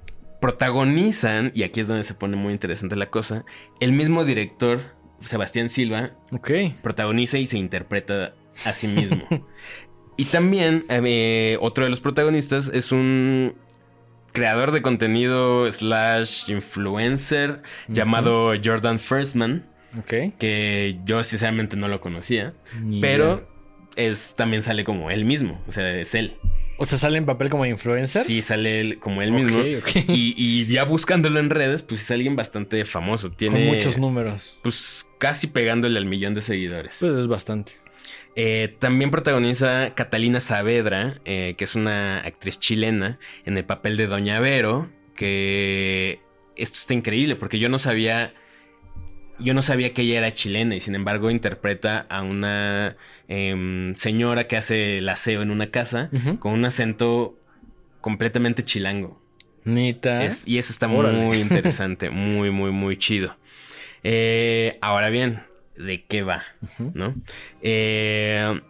protagonizan, 0.41 1.51
y 1.55 1.62
aquí 1.64 1.81
es 1.81 1.89
donde 1.89 2.05
se 2.05 2.14
pone 2.14 2.37
muy 2.37 2.53
interesante 2.53 2.97
la 2.97 3.11
cosa, 3.11 3.45
el 3.81 3.93
mismo 3.93 4.25
director, 4.25 4.81
Sebastián 5.23 5.69
Silva, 5.69 6.12
Ok. 6.33 6.51
protagoniza 6.83 7.39
y 7.39 7.47
se 7.47 7.59
interpreta 7.59 8.35
a 8.64 8.73
sí 8.73 8.87
mismo. 8.87 9.27
y 10.17 10.27
también 10.27 10.85
eh, 10.89 11.59
otro 11.61 11.85
de 11.85 11.91
los 11.91 12.01
protagonistas 12.01 12.71
es 12.73 12.93
un 12.93 13.55
creador 14.37 14.70
de 14.70 14.82
contenido 14.82 15.70
slash 15.72 16.51
influencer 16.51 17.62
llamado 17.89 18.53
Jordan 18.62 18.99
Firstman, 18.99 19.64
que 20.39 20.99
yo 21.07 21.24
sinceramente 21.24 21.76
no 21.76 21.89
lo 21.89 22.03
conocía, 22.03 22.53
pero 23.01 23.49
es 23.97 24.34
también 24.37 24.62
sale 24.62 24.84
como 24.84 25.11
él 25.11 25.24
mismo, 25.24 25.62
o 25.66 25.72
sea, 25.72 25.99
es 25.99 26.14
él. 26.14 26.37
O 26.78 26.84
sea, 26.84 26.99
sale 26.99 27.16
en 27.16 27.24
papel 27.24 27.49
como 27.49 27.64
influencer. 27.64 28.22
Sí, 28.24 28.43
sale 28.43 28.80
él 28.80 28.99
como 28.99 29.22
él 29.22 29.32
mismo. 29.32 29.62
y 29.64 30.66
ya 30.66 30.84
buscándolo 30.84 31.41
en 31.41 31.49
redes, 31.49 31.82
pues 31.82 32.03
es 32.03 32.11
alguien 32.11 32.37
bastante 32.37 32.84
famoso. 32.84 33.32
Tiene 33.32 33.64
Con 33.64 33.74
muchos 33.74 33.97
números. 33.97 34.59
Pues 34.62 35.09
casi 35.16 35.47
pegándole 35.47 35.99
al 35.99 36.05
millón 36.05 36.34
de 36.34 36.43
seguidores. 36.43 36.99
Pues 37.01 37.16
es 37.16 37.26
bastante. 37.26 37.72
Eh, 38.39 38.76
también 38.78 39.11
protagoniza 39.11 39.95
Catalina 39.95 40.41
Saavedra, 40.41 41.20
eh, 41.24 41.55
que 41.57 41.64
es 41.64 41.74
una 41.74 42.18
actriz 42.18 42.61
chilena, 42.61 43.18
en 43.47 43.57
el 43.57 43.64
papel 43.64 43.97
de 43.97 44.07
Doña 44.07 44.39
Vero, 44.41 44.91
que 45.14 46.20
esto 46.57 46.76
está 46.78 46.93
increíble 46.95 47.37
porque 47.37 47.59
yo 47.59 47.70
no 47.70 47.78
sabía, 47.78 48.34
yo 49.39 49.55
no 49.55 49.62
sabía 49.62 49.95
que 49.95 50.03
ella 50.03 50.18
era 50.18 50.32
chilena 50.32 50.76
y 50.76 50.80
sin 50.80 50.95
embargo 50.95 51.30
interpreta 51.30 52.07
a 52.11 52.22
una 52.22 52.97
em, 53.28 53.95
señora 53.97 54.47
que 54.47 54.57
hace 54.59 54.99
el 54.99 55.09
aseo 55.09 55.41
en 55.43 55.51
una 55.51 55.70
casa 55.70 56.11
con 56.39 56.53
un 56.53 56.64
acento 56.66 57.39
completamente 58.03 58.64
chilango. 58.64 59.20
Nita. 59.64 60.24
Es- 60.24 60.47
y 60.47 60.59
eso 60.59 60.72
está 60.72 60.89
Órale. 60.89 61.18
muy 61.18 61.39
interesante, 61.41 62.11
muy, 62.11 62.51
muy, 62.51 62.70
muy 62.70 62.99
chido. 62.99 63.37
Eh, 64.05 64.78
ahora 64.82 65.09
bien, 65.09 65.43
¿de 65.77 66.05
qué 66.05 66.22
va? 66.22 66.45
¿No? 66.95 67.14
Eh, 67.62 68.61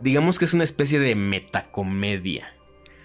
digamos 0.00 0.38
que 0.38 0.44
es 0.44 0.54
una 0.54 0.64
especie 0.64 0.98
de 0.98 1.14
metacomedia. 1.14 2.52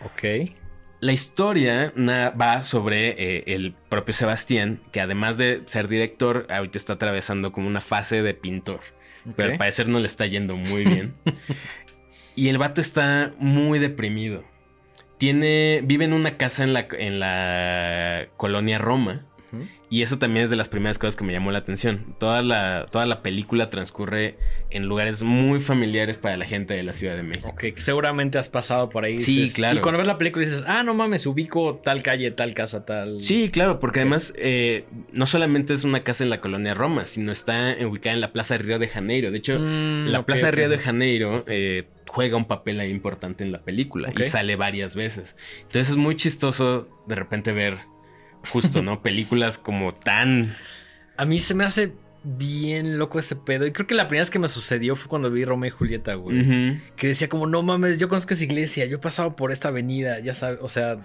Ok. 0.03 0.51
La 0.99 1.13
historia 1.13 1.93
va 1.97 2.63
sobre 2.63 3.09
eh, 3.09 3.43
el 3.47 3.73
propio 3.89 4.13
Sebastián, 4.13 4.81
que 4.91 5.01
además 5.01 5.35
de 5.37 5.63
ser 5.65 5.87
director, 5.87 6.45
ahorita 6.49 6.77
está 6.77 6.93
atravesando 6.93 7.51
como 7.51 7.67
una 7.67 7.81
fase 7.81 8.21
de 8.21 8.33
pintor. 8.35 8.81
Pero 9.35 9.51
al 9.51 9.57
parecer 9.57 9.87
no 9.87 9.99
le 9.99 10.07
está 10.07 10.25
yendo 10.25 10.55
muy 10.55 10.83
bien. 10.83 11.13
y 12.35 12.49
el 12.49 12.57
vato 12.57 12.81
está 12.81 13.33
muy 13.39 13.79
deprimido. 13.79 14.43
Tiene. 15.17 15.81
Vive 15.83 16.05
en 16.05 16.13
una 16.13 16.37
casa 16.37 16.63
en 16.63 16.73
la, 16.73 16.87
en 16.91 17.19
la 17.19 18.27
colonia 18.37 18.79
Roma. 18.79 19.25
Y 19.91 20.03
eso 20.03 20.17
también 20.17 20.45
es 20.45 20.49
de 20.49 20.55
las 20.55 20.69
primeras 20.69 20.97
cosas 20.97 21.17
que 21.17 21.25
me 21.25 21.33
llamó 21.33 21.51
la 21.51 21.59
atención. 21.59 22.15
Toda 22.17 22.41
la, 22.41 22.85
toda 22.89 23.05
la 23.05 23.21
película 23.21 23.69
transcurre 23.69 24.37
en 24.69 24.85
lugares 24.85 25.21
muy 25.21 25.59
familiares 25.59 26.17
para 26.17 26.37
la 26.37 26.45
gente 26.45 26.73
de 26.73 26.81
la 26.81 26.93
Ciudad 26.93 27.17
de 27.17 27.23
México. 27.23 27.49
Ok, 27.49 27.65
seguramente 27.75 28.37
has 28.37 28.47
pasado 28.47 28.89
por 28.89 29.03
ahí. 29.03 29.19
Sí, 29.19 29.41
dices- 29.41 29.53
claro. 29.53 29.77
Y 29.77 29.81
cuando 29.81 29.97
ves 29.97 30.07
la 30.07 30.17
película 30.17 30.45
dices, 30.45 30.63
ah, 30.65 30.83
no 30.83 30.93
mames, 30.93 31.25
ubico 31.25 31.81
tal 31.83 32.01
calle, 32.03 32.31
tal 32.31 32.53
casa, 32.53 32.85
tal. 32.85 33.21
Sí, 33.21 33.49
claro, 33.51 33.81
porque 33.81 33.99
además 33.99 34.33
eh, 34.37 34.85
no 35.11 35.25
solamente 35.25 35.73
es 35.73 35.83
una 35.83 36.03
casa 36.03 36.23
en 36.23 36.29
la 36.29 36.39
colonia 36.39 36.73
Roma, 36.73 37.05
sino 37.05 37.33
está 37.33 37.75
ubicada 37.85 38.13
en 38.13 38.21
la 38.21 38.31
Plaza 38.31 38.57
Río 38.57 38.79
de 38.79 38.87
Janeiro. 38.87 39.29
De 39.29 39.39
hecho, 39.39 39.59
Mm, 39.59 40.05
la 40.07 40.25
Plaza 40.25 40.47
ok. 40.47 40.53
Río 40.55 40.69
de 40.69 40.77
Janeiro 40.77 41.43
eh, 41.47 41.83
juega 42.07 42.37
un 42.37 42.45
papel 42.45 42.79
ahí 42.79 42.91
importante 42.91 43.43
en 43.43 43.51
la 43.51 43.59
película 43.61 44.09
y 44.17 44.23
sale 44.23 44.55
varias 44.55 44.95
veces. 44.95 45.35
Entonces 45.63 45.89
es 45.89 45.95
muy 45.97 46.15
chistoso 46.15 46.87
de 47.07 47.15
repente 47.15 47.51
ver 47.51 47.79
justo, 48.49 48.81
¿no? 48.81 49.01
Películas 49.03 49.57
como 49.57 49.93
tan... 49.93 50.55
A 51.17 51.25
mí 51.25 51.39
se 51.39 51.53
me 51.53 51.63
hace 51.63 51.93
bien 52.23 52.97
loco 52.97 53.19
ese 53.19 53.35
pedo. 53.35 53.65
Y 53.65 53.71
creo 53.71 53.87
que 53.87 53.95
la 53.95 54.07
primera 54.07 54.21
vez 54.21 54.29
que 54.29 54.39
me 54.39 54.47
sucedió 54.47 54.95
fue 54.95 55.09
cuando 55.09 55.31
vi 55.31 55.45
Romeo 55.45 55.67
y 55.69 55.71
Julieta, 55.71 56.15
güey. 56.15 56.79
Que 56.95 57.07
decía 57.07 57.29
como, 57.29 57.47
no 57.47 57.61
mames, 57.63 57.99
yo 57.99 58.09
conozco 58.09 58.33
esa 58.33 58.43
iglesia, 58.43 58.85
yo 58.85 58.97
he 58.97 58.99
pasado 58.99 59.35
por 59.35 59.51
esta 59.51 59.69
avenida, 59.69 60.19
ya 60.19 60.33
sabes, 60.33 60.59
o 60.61 60.67
sea, 60.67 60.99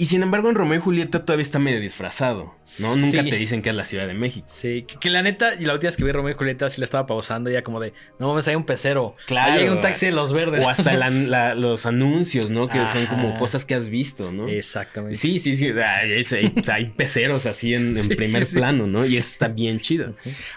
Y 0.00 0.06
sin 0.06 0.22
embargo 0.22 0.48
en 0.48 0.54
Romeo 0.54 0.78
y 0.78 0.80
Julieta 0.80 1.26
todavía 1.26 1.42
está 1.42 1.58
medio 1.58 1.78
disfrazado, 1.78 2.54
¿no? 2.80 2.96
Nunca 2.96 3.22
te 3.22 3.36
dicen 3.36 3.60
que 3.60 3.68
es 3.68 3.74
la 3.76 3.84
Ciudad 3.84 4.06
de 4.06 4.14
México. 4.14 4.46
sí. 4.48 4.84
Que, 4.88 4.96
que 4.98 5.10
la 5.10 5.20
neta, 5.20 5.54
y 5.56 5.66
la 5.66 5.74
última 5.74 5.88
vez 5.88 5.96
que 5.98 6.04
vi 6.04 6.12
Romeo 6.12 6.32
y 6.32 6.34
Julieta 6.38 6.70
sí 6.70 6.80
la 6.80 6.86
estaba 6.86 7.04
pausando, 7.06 7.50
ya 7.50 7.62
como 7.62 7.80
de, 7.80 7.92
no 8.18 8.28
mames, 8.28 8.48
hay 8.48 8.54
un 8.54 8.64
pecero. 8.64 9.14
Claro. 9.26 9.52
Ahí 9.52 9.58
hay 9.64 9.68
un 9.68 9.82
taxi 9.82 10.06
de 10.06 10.12
los 10.12 10.32
verdes. 10.32 10.64
O 10.64 10.70
hasta 10.70 10.94
la- 10.94 11.10
la- 11.10 11.54
los 11.54 11.84
anuncios, 11.84 12.48
¿no? 12.50 12.68
Que 12.68 12.88
son 12.88 13.04
como 13.06 13.38
cosas 13.38 13.66
que 13.66 13.74
has 13.74 13.90
visto, 13.90 14.32
¿no? 14.32 14.48
Exactamente. 14.48 15.18
Sí, 15.18 15.38
sí, 15.38 15.54
sí. 15.56 15.68
Hay, 15.68 16.86
peceros 16.96 17.44
así 17.44 17.74
en, 17.74 17.88
en 17.88 17.96
Sí, 18.02 18.14
primer 18.14 18.46
sí, 18.46 18.56
plano, 18.56 18.86
¿no? 18.86 19.04
Y 19.04 19.18
eso 19.18 19.28
está 19.28 19.48
bien 19.48 19.80
chido. 19.80 20.14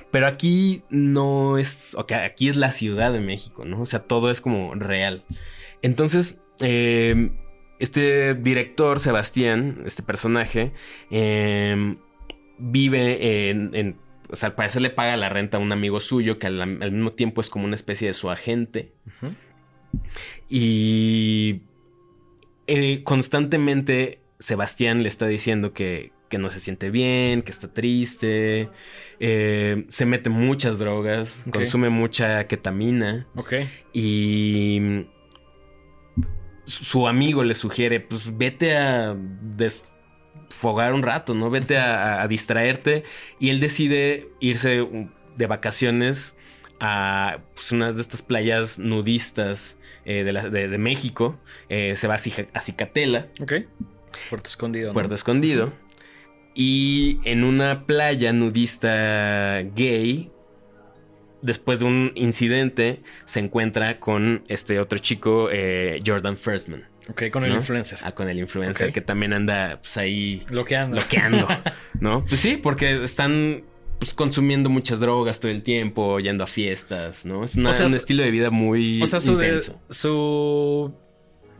Pero 0.09 0.25
aquí 0.27 0.83
no 0.89 1.57
es. 1.57 1.95
Ok, 1.95 2.13
aquí 2.13 2.47
es 2.47 2.55
la 2.55 2.71
Ciudad 2.71 3.11
de 3.11 3.19
México, 3.19 3.65
¿no? 3.65 3.81
O 3.81 3.85
sea, 3.85 3.99
todo 3.99 4.31
es 4.31 4.39
como 4.39 4.73
real. 4.73 5.25
Entonces, 5.81 6.39
eh, 6.61 7.31
este 7.79 8.33
director, 8.35 8.99
Sebastián, 8.99 9.83
este 9.85 10.03
personaje, 10.03 10.71
eh, 11.11 11.95
vive 12.57 13.49
en. 13.49 13.75
en- 13.75 13.97
o 14.29 14.35
sea, 14.35 14.49
al 14.49 14.55
parecer 14.55 14.81
le 14.81 14.89
paga 14.89 15.15
la 15.17 15.29
renta 15.29 15.57
a 15.57 15.59
un 15.59 15.71
amigo 15.71 15.99
suyo 15.99 16.39
que 16.39 16.47
al, 16.47 16.59
al 16.59 16.91
mismo 16.91 17.11
tiempo 17.13 17.39
es 17.41 17.49
como 17.51 17.65
una 17.65 17.75
especie 17.75 18.07
de 18.07 18.13
su 18.15 18.31
agente. 18.31 18.91
Y 20.49 21.61
eh, 22.67 23.03
constantemente 23.03 24.19
Sebastián 24.39 25.03
le 25.03 25.09
está 25.09 25.27
diciendo 25.27 25.73
que, 25.73 26.11
que 26.29 26.37
no 26.37 26.49
se 26.49 26.59
siente 26.59 26.89
bien, 26.89 27.43
que 27.43 27.51
está 27.51 27.71
triste, 27.73 28.69
eh, 29.19 29.85
se 29.89 30.05
mete 30.05 30.29
muchas 30.29 30.79
drogas, 30.79 31.43
consume 31.51 31.89
mucha 31.89 32.47
ketamina 32.47 33.27
Ok. 33.35 33.53
y 33.93 35.05
su 36.65 37.07
amigo 37.07 37.43
le 37.43 37.55
sugiere, 37.55 37.99
pues 37.99 38.37
vete 38.37 38.77
a 38.77 39.15
desfogar 39.17 40.93
un 40.93 41.03
rato, 41.03 41.33
¿no? 41.33 41.49
Vete 41.49 41.77
a, 41.77 42.21
a 42.21 42.27
distraerte 42.27 43.03
y 43.39 43.49
él 43.49 43.59
decide 43.59 44.29
irse 44.39 44.81
um, 44.81 45.09
de 45.35 45.47
vacaciones 45.47 46.37
a 46.79 47.39
pues, 47.53 47.71
unas 47.71 47.95
de 47.95 48.01
estas 48.01 48.21
playas 48.21 48.79
nudistas 48.79 49.77
eh, 50.05 50.23
de, 50.23 50.33
la- 50.33 50.49
de- 50.49 50.67
de 50.67 50.77
México. 50.77 51.37
Eh, 51.69 51.95
se 51.95 52.07
va 52.07 52.15
a, 52.15 52.59
Cicatela, 52.61 53.27
Ok. 53.41 53.53
Puerto 54.29 54.47
escondido. 54.47 54.87
¿no? 54.89 54.93
Puerto 54.93 55.15
Escondido. 55.15 55.73
Y 56.55 57.17
en 57.23 57.43
una 57.43 57.85
playa 57.87 58.31
nudista 58.31 59.61
gay, 59.75 60.29
después 61.43 61.77
de 61.79 61.85
un 61.85 62.11
incidente, 62.15 63.01
se 63.25 63.39
encuentra 63.39 63.99
con 63.99 64.43
este 64.47 64.79
otro 64.79 64.97
chico, 64.97 65.49
eh, 65.51 66.01
Jordan 66.05 66.37
Firstman. 66.37 66.87
Ok, 67.09 67.23
con 67.31 67.43
el 67.43 67.49
¿no? 67.51 67.57
influencer. 67.57 67.99
Ah, 68.01 68.13
con 68.13 68.29
el 68.29 68.39
influencer 68.39 68.91
que 68.93 69.01
también 69.01 69.33
anda 69.33 69.79
pues, 69.81 69.97
ahí 69.97 70.43
Lo 70.49 70.63
que 70.65 70.75
anda. 70.77 70.97
bloqueando, 70.99 71.47
¿no? 71.99 72.23
Pues 72.23 72.39
sí, 72.39 72.55
porque 72.57 73.03
están 73.03 73.63
pues, 73.99 74.13
consumiendo 74.13 74.69
muchas 74.69 74.99
drogas 75.01 75.39
todo 75.41 75.51
el 75.51 75.63
tiempo, 75.63 76.19
yendo 76.21 76.45
a 76.45 76.47
fiestas, 76.47 77.25
¿no? 77.25 77.43
Es 77.43 77.55
una- 77.55 77.71
O 77.71 77.73
sea, 77.73 77.85
un 77.87 77.93
estilo 77.93 78.23
de 78.23 78.31
vida 78.31 78.49
muy 78.51 79.01
O 79.01 79.07
sea, 79.07 79.19
su, 79.19 79.35
de- 79.37 79.47
intenso. 79.47 79.81
su 79.89 80.93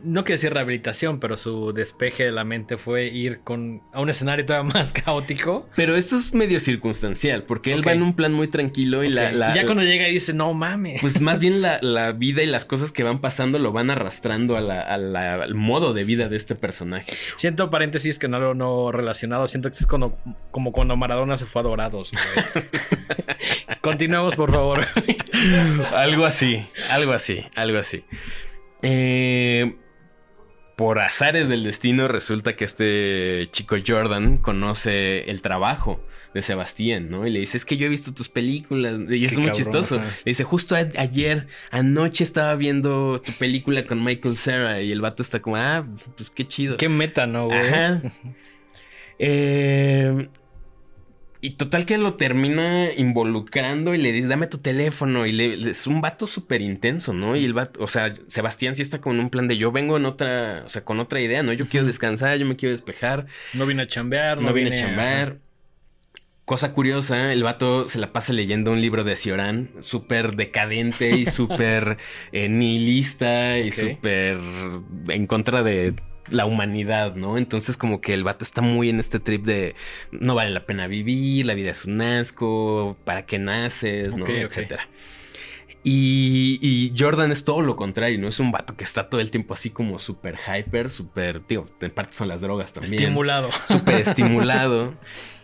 no 0.04 0.24
quiero 0.24 0.36
decir 0.38 0.54
rehabilitación, 0.54 1.20
pero 1.20 1.38
su 1.38 1.74
despeje 1.74 2.26
de 2.26 2.32
la 2.32 2.44
mente 2.44 2.78
fue 2.78 3.06
ir 3.08 3.40
con 3.42 3.82
a 3.94 4.02
un 4.02 4.10
escenario 4.10 4.46
todavía 4.46 4.74
más 4.76 4.94
caótico. 4.94 5.68
Pero 5.76 5.96
esto 5.96 6.18
es 6.18 6.34
medio 6.34 6.60
circunstancial, 6.60 7.44
porque 7.44 7.74
él 7.74 7.88
va 7.88 7.94
en 7.94 8.04
un 8.04 8.16
plan 8.16 8.34
muy 8.34 8.48
tranquilo 8.48 9.04
y 9.04 9.10
la, 9.10 9.54
ya 9.54 9.66
cuando 9.66 9.84
llega 9.84 10.08
y 10.08 10.14
dice, 10.14 10.34
no 10.34 10.54
mames. 10.54 11.02
Pues 11.02 11.22
más 11.22 11.40
bien 11.40 11.62
la, 11.62 11.80
la 11.82 12.12
vida 12.12 12.44
y 12.44 12.46
las 12.46 12.66
cosas 12.66 12.92
que 12.92 13.04
van 13.04 13.22
pasando 13.22 13.60
lo 13.60 13.72
van 13.72 13.90
arrastrando 13.90 14.58
a 14.58 14.62
la- 14.62 14.82
a 14.82 14.98
la- 14.98 15.36
al 15.36 15.56
modo 15.56 15.94
de 15.94 16.04
vida 16.04 16.30
de 16.30 16.38
este 16.38 16.56
personaje. 16.56 17.14
Siento 17.38 17.70
paréntesis 17.70 18.20
que 18.20 18.28
no 18.28 18.40
lo 18.40 18.54
no 18.54 18.92
relacionado. 18.92 19.48
Siento 19.48 19.70
que 19.72 19.78
es 19.78 19.88
cuando, 19.88 20.18
como 20.52 20.72
cuando 20.72 20.96
Maradona 20.98 21.38
se 21.38 21.46
fue 21.46 21.62
a 21.62 21.64
Dorados. 21.64 22.12
Continuemos, 23.82 24.36
por 24.36 24.52
favor. 24.52 24.86
algo 25.94 26.26
así, 26.26 26.66
algo 26.92 27.12
así, 27.14 27.44
algo 27.56 27.78
así. 27.80 28.04
Eh, 28.82 29.76
por 30.76 31.00
azares 31.00 31.48
del 31.50 31.64
destino 31.64 32.08
resulta 32.08 32.56
que 32.56 32.66
este 32.66 33.50
chico 33.52 33.76
Jordan 33.86 34.38
conoce 34.38 35.30
el 35.30 35.42
trabajo 35.42 36.04
de 36.34 36.42
Sebastián, 36.42 37.10
¿no? 37.10 37.28
Y 37.28 37.32
le 37.32 37.40
dice, 37.42 37.58
es 37.58 37.66
que 37.66 37.78
yo 37.78 37.86
he 37.86 37.90
visto 37.90 38.14
tus 38.14 38.28
películas. 38.28 39.00
Y 39.10 39.26
es 39.26 39.38
muy 39.38 39.52
chistoso. 39.52 39.98
Le 40.00 40.06
dice, 40.26 40.44
justo 40.44 40.76
ayer, 40.76 41.48
anoche 41.70 42.24
estaba 42.24 42.56
viendo 42.56 43.20
tu 43.20 43.32
película 43.34 43.86
con 43.86 44.04
Michael 44.04 44.36
Cera. 44.38 44.82
Y 44.82 44.92
el 44.92 45.02
vato 45.02 45.22
está 45.22 45.42
como, 45.42 45.58
ah, 45.58 45.86
pues 46.18 46.32
qué 46.32 46.48
chido. 46.48 46.78
Qué 46.78 46.90
meta, 46.90 47.28
¿no, 47.28 47.46
güey? 47.46 47.60
Ajá. 47.60 48.02
eh, 49.20 50.28
y 51.44 51.56
total 51.56 51.86
que 51.86 51.98
lo 51.98 52.14
termina 52.14 52.94
involucrando 52.94 53.94
y 53.94 53.98
le 53.98 54.14
dice, 54.14 54.30
dame 54.30 54.48
tu 54.48 54.60
teléfono. 54.60 55.26
Y 55.26 55.34
le, 55.34 55.72
es 55.72 55.88
un 55.88 56.00
vato 56.00 56.26
súper 56.26 56.62
intenso, 56.62 57.12
¿no? 57.12 57.36
Y 57.36 57.44
el 57.44 57.54
vato, 57.54 57.84
o 57.84 57.88
sea, 57.90 58.14
Sebastián 58.28 58.78
sí 58.78 58.82
está 58.82 59.02
con 59.02 59.20
un 59.20 59.30
plan 59.30 59.50
de 59.50 59.58
yo 59.58 59.74
vengo 59.74 59.98
en 59.98 60.06
otra, 60.06 60.64
o 60.66 60.70
sea, 60.70 60.86
con 60.86 61.02
otra 61.02 61.20
idea, 61.20 61.44
¿no? 61.44 61.52
Yo 61.52 61.66
quiero 61.66 61.86
descansar, 61.86 62.38
yo 62.38 62.46
me 62.46 62.56
quiero 62.56 62.72
despejar. 62.72 63.26
No 63.54 63.66
vine 63.66 63.82
a 63.82 63.88
chambear, 63.88 64.42
no, 64.42 64.54
vine, 64.54 64.72
a 64.72 64.76
chambear. 64.76 65.40
Cosa 66.46 66.72
curiosa, 66.72 67.34
el 67.34 67.44
vato 67.44 67.90
se 67.90 68.00
la 68.00 68.14
pasa 68.14 68.32
leyendo 68.32 68.72
un 68.72 68.80
libro 68.80 69.04
de 69.04 69.18
Cioran, 69.18 69.70
súper 69.82 70.38
decadente 70.38 71.10
y 71.10 71.26
súper 71.26 71.98
eh, 72.32 72.48
nihilista 72.48 73.58
y 73.60 73.70
súper 73.72 74.40
en 75.10 75.28
contra 75.28 75.62
de 75.62 75.94
la 76.30 76.46
humanidad, 76.46 77.16
¿no? 77.16 77.38
Entonces 77.38 77.78
como 77.78 78.02
que 78.02 78.14
el 78.14 78.24
vato 78.24 78.44
está 78.44 78.62
muy 78.62 78.90
en 78.90 79.00
este 79.00 79.20
trip 79.20 79.46
de 79.46 79.76
no 80.12 80.36
vale 80.36 80.52
la 80.52 80.66
pena 80.66 80.88
vivir, 80.88 81.46
la 81.46 81.54
vida 81.54 81.72
es 81.72 81.86
un 81.86 82.02
asco, 82.02 82.98
para 83.04 83.26
qué 83.26 83.40
naces, 83.40 84.16
¿no? 84.16 84.26
Etcétera. 84.28 84.88
Y, 85.86 86.94
Jordan 86.98 87.32
es 87.32 87.44
todo 87.44 87.62
lo 87.62 87.76
contrario, 87.76 88.18
¿no? 88.20 88.30
Es 88.30 88.40
un 88.40 88.52
vato 88.52 88.76
que 88.76 88.86
está 88.86 89.10
todo 89.10 89.20
el 89.20 89.32
tiempo 89.32 89.54
así 89.54 89.70
como 89.70 90.00
súper 90.00 90.38
hyper, 90.38 90.90
súper, 90.90 91.42
tío, 91.42 91.66
en 91.82 91.92
parte 91.92 92.14
son 92.14 92.30
las 92.30 92.42
drogas 92.42 92.72
también. 92.72 92.96
Estimulado. 92.96 93.50
Súper 93.68 93.96
estimulado. 94.00 94.96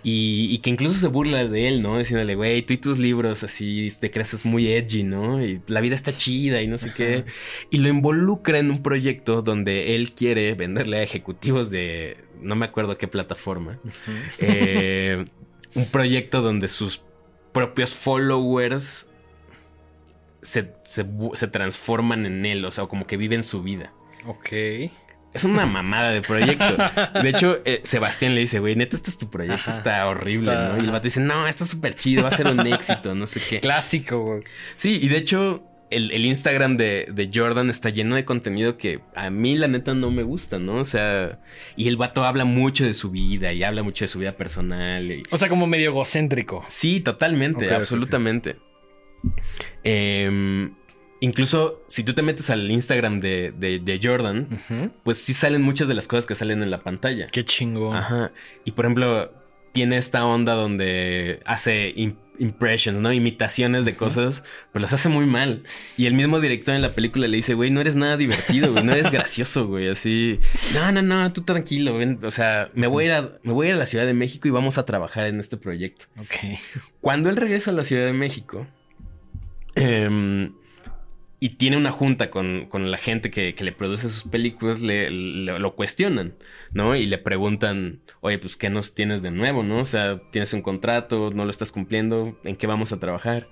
Y, 0.01 0.57
que 0.59 0.69
incluso 0.69 0.97
se 0.97 1.07
burla 1.07 1.45
de 1.45 1.67
él, 1.67 1.81
¿no? 1.81 1.97
Diciéndole, 1.97 2.35
güey, 2.35 2.61
tú 2.61 2.73
y 2.73 2.77
tus 2.77 2.99
libros 2.99 3.43
así 3.43 3.89
te 3.99 4.09
crees 4.11 4.45
muy 4.45 4.71
edgy, 4.71 5.03
¿no? 5.03 5.43
Y 5.43 5.61
la 5.67 5.81
vida 5.81 5.95
está 5.95 6.15
chida 6.15 6.61
y 6.61 6.67
no 6.67 6.77
sé 6.77 6.93
qué. 6.95 7.25
Y 7.69 7.79
lo 7.79 7.89
involucra 7.89 8.59
en 8.59 8.71
un 8.71 8.81
proyecto 8.81 9.41
donde 9.41 9.95
él 9.95 10.13
quiere 10.13 10.53
venderle 10.53 10.99
a 10.99 11.03
ejecutivos 11.03 11.69
de, 11.69 12.17
no 12.41 12.55
me 12.55 12.65
acuerdo 12.65 12.97
qué 12.97 13.09
plataforma, 13.09 13.79
eh, 14.39 15.25
un 15.75 15.85
proyecto 15.87 16.41
donde 16.41 16.69
sus 16.69 17.01
propios 17.51 17.93
followers 17.93 19.08
se, 20.41 20.73
se, 20.83 21.47
transforman 21.47 22.25
en 22.25 22.45
él, 22.45 22.65
o 22.65 22.71
sea, 22.71 22.85
como 22.85 23.07
que 23.07 23.17
viven 23.17 23.43
su 23.43 23.61
vida. 23.61 23.93
Ok. 24.25 24.49
Es 25.33 25.43
una 25.43 25.65
mamada 25.65 26.11
de 26.11 26.21
proyecto. 26.21 26.75
De 27.21 27.29
hecho, 27.29 27.59
eh, 27.65 27.81
Sebastián 27.83 28.33
le 28.33 28.41
dice, 28.41 28.59
güey, 28.59 28.75
neta, 28.75 28.95
este 28.95 29.11
es 29.11 29.17
tu 29.17 29.29
proyecto, 29.29 29.69
está 29.69 30.07
horrible, 30.07 30.53
¿no? 30.53 30.77
Y 30.77 30.85
el 30.85 30.91
vato 30.91 31.03
dice, 31.03 31.19
no, 31.19 31.47
está 31.47 31.65
súper 31.65 31.93
chido, 31.93 32.23
va 32.23 32.29
a 32.29 32.31
ser 32.31 32.47
un 32.47 32.65
éxito, 32.65 33.13
no 33.13 33.27
sé 33.27 33.39
qué. 33.47 33.59
Clásico, 33.59 34.19
güey. 34.21 34.43
Sí, 34.75 34.99
y 35.01 35.07
de 35.07 35.17
hecho, 35.17 35.63
el, 35.91 36.25
Instagram 36.25 36.77
de, 36.77 37.29
Jordan 37.33 37.69
está 37.69 37.89
lleno 37.89 38.15
de 38.15 38.25
contenido 38.25 38.77
que 38.77 38.99
a 39.15 39.29
mí, 39.29 39.55
la 39.55 39.67
neta, 39.67 39.93
no 39.93 40.11
me 40.11 40.23
gusta, 40.23 40.59
¿no? 40.59 40.77
O 40.77 40.85
sea, 40.85 41.39
y 41.75 41.87
el 41.87 41.97
vato 41.97 42.23
habla 42.25 42.45
mucho 42.45 42.85
de 42.85 42.93
su 42.93 43.11
vida 43.11 43.53
y 43.53 43.63
habla 43.63 43.83
mucho 43.83 44.05
de 44.05 44.09
su 44.09 44.19
vida 44.19 44.33
personal. 44.33 45.23
O 45.31 45.37
sea, 45.37 45.49
como 45.49 45.67
medio 45.67 45.91
egocéntrico. 45.91 46.63
Sí, 46.67 46.99
totalmente, 46.99 47.73
absolutamente. 47.73 48.57
Em, 49.83 50.73
incluso 51.19 51.83
si 51.87 52.03
tú 52.03 52.13
te 52.13 52.21
metes 52.21 52.49
al 52.49 52.69
Instagram 52.69 53.19
de, 53.19 53.99
Jordan, 54.01 54.47
pues 55.03 55.19
sí 55.19 55.33
salen 55.33 55.61
muchas 55.61 55.87
de 55.87 55.93
las 55.93 56.07
cosas 56.07 56.25
que 56.25 56.35
salen 56.35 56.63
en 56.63 56.71
la 56.71 56.81
pantalla. 56.81 57.27
Qué 57.27 57.45
chingo. 57.45 57.93
Ajá. 57.93 58.31
Y 58.65 58.71
por 58.71 58.85
ejemplo, 58.85 59.31
tiene 59.71 59.97
esta 59.97 60.25
onda 60.25 60.53
donde 60.53 61.39
hace 61.45 61.93
impressions, 62.39 62.99
¿no? 62.99 63.11
Imitaciones 63.11 63.85
de 63.85 63.95
cosas, 63.95 64.43
pero 64.71 64.81
las 64.81 64.93
hace 64.93 65.09
muy 65.09 65.25
mal. 65.25 65.63
Y 65.97 66.05
el 66.07 66.13
mismo 66.13 66.39
director 66.39 66.73
en 66.73 66.81
la 66.81 66.95
película 66.95 67.27
le 67.27 67.37
dice, 67.37 67.53
güey, 67.53 67.69
no 67.69 67.81
eres 67.81 67.95
nada 67.95 68.17
divertido, 68.17 68.71
güey, 68.71 68.83
no 68.83 68.93
eres 68.93 69.11
gracioso, 69.11 69.67
güey, 69.67 69.89
así. 69.89 70.39
No, 70.73 70.91
no, 70.91 71.01
no, 71.01 71.31
tú 71.33 71.41
tranquilo, 71.41 71.97
ven. 71.97 72.19
o 72.23 72.31
sea, 72.31 72.69
me 72.73 72.87
voy, 72.87 73.05
a 73.05 73.07
ir 73.07 73.13
a, 73.13 73.39
me 73.43 73.53
voy 73.53 73.67
a 73.67 73.69
ir 73.69 73.75
a 73.75 73.79
la 73.79 73.85
Ciudad 73.85 74.05
de 74.05 74.13
México 74.13 74.47
y 74.47 74.51
vamos 74.51 74.77
a 74.77 74.85
trabajar 74.85 75.27
en 75.27 75.39
este 75.39 75.57
proyecto. 75.57 76.05
Ok. 76.19 76.59
Cuando 77.01 77.29
él 77.29 77.35
regresa 77.35 77.71
a 77.71 77.73
la 77.73 77.83
Ciudad 77.83 78.05
de 78.05 78.13
México, 78.13 78.65
Em, 79.79 80.55
y 81.39 81.51
tiene 81.51 81.77
una 81.77 81.93
junta 81.93 82.29
con, 82.29 82.67
la 82.91 82.97
gente 82.97 83.31
que, 83.31 83.55
le 83.57 83.71
produce 83.71 84.09
sus 84.09 84.25
películas, 84.25 84.81
le, 84.81 85.09
lo 85.09 85.75
cuestionan, 85.75 86.35
¿no? 86.73 86.97
Y 86.97 87.05
le 87.05 87.17
preguntan, 87.17 88.01
oye, 88.19 88.37
pues, 88.39 88.57
¿qué 88.57 88.69
nos 88.69 88.93
tienes 88.93 89.21
de 89.21 89.31
nuevo, 89.31 89.63
no? 89.63 89.79
O 89.79 89.85
sea, 89.85 90.21
tienes 90.31 90.51
un 90.51 90.61
contrato, 90.61 91.31
no 91.31 91.45
lo 91.45 91.51
estás 91.51 91.71
cumpliendo, 91.71 92.37
¿en 92.43 92.57
qué 92.57 92.67
vamos 92.67 92.91
a 92.91 92.99
trabajar? 92.99 93.47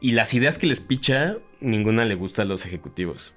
Y 0.00 0.12
las 0.12 0.34
ideas 0.34 0.56
que 0.56 0.68
les 0.68 0.78
picha, 0.78 1.38
ninguna 1.60 2.04
le 2.04 2.14
gusta 2.14 2.42
a 2.42 2.44
los 2.44 2.64
ejecutivos. 2.64 3.34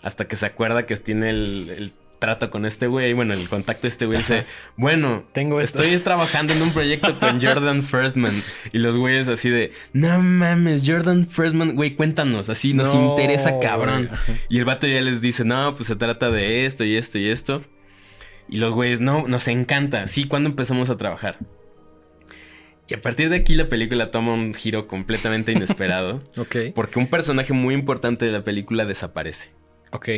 Hasta 0.00 0.26
que 0.26 0.36
se 0.36 0.46
acuerda 0.46 0.86
que 0.86 0.96
tiene 0.96 1.28
el 1.28 1.92
trata 2.24 2.50
con 2.50 2.64
este 2.64 2.86
güey, 2.86 3.12
bueno, 3.12 3.34
el 3.34 3.50
contacto 3.50 3.82
de 3.82 3.88
este 3.88 4.06
güey 4.06 4.16
dice, 4.16 4.46
bueno, 4.76 5.24
tengo 5.32 5.60
estoy 5.60 5.98
trabajando 5.98 6.54
en 6.54 6.62
un 6.62 6.72
proyecto 6.72 7.20
con 7.20 7.38
Jordan 7.42 7.82
Firstman. 7.82 8.34
Y 8.72 8.78
los 8.78 8.96
güeyes 8.96 9.28
así 9.28 9.50
de, 9.50 9.72
no 9.92 10.22
mames, 10.22 10.84
Jordan 10.86 11.28
Firstman, 11.28 11.74
güey, 11.74 11.96
cuéntanos, 11.96 12.48
así 12.48 12.72
nos 12.72 12.94
interesa 12.94 13.58
cabrón. 13.58 14.08
Y 14.48 14.58
el 14.58 14.64
vato 14.64 14.86
ya 14.86 15.02
les 15.02 15.20
dice, 15.20 15.44
no, 15.44 15.74
pues 15.74 15.86
se 15.86 15.96
trata 15.96 16.30
de 16.30 16.64
esto 16.64 16.82
y 16.84 16.96
esto 16.96 17.18
y 17.18 17.28
esto. 17.28 17.62
Y 18.48 18.56
los 18.56 18.72
güeyes, 18.72 19.02
no, 19.02 19.28
nos 19.28 19.46
encanta. 19.46 20.06
Sí, 20.06 20.24
cuando 20.24 20.48
empezamos 20.48 20.88
a 20.88 20.96
trabajar? 20.96 21.36
Y 22.88 22.94
a 22.94 23.02
partir 23.02 23.28
de 23.28 23.36
aquí 23.36 23.54
la 23.54 23.68
película 23.68 24.10
toma 24.10 24.32
un 24.32 24.54
giro 24.54 24.86
completamente 24.86 25.52
inesperado. 25.52 26.24
ok. 26.38 26.56
Porque 26.74 26.98
un 26.98 27.08
personaje 27.08 27.52
muy 27.52 27.74
importante 27.74 28.24
de 28.24 28.32
la 28.32 28.44
película 28.44 28.86
desaparece. 28.86 29.50
Ok 29.92 30.08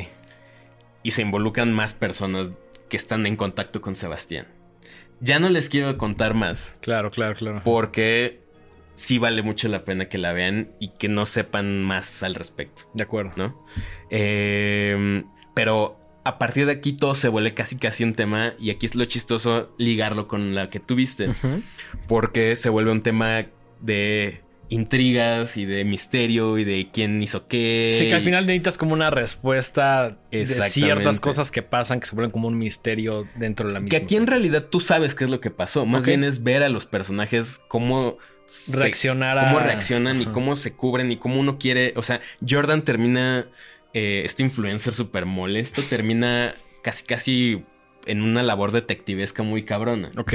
y 1.07 1.13
se 1.13 1.23
involucran 1.23 1.73
más 1.73 1.95
personas 1.95 2.51
que 2.89 2.97
están 2.97 3.27
en 3.27 3.37
contacto 3.37 3.81
con 3.81 3.95
Sebastián. 3.95 4.49
Ya 5.21 5.39
no 5.39 5.49
les 5.51 5.69
quiero 5.69 5.97
contar 5.99 6.35
más. 6.35 6.81
Claro, 6.83 7.13
claro, 7.13 7.37
claro. 7.37 7.61
Porque 7.63 8.41
sí 8.95 9.19
vale 9.19 9.43
mucho 9.43 9.69
la 9.69 9.85
pena 9.85 10.09
que 10.09 10.19
la 10.19 10.33
vean 10.33 10.73
y 10.81 10.89
que 10.89 11.09
no 11.09 11.25
sepan 11.25 11.81
más 11.85 12.25
al 12.25 12.35
respecto. 12.35 12.91
De 12.93 13.05
acuerdo. 13.05 13.31
¿No? 13.37 13.65
Em, 14.11 15.27
pero 15.55 15.97
a 16.25 16.39
partir 16.39 16.67
de 16.67 16.73
aquí 16.73 16.93
todo 16.93 17.15
se 17.15 17.29
vuelve 17.29 17.55
casi 17.55 17.77
casi 17.77 18.03
un 18.03 18.15
tema 18.15 18.55
y 18.59 18.71
aquí 18.71 18.87
es 18.87 18.97
lo 18.97 19.05
chistoso 19.05 19.73
ligarlo 19.79 20.27
con 20.27 20.57
la 20.57 20.71
que 20.71 20.81
tuviste. 20.81 21.29
Porque 22.09 22.57
se 22.57 22.69
vuelve 22.69 22.91
un 22.91 23.03
tema 23.03 23.47
de 23.81 24.41
intrigas 24.69 25.57
y 25.57 25.65
de 25.65 25.85
misterio 25.85 26.59
y 26.59 26.65
de 26.65 26.89
quién 26.93 27.23
hizo 27.23 27.47
qué. 27.47 27.95
Sí, 27.99 28.09
que 28.09 28.15
al 28.15 28.23
final 28.23 28.47
necesitas 28.47 28.79
como 28.79 28.93
una 28.93 29.11
respuesta 29.11 30.17
de 30.31 30.47
ciertas 30.47 31.21
cosas 31.21 31.51
que 31.51 31.63
pasan 31.63 32.01
que 32.01 32.07
se 32.07 32.15
vuelven 32.15 32.31
como 32.31 32.49
un 32.49 32.59
misterio 32.59 33.29
dentro 33.37 33.69
de 33.69 33.75
la 33.75 33.81
misma. 33.81 33.91
Que 33.91 34.05
aquí 34.05 34.17
en 34.17 34.27
realidad 34.27 34.65
tú 34.65 34.81
sabes 34.81 35.15
qué 35.15 35.25
es 35.25 35.31
lo 35.31 35.41
que 35.41 35.51
pasó. 35.51 35.87
Más 35.87 36.05
bien 36.05 36.25
es 36.25 36.43
ver 36.43 36.63
a 36.63 36.69
los 36.69 36.87
personajes 36.87 37.61
cómo 37.69 38.19
reaccionar 38.73 39.49
cómo 39.49 39.59
reaccionan 39.59 40.23
y 40.23 40.27
cómo 40.27 40.55
se 40.55 40.75
cubren 40.75 41.11
y 41.11 41.17
cómo 41.17 41.41
uno 41.41 41.59
quiere. 41.59 41.93
O 41.97 42.03
sea, 42.03 42.21
Jordan 42.47 42.83
termina. 42.83 43.47
Eh, 43.95 44.23
este 44.27 44.43
influencer 44.43 44.93
súper 44.93 45.25
molesto 45.25 45.81
termina 45.83 46.55
casi 46.83 47.05
casi 47.05 47.65
en 48.05 48.21
una 48.21 48.43
labor 48.43 48.73
detectivesca 48.73 49.43
muy 49.43 49.65
cabrona. 49.65 50.11
Ok. 50.19 50.35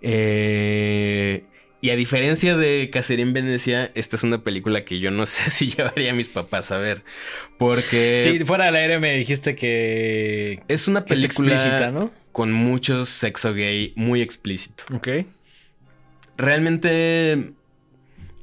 Eh 0.00 1.44
y 1.86 1.90
a 1.90 1.94
diferencia 1.94 2.56
de 2.56 2.90
Cacería 2.92 3.24
en 3.24 3.32
Venecia, 3.32 3.92
esta 3.94 4.16
es 4.16 4.24
una 4.24 4.42
película 4.42 4.84
que 4.84 4.98
yo 4.98 5.12
no 5.12 5.24
sé 5.26 5.50
si 5.50 5.70
llevaría 5.70 6.10
a 6.10 6.14
mis 6.14 6.28
papás 6.28 6.72
a 6.72 6.78
ver. 6.78 7.04
Porque. 7.58 8.18
Sí, 8.18 8.44
fuera 8.44 8.64
del 8.64 8.74
aire 8.74 8.98
me 8.98 9.14
dijiste 9.14 9.54
que. 9.54 10.64
Es 10.66 10.88
una 10.88 11.04
película 11.04 11.54
explícita, 11.54 11.92
¿no? 11.92 12.10
con 12.32 12.52
mucho 12.52 13.06
sexo 13.06 13.54
gay 13.54 13.92
muy 13.94 14.20
explícito. 14.20 14.82
Ok. 14.92 15.08
Realmente. 16.36 17.52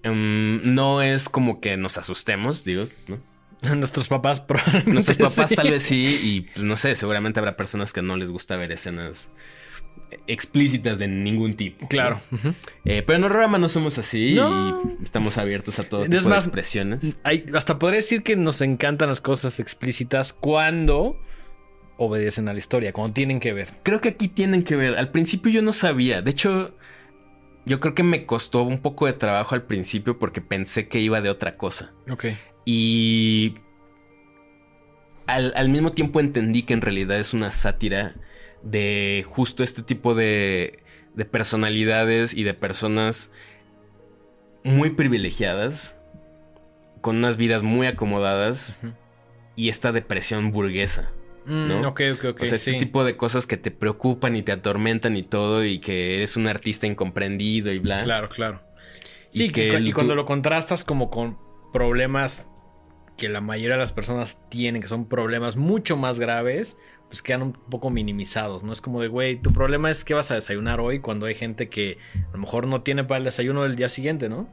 Em, 0.04 0.74
no 0.74 1.02
es 1.02 1.28
como 1.28 1.60
que 1.60 1.76
nos 1.76 1.98
asustemos, 1.98 2.64
digo, 2.64 2.88
¿no? 3.10 3.20
Nuestros 3.76 4.08
papás 4.08 4.39
probablemente. 4.39 4.89
Nuestros 4.89 5.18
papás 5.18 5.52
tal 5.54 5.70
vez 5.70 5.84
sí, 5.84 6.18
y 6.24 6.41
pues, 6.41 6.64
no 6.64 6.78
sé, 6.78 6.96
seguramente 6.96 7.41
habrá 7.41 7.58
personas 7.58 7.91
que 7.91 8.02
no 8.02 8.16
les 8.16 8.32
gusta 8.32 8.56
ver 8.56 8.72
escenas 8.72 9.32
explícitas 10.28 11.00
de 11.00 11.08
ningún 11.08 11.56
tipo. 11.56 11.88
Claro. 11.88 12.22
Eh, 12.86 13.04
pero 13.06 13.18
en 13.18 13.24
Horrorama 13.24 13.58
no 13.58 13.70
somos 13.70 13.98
así 13.98 14.38
y 14.38 15.04
estamos 15.04 15.38
abiertos 15.38 15.80
a 15.80 15.84
todo 15.84 16.04
tipo 16.04 16.30
de 16.30 16.36
expresiones. 16.36 17.18
hasta 17.54 17.80
podría 17.80 17.98
decir 17.98 18.24
que 18.24 18.36
nos 18.36 18.62
encantan 18.62 19.10
las 19.10 19.22
cosas 19.22 19.60
explícitas 19.60 20.34
cuando 20.34 21.20
obedecen 21.98 22.50
a 22.50 22.54
la 22.54 22.60
historia, 22.60 22.94
cuando 22.94 23.14
tienen 23.14 23.39
que 23.39 23.54
ver. 23.54 23.76
Creo 23.84 24.02
que 24.02 24.10
aquí 24.10 24.28
tienen 24.28 24.64
que 24.64 24.76
ver. 24.76 24.98
Al 24.98 25.12
principio 25.12 25.52
yo 25.52 25.62
no 25.62 25.74
sabía. 25.74 26.22
De 26.22 26.32
hecho, 26.32 26.76
yo 27.66 27.80
creo 27.80 27.94
que 27.94 28.04
me 28.04 28.26
costó 28.26 28.64
un 28.64 28.80
poco 28.82 29.06
de 29.06 29.14
trabajo 29.14 29.56
al 29.56 29.64
principio 29.64 30.20
porque 30.20 30.41
pensé 30.41 30.88
que 30.88 31.00
iba 31.00 31.22
de 31.22 31.30
otra 31.30 31.56
cosa. 31.58 31.94
Ok. 32.10 32.26
Y 32.66 33.56
al, 35.28 35.54
al 35.56 35.70
mismo 35.70 35.91
tiempo 35.91 36.20
entendí 36.20 36.64
que 36.64 36.74
en 36.74 36.82
realidad 36.82 37.20
es 37.20 37.34
una 37.34 37.52
sátira 37.52 38.16
de 38.64 39.26
justo 39.28 39.64
este 39.64 39.84
tipo 39.84 40.16
de, 40.16 40.80
de 41.16 41.26
personalidades 41.26 42.34
y 42.34 42.43
de 42.43 42.53
personas 42.53 43.32
muy 44.64 44.91
privilegiadas, 44.91 45.99
con 47.01 47.18
unas 47.18 47.36
vidas 47.38 47.64
muy 47.64 47.88
acomodadas 47.88 48.80
y 49.55 49.70
esta 49.70 49.91
depresión 49.91 50.51
burguesa. 50.51 51.11
Mm, 51.45 51.68
¿no? 51.68 51.89
Ok, 51.89 52.01
ok, 52.14 52.24
ok. 52.32 52.41
o 52.41 52.45
sea, 52.45 52.55
este 52.55 52.74
tipo 52.76 53.03
de 53.03 53.18
cosas 53.18 53.45
que 53.45 53.57
te 53.57 53.70
preocupan 53.72 54.38
y 54.38 54.43
te 54.43 54.53
atormentan 54.53 55.18
y 55.18 55.24
todo, 55.24 55.66
y 55.66 55.80
que 55.80 56.16
eres 56.16 56.38
un 56.38 56.47
artista 56.47 56.88
incomprendido 56.88 57.72
y 57.74 57.80
bla. 57.80 58.03
Claro, 58.03 58.30
claro. 58.30 58.61
Y 59.34 59.38
Sí, 59.39 59.49
que 59.51 59.72
el- 59.76 59.88
y 59.88 59.91
cuando 59.91 60.14
tú- 60.14 60.18
lo 60.18 60.26
contrastas 60.26 60.86
como 60.86 61.09
con 61.09 61.38
problemas 61.74 62.47
que 63.18 63.30
la 63.30 63.41
mayoría 63.41 63.74
de 63.74 63.80
las 63.80 63.91
personas 63.91 64.39
tienen, 64.49 64.82
que 64.82 64.88
son 64.88 65.07
problemas 65.07 65.55
mucho 65.55 65.97
más 65.97 66.20
graves, 66.20 66.78
pues 67.09 67.22
quedan 67.22 67.43
un 67.43 67.53
poco 67.53 67.89
minimizados, 67.91 68.64
¿no? 68.64 68.74
Es 68.74 68.82
como 68.82 69.01
de, 69.01 69.07
güey, 69.07 69.39
tu 69.39 69.53
problema 69.53 69.91
es 69.91 70.03
que 70.03 70.14
vas 70.16 70.32
a 70.32 70.36
desayunar 70.36 70.80
hoy 70.80 70.99
cuando 70.99 71.28
hay 71.28 71.36
gente 71.36 71.70
que 71.70 71.97
a 72.30 72.32
lo 72.34 72.39
mejor 72.39 72.66
no 72.68 72.82
tiene 72.82 73.03
para 73.03 73.20
el 73.20 73.24
desayuno 73.24 73.64
del 73.64 73.76
día 73.76 73.88
siguiente, 73.89 74.30
¿no? 74.30 74.47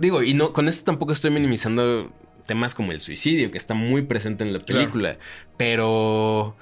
Digo, 0.00 0.22
y 0.22 0.32
no, 0.32 0.52
con 0.52 0.68
esto 0.68 0.84
tampoco 0.84 1.12
estoy 1.12 1.30
minimizando 1.32 2.10
temas 2.46 2.74
como 2.74 2.92
el 2.92 3.00
suicidio, 3.00 3.50
que 3.50 3.58
está 3.58 3.74
muy 3.74 4.02
presente 4.02 4.44
en 4.44 4.52
la 4.52 4.60
Claro. 4.60 4.80
película. 4.80 5.18
Pero, 5.58 6.56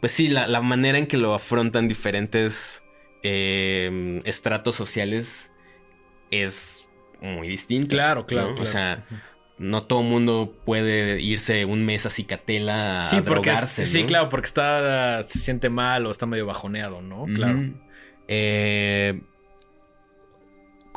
pues 0.00 0.12
sí, 0.12 0.28
la, 0.28 0.46
la 0.46 0.60
manera 0.60 0.98
en 0.98 1.06
que 1.06 1.16
lo 1.16 1.34
afrontan 1.34 1.88
diferentes 1.88 2.84
eh, 3.22 4.20
estratos 4.24 4.76
sociales 4.76 5.50
es 6.30 6.88
muy 7.20 7.48
distinta. 7.48 7.88
Claro, 7.88 8.26
claro, 8.26 8.50
¿no? 8.50 8.54
claro. 8.54 8.68
O 8.68 8.72
sea, 8.72 9.04
no 9.58 9.82
todo 9.82 10.02
mundo 10.02 10.54
puede 10.64 11.20
irse 11.20 11.64
un 11.64 11.84
mes 11.84 12.06
a 12.06 12.10
Cicatela 12.10 13.00
a 13.00 13.02
sí, 13.04 13.16
porque 13.24 13.50
es- 13.50 13.56
drogarse. 13.56 13.86
sí, 13.86 14.04
claro, 14.04 14.28
porque 14.28 14.46
está 14.46 15.22
se 15.24 15.38
siente 15.38 15.70
mal 15.70 16.06
o 16.06 16.10
está 16.10 16.26
medio 16.26 16.46
bajoneado, 16.46 17.02
¿no? 17.02 17.26
Claro. 17.34 17.62
Eh, 18.28 19.20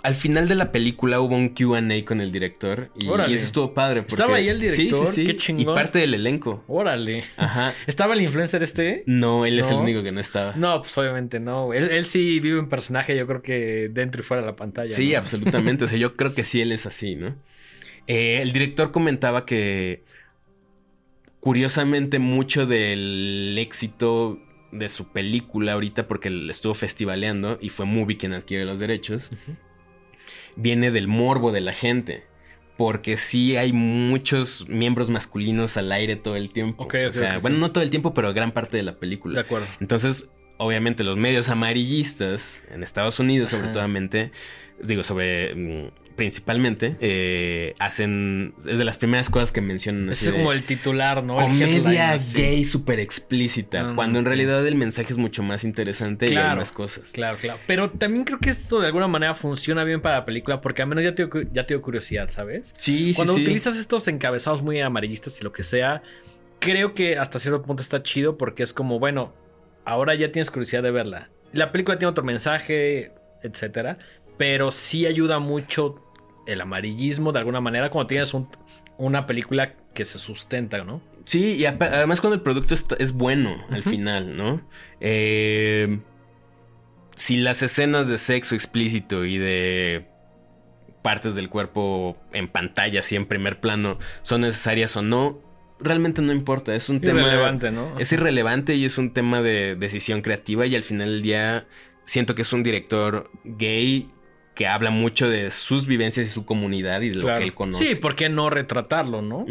al 0.04 0.14
final 0.14 0.48
de 0.48 0.56
la 0.56 0.72
película 0.72 1.20
hubo 1.20 1.36
un 1.36 1.50
QA 1.50 1.82
con 2.06 2.22
el 2.22 2.32
director 2.32 2.92
y, 2.96 3.08
eso 3.08 3.44
estuvo 3.44 3.74
padre. 3.74 4.02
porque- 4.04 4.14
¿Estaba 4.14 4.38
ahí 4.38 4.48
el 4.48 4.60
director? 4.62 5.08
Sí, 5.08 5.12
sí, 5.12 5.16
sí. 5.16 5.24
Qué 5.26 5.36
chingón. 5.36 5.74
Y 5.74 5.76
parte 5.76 6.00
del 6.00 6.14
elenco. 6.14 6.64
Órale. 6.68 7.24
Ajá. 7.36 7.74
¿Estaba 7.88 8.14
el 8.14 8.22
influencer 8.22 8.64
este? 8.64 9.04
No, 9.08 9.46
él 9.46 9.60
es 9.60 9.70
el 9.72 9.78
único 9.78 10.04
que 10.04 10.12
no 10.12 10.20
estaba. 10.20 10.54
No, 10.56 10.80
pues 10.82 10.98
obviamente 10.98 11.40
no. 11.40 11.74
Él, 11.74 11.90
él 11.92 12.06
sí 12.06 12.40
vive 12.40 12.60
un 12.60 12.70
personaje, 12.70 13.18
yo 13.18 13.26
creo 13.28 13.42
que 13.42 13.90
dentro 13.92 14.22
y 14.22 14.24
fuera 14.24 14.42
de 14.42 14.48
la 14.48 14.56
pantalla. 14.56 14.94
sí, 14.94 15.12
¿no? 15.12 15.18
absolutamente. 15.18 15.84
O 15.84 15.88
sea, 15.88 15.98
yo 15.98 16.16
creo 16.16 16.34
que 16.34 16.44
sí 16.44 16.62
él 16.62 16.72
es 16.72 16.86
así, 16.86 17.16
¿no? 17.16 17.36
Eh, 18.08 18.42
el 18.42 18.54
director 18.54 18.92
comentaba 18.92 19.46
que 19.46 20.04
curiosamente 21.40 22.20
mucho 22.20 22.66
del 22.66 23.56
éxito 23.60 24.40
de 24.72 24.90
su 24.90 25.10
película 25.10 25.74
ahorita, 25.74 26.08
porque 26.08 26.30
estuvo 26.50 26.74
festivaleando 26.74 27.58
y 27.62 27.70
fue 27.70 27.86
Movie 27.86 28.18
quien 28.18 28.34
adquiere 28.34 28.66
los 28.66 28.80
derechos, 28.80 29.32
viene 30.56 30.92
del 30.92 31.08
morbo 31.08 31.52
de 31.52 31.62
la 31.62 31.74
gente. 31.74 32.24
Porque 32.78 33.18
sí 33.18 33.56
hay 33.58 33.74
muchos 33.74 34.70
miembros 34.70 35.10
masculinos 35.10 35.78
al 35.78 35.92
aire 35.92 36.16
todo 36.16 36.36
el 36.36 36.52
tiempo. 36.52 36.84
Ok, 36.84 36.96
ok, 37.08 37.10
o 37.10 37.14
sea, 37.14 37.40
bueno, 37.40 37.58
no 37.58 37.72
todo 37.72 37.84
el 37.84 37.90
tiempo, 37.90 38.14
pero 38.14 38.32
gran 38.36 38.52
parte 38.52 38.78
de 38.78 38.84
la 38.84 38.92
De 38.92 38.98
película. 39.00 39.42
acuerdo. 39.42 39.66
Entonces, 39.82 40.30
obviamente, 40.58 41.04
los 41.04 41.18
medios 41.18 41.50
amarillistas 41.50 42.64
en 42.70 42.84
Estados 42.84 43.20
Unidos, 43.20 43.50
sobre 43.50 43.70
todo, 43.70 43.84
digo, 44.84 45.02
sobre 45.02 45.56
mm, 45.56 45.88
principalmente, 46.18 46.98
eh, 47.00 47.74
hacen. 47.80 48.54
Es 48.58 48.78
de 48.78 48.84
las 48.84 48.98
primeras 48.98 49.30
cosas 49.30 49.54
que 49.54 49.62
mencionan. 49.62 50.10
Es 50.10 50.26
de 50.26 50.34
como 50.34 50.52
el 50.52 50.64
titular, 50.66 51.24
¿no? 51.24 51.40
El 51.40 51.46
Comedia 51.46 52.12
así. 52.12 52.36
gay 52.36 52.66
súper 52.66 53.00
explícita. 53.00 53.92
Ah, 53.92 53.94
cuando 53.96 54.20
en 54.20 54.26
realidad 54.26 54.68
el 54.68 54.76
mensaje 54.76 55.14
es 55.14 55.18
mucho 55.18 55.44
más 55.44 55.64
interesante 55.64 56.30
y 56.30 56.36
hay 56.36 56.56
más 56.58 56.74
cosas. 56.74 57.12
Claro, 57.14 57.38
claro. 57.38 57.60
Pero 57.66 57.92
también 57.92 58.26
creo 58.26 58.40
que 58.40 58.50
esto 58.50 58.82
de 58.82 58.88
alguna 58.88 59.08
manera 59.08 59.34
funciona 59.34 59.86
bien 59.86 60.02
para 60.02 60.18
la 60.18 60.26
película 60.26 60.60
porque 60.60 60.82
al 60.82 60.90
menos 60.90 61.06
ya 61.06 61.16
tengo, 61.16 61.40
ya 61.54 61.66
tengo 61.66 61.82
curiosidad, 61.82 62.30
¿sabes? 62.30 62.74
Sí, 62.78 63.14
Cuando 63.16 63.34
sí, 63.34 63.40
sí. 63.40 63.46
utilizas 63.46 63.78
estos 63.78 64.08
encabezados 64.10 64.62
muy 64.62 64.82
amarillistas 64.82 65.40
y 65.40 65.44
lo 65.44 65.54
que 65.54 65.64
sea, 65.64 66.02
creo 66.60 66.94
que 66.94 67.18
hasta 67.18 67.40
cierto 67.40 67.62
punto 67.62 67.82
está 67.82 68.04
chido 68.04 68.38
porque 68.38 68.64
es 68.64 68.74
como, 68.74 69.00
bueno, 69.00 69.34
ahora 69.86 70.16
ya 70.16 70.32
tienes 70.32 70.52
curiosidad 70.52 70.84
de 70.84 70.92
verla. 70.92 71.30
La 71.54 71.72
película 71.72 71.98
tiene 71.98 72.10
otro 72.10 72.24
mensaje, 72.24 73.12
etcétera, 73.44 74.00
pero 74.38 74.72
sí 74.72 75.06
ayuda 75.06 75.40
mucho 75.40 76.04
el 76.48 76.62
amarillismo 76.62 77.32
de 77.32 77.40
alguna 77.40 77.62
manera 77.62 77.90
cuando 77.90 78.08
tienes 78.08 78.34
un- 78.34 78.50
una 78.98 79.26
película 79.28 79.74
que 79.94 80.06
se 80.06 80.18
sustenta, 80.20 80.84
¿no? 80.84 81.02
Sí, 81.26 81.56
y 81.58 81.66
además 81.66 82.22
cuando 82.22 82.36
el 82.36 82.42
producto 82.42 82.74
es 82.98 83.12
bueno 83.14 83.58
al 83.70 83.84
final, 83.84 84.36
¿no? 84.38 84.62
Eh, 85.02 86.00
si 87.16 87.38
las 87.38 87.62
escenas 87.64 88.08
de 88.08 88.18
sexo 88.18 88.56
explícito 88.56 89.26
y 89.26 89.38
de 89.38 90.08
partes 91.02 91.36
del 91.36 91.50
cuerpo 91.50 92.18
en 92.34 92.48
pantalla, 92.48 93.00
así 93.02 93.16
en 93.16 93.26
primer 93.26 93.60
plano, 93.60 93.98
son 94.22 94.42
necesarias 94.42 94.96
o 94.98 95.02
no, 95.02 95.42
realmente 95.80 96.22
no 96.22 96.32
importa. 96.32 96.76
Es 96.76 96.90
un 96.90 97.02
tema 97.02 97.22
Irrelevante, 97.22 97.72
¿no? 97.72 97.98
Es 98.00 98.12
irrelevante 98.12 98.76
y 98.76 98.86
es 98.86 98.98
un 98.98 99.14
tema 99.14 99.42
de 99.42 99.76
decisión 99.76 100.22
creativa 100.22 100.66
y 100.66 100.76
al 100.76 100.84
final 100.84 101.10
del 101.10 101.22
día 101.22 101.66
siento 102.04 102.36
que 102.36 102.42
es 102.44 102.54
un 102.54 102.64
director 102.64 103.30
gay 103.44 104.10
que 104.58 104.68
habla 104.68 104.90
mucho 104.90 105.30
de 105.30 105.52
sus 105.52 105.86
vivencias 105.88 106.26
y 106.26 106.30
su 106.30 106.44
comunidad 106.46 107.02
y 107.02 107.10
de 107.10 107.16
lo 107.16 107.28
que 107.28 107.44
él 107.44 107.54
conoce. 107.54 107.86
Sí, 107.86 107.96
¿por 107.96 108.16
qué 108.16 108.28
no 108.30 108.50
retratarlo, 108.50 109.22
no? 109.22 109.46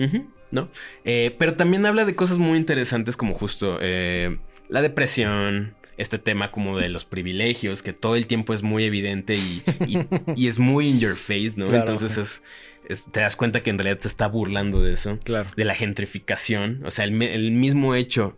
¿No? 0.51 0.69
Eh, 1.05 1.35
pero 1.39 1.55
también 1.55 1.87
habla 1.87 2.05
de 2.05 2.15
cosas 2.15 2.39
muy 2.39 2.59
interesantes 2.59 3.17
como 3.17 3.35
justo 3.35 3.79
eh, 3.81 4.39
la 4.69 4.83
depresión, 4.83 5.75
este 5.97 6.19
tema 6.19 6.51
como 6.51 6.77
de 6.79 6.89
los 6.89 7.05
privilegios, 7.05 7.83
que 7.83 7.93
todo 7.93 8.17
el 8.17 8.27
tiempo 8.27 8.53
es 8.55 8.63
muy 8.63 8.85
evidente 8.85 9.37
y, 9.37 9.63
y- 9.87 10.07
y 10.37 10.49
es 10.49 10.59
muy 10.59 10.89
in 10.89 11.01
your 11.01 11.17
face, 11.17 11.53
¿no? 11.57 11.67
Claro. 11.67 11.79
Entonces 11.81 12.17
es, 12.19 12.43
es- 12.89 13.11
te 13.11 13.21
das 13.21 13.35
cuenta 13.37 13.63
que 13.63 13.71
en 13.71 13.79
realidad 13.79 13.99
se 14.01 14.09
está 14.09 14.27
burlando 14.29 14.83
de 14.83 14.93
eso, 14.93 15.19
Claro. 15.25 15.49
de 15.57 15.65
la 15.65 15.75
gentrificación, 15.75 16.83
o 16.85 16.91
sea, 16.91 17.05
el, 17.05 17.13
mismo 17.13 17.95
hecho 17.95 18.37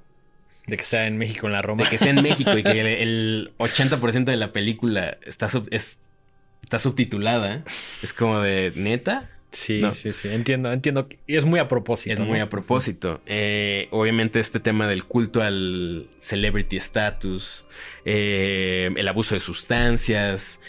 De 0.66 0.76
que 0.76 0.84
sea 0.84 1.06
en 1.06 1.18
México, 1.18 1.46
en 1.46 1.52
la 1.54 1.62
Roma. 1.62 1.84
de 1.84 1.90
que 1.90 1.98
sea 1.98 2.10
en 2.10 2.22
México 2.22 2.56
y 2.56 2.62
que 2.62 2.80
el, 2.80 2.86
el 2.86 3.52
80% 3.58 4.24
de 4.24 4.36
la 4.36 4.52
película 4.52 5.18
está, 5.26 5.48
sub- 5.48 5.68
es- 5.70 6.00
está 6.68 6.78
subtitulada, 6.78 7.64
es 8.02 8.12
como 8.12 8.40
de 8.40 8.72
neta. 8.76 9.30
Sí, 9.50 9.80
No. 9.80 9.94
sí, 9.94 10.12
sí. 10.12 10.28
Entiendo, 10.28 10.70
entiendo. 10.70 11.08
Y 11.26 11.36
es 11.36 11.46
muy 11.46 11.58
a 11.58 11.66
propósito. 11.68 12.12
Es 12.12 12.20
muy 12.20 12.38
a 12.40 12.50
propósito. 12.50 13.22
Eh, 13.24 13.88
obviamente 13.90 14.38
este 14.40 14.60
tema 14.60 14.86
del 14.86 15.04
culto 15.06 15.40
al 15.40 16.06
celebrity 16.18 16.76
status, 16.76 17.64
eh, 18.04 18.90
el 18.94 19.08
abuso 19.08 19.34
de 19.34 19.40
sustancias, 19.40 20.60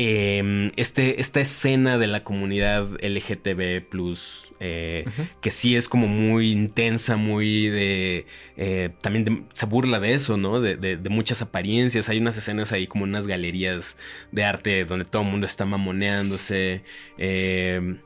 eh, 0.00 0.70
este, 0.76 1.20
esta 1.20 1.40
escena 1.40 1.98
de 1.98 2.06
la 2.06 2.22
comunidad 2.24 2.88
LGTB 3.04 3.88
plus, 3.88 4.52
eh, 4.60 5.04
que 5.40 5.50
sí 5.50 5.74
es 5.76 5.88
como 5.88 6.06
muy 6.06 6.50
intensa, 6.52 7.16
muy 7.16 7.68
de... 7.68 8.26
eh, 8.56 8.90
también 9.02 9.24
de- 9.24 9.42
se 9.54 9.66
burla 9.66 9.98
de 10.00 10.14
eso, 10.14 10.36
¿no? 10.36 10.60
De, 10.60 10.76
de- 10.76 10.96
de 10.96 11.08
muchas 11.10 11.42
apariencias. 11.42 12.08
Hay 12.08 12.18
unas 12.18 12.36
escenas 12.36 12.72
ahí 12.72 12.86
como 12.86 13.04
unas 13.04 13.26
galerías 13.26 13.98
de 14.32 14.44
arte 14.44 14.84
donde 14.84 15.04
todo 15.04 15.22
el 15.22 15.28
mundo 15.28 15.46
está 15.46 15.64
mamoneándose. 15.64 16.82
eh, 17.18 17.96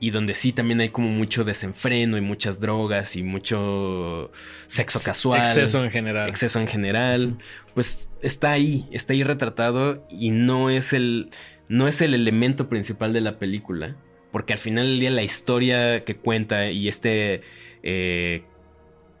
y 0.00 0.10
donde 0.10 0.32
sí 0.32 0.52
también 0.52 0.80
hay 0.80 0.88
como 0.88 1.08
mucho 1.08 1.44
desenfreno 1.44 2.16
y 2.16 2.22
muchas 2.22 2.58
drogas 2.58 3.16
y 3.16 3.22
mucho 3.22 4.32
sexo 4.66 4.98
casual. 5.02 5.40
Exceso 5.40 5.84
en 5.84 5.90
general. 5.90 6.28
Exceso 6.28 6.58
en 6.58 6.66
general. 6.66 7.38
Pues 7.74 8.08
está 8.22 8.50
ahí, 8.50 8.88
está 8.90 9.12
ahí 9.12 9.22
retratado 9.22 10.06
y 10.10 10.30
no 10.30 10.70
es 10.70 10.94
el, 10.94 11.30
no 11.68 11.86
es 11.86 12.00
el 12.00 12.14
elemento 12.14 12.68
principal 12.70 13.12
de 13.12 13.20
la 13.20 13.38
película. 13.38 13.94
Porque 14.32 14.54
al 14.54 14.58
final 14.58 14.86
del 14.86 15.00
día 15.00 15.10
la 15.10 15.22
historia 15.22 16.04
que 16.04 16.16
cuenta 16.16 16.70
y 16.70 16.88
este, 16.88 17.42
eh, 17.82 18.44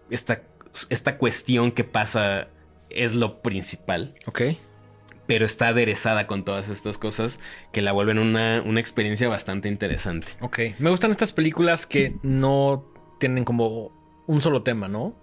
esta, 0.08 0.42
esta 0.88 1.18
cuestión 1.18 1.72
que 1.72 1.84
pasa 1.84 2.48
es 2.88 3.14
lo 3.14 3.42
principal 3.42 4.14
Ok. 4.26 4.42
Pero 5.30 5.46
está 5.46 5.68
aderezada 5.68 6.26
con 6.26 6.44
todas 6.44 6.68
estas 6.68 6.98
cosas 6.98 7.38
que 7.70 7.82
la 7.82 7.92
vuelven 7.92 8.18
una, 8.18 8.62
una 8.66 8.80
experiencia 8.80 9.28
bastante 9.28 9.68
interesante. 9.68 10.26
Ok. 10.40 10.58
Me 10.80 10.90
gustan 10.90 11.12
estas 11.12 11.32
películas 11.32 11.86
que 11.86 12.16
no 12.24 12.84
tienen 13.20 13.44
como 13.44 13.92
un 14.26 14.40
solo 14.40 14.62
tema, 14.64 14.88
¿no? 14.88 15.14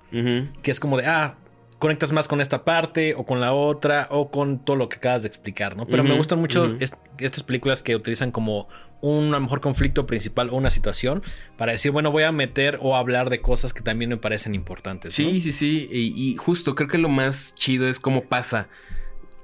Que 0.62 0.72
es 0.72 0.80
como 0.80 0.96
de, 0.96 1.06
ah, 1.08 1.36
conectas 1.78 2.14
más 2.14 2.30
con 2.30 2.40
esta 2.40 2.64
parte 2.64 3.16
o 3.16 3.26
con 3.26 3.42
la 3.42 3.52
otra 3.54 4.08
o 4.10 4.32
con 4.32 4.64
todo 4.64 4.78
lo 4.78 4.88
que 4.88 4.96
acabas 4.96 5.24
de 5.24 5.28
explicar, 5.28 5.76
¿no? 5.76 5.86
Pero 5.86 6.06
me 6.06 6.16
gustan 6.16 6.40
mucho 6.40 6.76
est- 6.80 6.96
estas 7.20 7.44
películas 7.44 7.84
que 7.84 7.94
utilizan 7.96 8.32
como 8.32 8.70
un 9.02 9.26
a 9.28 9.38
lo 9.38 9.42
mejor 9.42 9.60
conflicto 9.60 10.06
principal 10.08 10.50
o 10.50 10.56
una 10.56 10.70
situación 10.70 11.22
para 11.58 11.74
decir, 11.74 11.92
bueno, 11.92 12.12
voy 12.12 12.24
a 12.24 12.32
meter 12.32 12.80
o 12.82 12.96
hablar 12.96 13.30
de 13.30 13.42
cosas 13.42 13.74
que 13.74 13.82
también 13.82 14.10
me 14.10 14.18
parecen 14.18 14.56
importantes. 14.56 15.20
¿no? 15.20 15.30
Sí, 15.30 15.42
sí, 15.42 15.52
sí. 15.52 15.90
Y, 15.92 16.14
y 16.32 16.36
justo 16.38 16.76
creo 16.76 16.88
que 16.88 16.98
lo 16.98 17.10
más 17.10 17.54
chido 17.56 17.90
es 17.90 18.00
cómo 18.00 18.24
pasa 18.24 18.70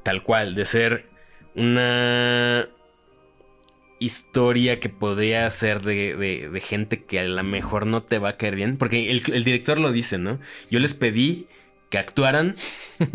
tal 0.04 0.24
cual, 0.24 0.54
de 0.56 0.66
ser 0.66 1.06
una 1.56 2.68
historia 4.00 4.80
que 4.80 4.90
podría 4.90 5.50
ser 5.50 5.82
de, 5.82 6.16
de- 6.16 6.50
de 6.50 6.60
gente 6.60 7.04
que 7.04 7.20
a 7.20 7.24
lo 7.24 7.44
mejor 7.44 7.86
no 7.88 8.04
te 8.04 8.20
va 8.20 8.30
a 8.30 8.38
caer 8.38 8.56
bien. 8.56 8.78
Porque 8.78 9.10
el, 9.12 9.22
el 9.34 9.44
director 9.44 9.80
lo 9.80 9.92
dice, 9.92 10.18
¿no? 10.18 10.40
Yo 10.70 10.80
les 10.80 10.94
pedí 10.94 11.48
que 11.90 11.98
actuaran. 12.00 12.56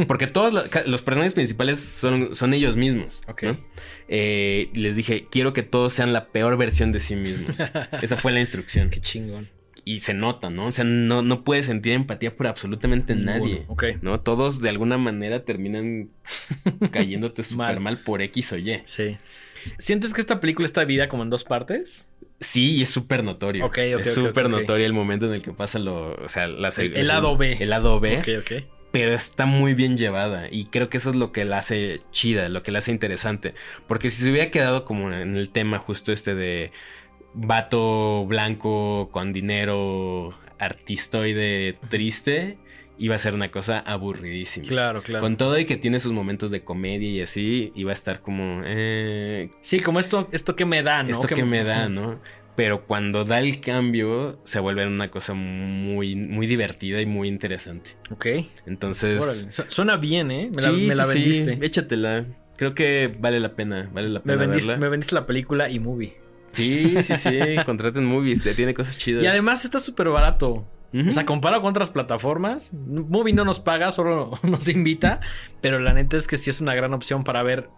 Porque 0.07 0.27
todos 0.29 0.55
los 0.87 1.03
personajes 1.03 1.35
principales 1.35 1.81
son, 1.81 2.35
son 2.35 2.55
ellos 2.55 2.77
mismos. 2.77 3.23
Ok. 3.27 3.43
¿no? 3.43 3.59
Eh, 4.09 4.71
les 4.73 4.97
dije, 4.97 5.27
quiero 5.31 5.53
que 5.53 5.63
todos 5.65 5.93
sean 5.93 6.13
la 6.13 6.29
peor 6.29 6.57
versión 6.57 6.93
de 6.93 7.01
sí 7.01 7.17
mismos. 7.17 7.59
Esa 8.03 8.17
fue 8.17 8.33
la 8.33 8.41
instrucción. 8.41 8.89
Qué 8.91 9.01
chingón. 9.01 9.51
Y 9.91 10.01
se 10.01 10.13
nota, 10.13 10.51
¿no? 10.51 10.67
O 10.67 10.71
sea, 10.71 10.85
no, 10.85 11.23
no 11.23 11.45
puedes 11.45 11.65
sentir 11.67 11.93
empatía 11.95 12.37
por 12.37 12.47
absolutamente 12.47 13.15
nadie. 13.15 13.65
Ok. 13.69 13.85
¿No? 14.03 14.21
Todos 14.21 14.61
de 14.61 14.69
alguna 14.69 14.99
manera 14.99 15.45
terminan 15.45 16.11
cayéndote 16.91 17.43
súper 17.43 17.57
Mal. 17.75 17.81
mal 17.81 17.99
por 17.99 18.21
X 18.23 18.53
o 18.53 18.59
Y. 18.59 18.81
Sí. 18.85 19.17
¿Sientes 19.79 20.13
que 20.15 20.21
esta 20.21 20.41
película 20.41 20.67
está 20.67 20.83
dividida 20.83 21.09
como 21.09 21.23
en 21.23 21.31
dos 21.31 21.45
partes? 21.45 22.11
Sí, 22.41 22.77
y 22.77 22.83
es 22.83 22.91
súper 22.91 23.25
notorio. 23.25 23.65
Ok, 23.65 23.79
ok, 23.95 24.01
es 24.01 24.15
súper 24.15 24.49
notorio 24.49 24.87
el 24.87 24.93
momento 24.93 25.27
en 25.27 25.33
el 25.33 25.43
que 25.43 25.53
pasa 25.53 25.79
lo. 25.79 26.13
O 26.23 26.29
sea, 26.29 26.47
la 26.47 26.69
El- 26.77 26.95
el 26.97 27.07
lado 27.09 27.37
B. 27.37 27.57
El 27.59 27.71
lado 27.71 27.99
B. 27.99 28.19
Ok, 28.19 28.29
ok. 28.41 28.65
Pero 28.93 29.13
está 29.13 29.45
muy 29.47 29.75
bien 29.75 29.97
llevada. 29.97 30.49
Y 30.51 30.67
creo 30.67 30.89
que 30.89 30.99
eso 30.99 31.11
es 31.11 31.17
lo 31.17 31.33
que 31.33 31.45
la 31.45 31.59
hace 31.59 32.01
chida, 32.13 32.49
lo 32.49 32.63
que 32.63 32.73
la 32.73 32.79
hace 32.79 32.91
interesante. 32.93 33.55
Porque 33.87 34.09
si 34.11 34.23
se 34.23 34.31
hubiera 34.31 34.51
quedado 34.51 34.85
como 34.85 35.13
en 35.13 35.35
el 35.37 35.51
tema 35.51 35.79
justo 35.79 36.13
este 36.13 36.35
de 36.35 36.73
vato 37.35 38.25
blanco 38.27 39.09
con 39.13 39.33
dinero 39.33 40.33
artistoide 40.59 41.79
triste, 41.89 42.59
iba 42.99 43.15
a 43.15 43.19
ser 43.19 43.35
una 43.35 43.51
cosa 43.51 43.79
aburridísima. 43.81 44.67
Claro, 44.67 45.03
claro. 45.03 45.23
Con 45.23 45.37
todo 45.37 45.59
y 45.59 45.65
que 45.67 45.77
tiene 45.77 45.99
sus 46.01 46.13
momentos 46.13 46.51
de 46.51 46.65
comedia 46.65 47.09
y 47.09 47.21
así, 47.21 47.73
iba 47.77 47.91
a 47.91 47.95
estar 47.95 48.21
como, 48.21 48.63
eh, 48.65 49.51
Sí, 49.61 49.81
como 49.81 50.01
esto, 50.01 50.29
esto 50.33 50.57
que 50.57 50.65
me 50.65 50.83
da, 50.83 51.03
¿no? 51.03 51.11
esto 51.11 51.29
que 51.29 51.45
me 51.45 51.63
da, 51.65 51.89
¿no? 51.89 52.21
Pero 52.57 52.87
cuando 52.87 53.25
da 53.25 53.39
el 53.39 53.61
cambio, 53.61 54.41
se 54.43 54.59
vuelve 54.59 54.85
una 54.85 55.13
cosa 55.13 55.33
muy, 55.35 56.17
muy 56.17 56.49
divertida 56.49 57.01
y 57.01 57.07
muy 57.07 57.29
interesante. 57.29 57.91
Ok. 58.11 58.27
Entonces, 58.67 59.23
Órale. 59.23 59.53
Su- 59.53 59.65
Suena 59.69 59.97
bien, 59.97 60.33
¿eh? 60.33 60.51
Me 60.53 60.63
la, 60.63 60.71
sí, 60.73 60.87
me 60.89 60.95
la 60.97 61.05
sí, 61.05 61.13
sí, 61.13 61.21
vendiste. 61.45 61.65
échatela. 61.67 62.27
Creo 62.57 62.75
que 62.75 63.15
vale 63.17 63.39
la 63.39 63.55
pena, 63.55 63.89
vale 63.93 64.09
la 64.09 64.19
Me 64.19 64.33
pena 64.33 64.39
vendiste, 64.39 64.71
verla. 64.71 64.85
me 64.85 64.89
vendiste 64.91 65.15
la 65.15 65.25
película 65.25 65.71
y 65.71 65.79
movie. 65.79 66.17
Sí, 66.53 67.03
sí, 67.03 67.15
sí, 67.17 67.39
contraten 67.67 68.05
movies, 68.05 68.43
te- 68.43 68.55
tiene 68.55 68.75
cosas 68.75 68.97
chidas. 68.99 69.23
Y 69.23 69.27
además 69.27 69.65
está 69.65 69.81
súper 69.81 70.09
barato. 70.09 70.67
O 71.09 71.13
sea, 71.13 71.27
comparado 71.27 71.61
con 71.61 71.71
otras 71.71 71.91
plataformas, 71.91 72.73
Movie 72.73 73.35
no 73.35 73.45
nos 73.45 73.61
paga, 73.61 73.91
solo 73.91 74.39
nos 74.43 74.69
invita. 74.69 75.21
Pero 75.61 75.79
la 75.79 75.93
neta 75.93 76.17
es 76.17 76.27
que 76.27 76.39
sí 76.39 76.49
es 76.49 76.61
una 76.63 76.75
gran 76.75 76.95
opción 76.95 77.25
para 77.25 77.43
ver 77.43 77.69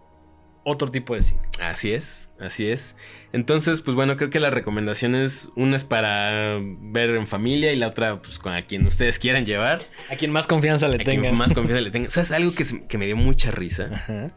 otro 0.62 0.90
tipo 0.92 1.16
de 1.16 1.22
cine. 1.22 1.40
Así 1.60 1.92
es, 1.92 2.30
así 2.38 2.68
es. 2.68 2.96
Entonces, 3.32 3.80
pues 3.80 3.96
bueno, 3.96 4.16
creo 4.16 4.30
que 4.30 4.38
las 4.38 4.54
recomendaciones, 4.54 5.48
una 5.56 5.74
es 5.74 5.82
para 5.84 6.58
ver 6.62 7.10
en 7.10 7.26
familia 7.26 7.72
y 7.72 7.76
la 7.76 7.88
otra, 7.88 8.22
pues 8.22 8.38
con 8.38 8.52
a 8.52 8.62
quien 8.62 8.86
ustedes 8.86 9.18
quieran 9.18 9.44
llevar, 9.44 9.82
A 10.08 10.14
quien 10.16 10.30
más 10.30 10.46
confianza 10.46 10.86
le 10.86 10.94
a 10.94 10.98
quien 10.98 11.22
tengan. 11.22 11.36
más 11.36 11.52
confianza 11.52 11.80
le 11.80 11.90
tengan. 11.90 12.10
¿Sabes? 12.10 12.30
Algo 12.30 12.52
que, 12.52 12.64
se- 12.64 12.86
que 12.86 12.96
me 12.98 13.06
dio 13.06 13.16
mucha 13.16 13.50
risa 13.50 13.88
Ajá. 13.92 14.30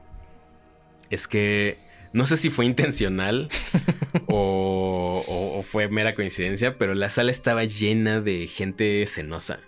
es 1.11 1.27
que 1.27 1.77
no 2.13 2.25
sé 2.25 2.37
si 2.37 2.49
fue 2.49 2.65
intencional 2.65 3.49
o, 4.27 5.23
o- 5.27 5.59
o 5.59 5.61
fue 5.63 5.87
mera 5.89 6.15
coincidencia, 6.15 6.77
pero 6.77 6.93
la 6.93 7.09
sala 7.09 7.31
estaba 7.31 7.63
llena 7.65 8.21
de 8.21 8.47
gente 8.47 9.05
cenosa. 9.07 9.59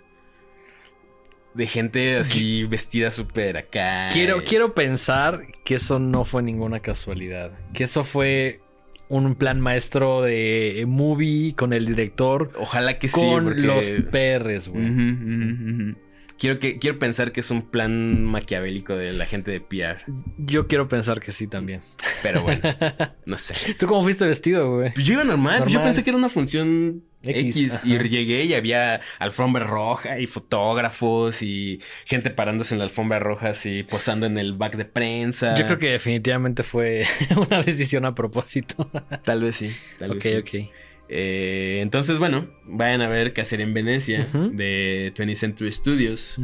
De 1.54 1.66
gente 1.66 2.16
así 2.18 2.64
vestida 2.64 3.10
súper 3.10 3.56
acá. 3.56 4.08
Quiero, 4.12 4.44
quiero 4.44 4.74
pensar 4.74 5.40
que 5.64 5.76
eso 5.76 5.98
no 5.98 6.26
fue 6.26 6.42
ninguna 6.42 6.80
casualidad. 6.80 7.52
Que 7.72 7.84
eso 7.84 8.04
fue 8.04 8.60
un 9.08 9.34
plan 9.36 9.60
maestro 9.60 10.20
de 10.20 10.84
movie 10.86 11.54
con 11.56 11.72
el 11.72 11.86
director. 11.86 12.52
Ojalá 12.58 12.98
que 12.98 13.08
sí, 13.08 13.14
con 13.18 13.44
porque... 13.44 13.60
los 13.62 13.90
perres, 14.10 14.68
güey. 14.68 14.84
Ujú, 14.84 15.02
ujú. 15.02 15.96
Quiero, 16.38 16.58
que, 16.58 16.78
quiero 16.78 16.98
pensar 16.98 17.32
que 17.32 17.40
es 17.40 17.50
un 17.50 17.62
plan 17.62 18.24
maquiavélico 18.24 18.94
de 18.94 19.12
la 19.12 19.26
gente 19.26 19.50
de 19.50 19.60
PR. 19.60 20.02
Yo 20.36 20.66
quiero 20.66 20.86
pensar 20.86 21.20
que 21.20 21.32
sí 21.32 21.46
también. 21.46 21.80
Pero 22.22 22.42
bueno, 22.42 22.62
no 23.26 23.38
sé. 23.38 23.74
¿Tú 23.74 23.86
cómo 23.86 24.02
fuiste 24.02 24.26
vestido, 24.26 24.76
güey? 24.76 24.92
Pues 24.92 25.06
yo 25.06 25.14
iba 25.14 25.24
normal, 25.24 25.66
yo 25.66 25.82
pensé 25.82 26.02
que 26.04 26.10
era 26.10 26.18
una 26.18 26.28
función 26.28 27.02
X, 27.22 27.80
y 27.84 27.98
llegué 27.98 28.44
y 28.44 28.54
había 28.54 29.00
alfombra 29.18 29.64
roja 29.64 30.18
y 30.18 30.26
fotógrafos 30.26 31.42
y 31.42 31.80
gente 32.04 32.30
parándose 32.30 32.74
en 32.74 32.78
la 32.78 32.84
alfombra 32.84 33.18
roja 33.18 33.50
así 33.50 33.82
posando 33.82 34.26
en 34.26 34.38
el 34.38 34.54
back 34.54 34.76
de 34.76 34.84
prensa. 34.84 35.54
Yo 35.54 35.64
creo 35.64 35.78
que 35.78 35.90
definitivamente 35.90 36.62
fue 36.62 37.04
una 37.36 37.62
decisión 37.62 38.04
a 38.04 38.14
propósito. 38.14 38.90
tal 39.24 39.42
vez 39.42 39.56
sí. 39.56 39.70
Tal 39.98 40.14
vez 40.14 40.22
sí. 40.22 40.36
ok. 40.36 40.70
Eh, 41.08 41.78
entonces, 41.82 42.18
bueno, 42.18 42.48
vayan 42.64 43.00
a 43.02 43.08
ver 43.08 43.32
qué 43.32 43.40
hacer 43.40 43.60
en 43.60 43.72
Venecia 43.74 44.26
de 44.52 45.12
20th 45.14 45.34
Century 45.36 45.72
Studios. 45.72 46.40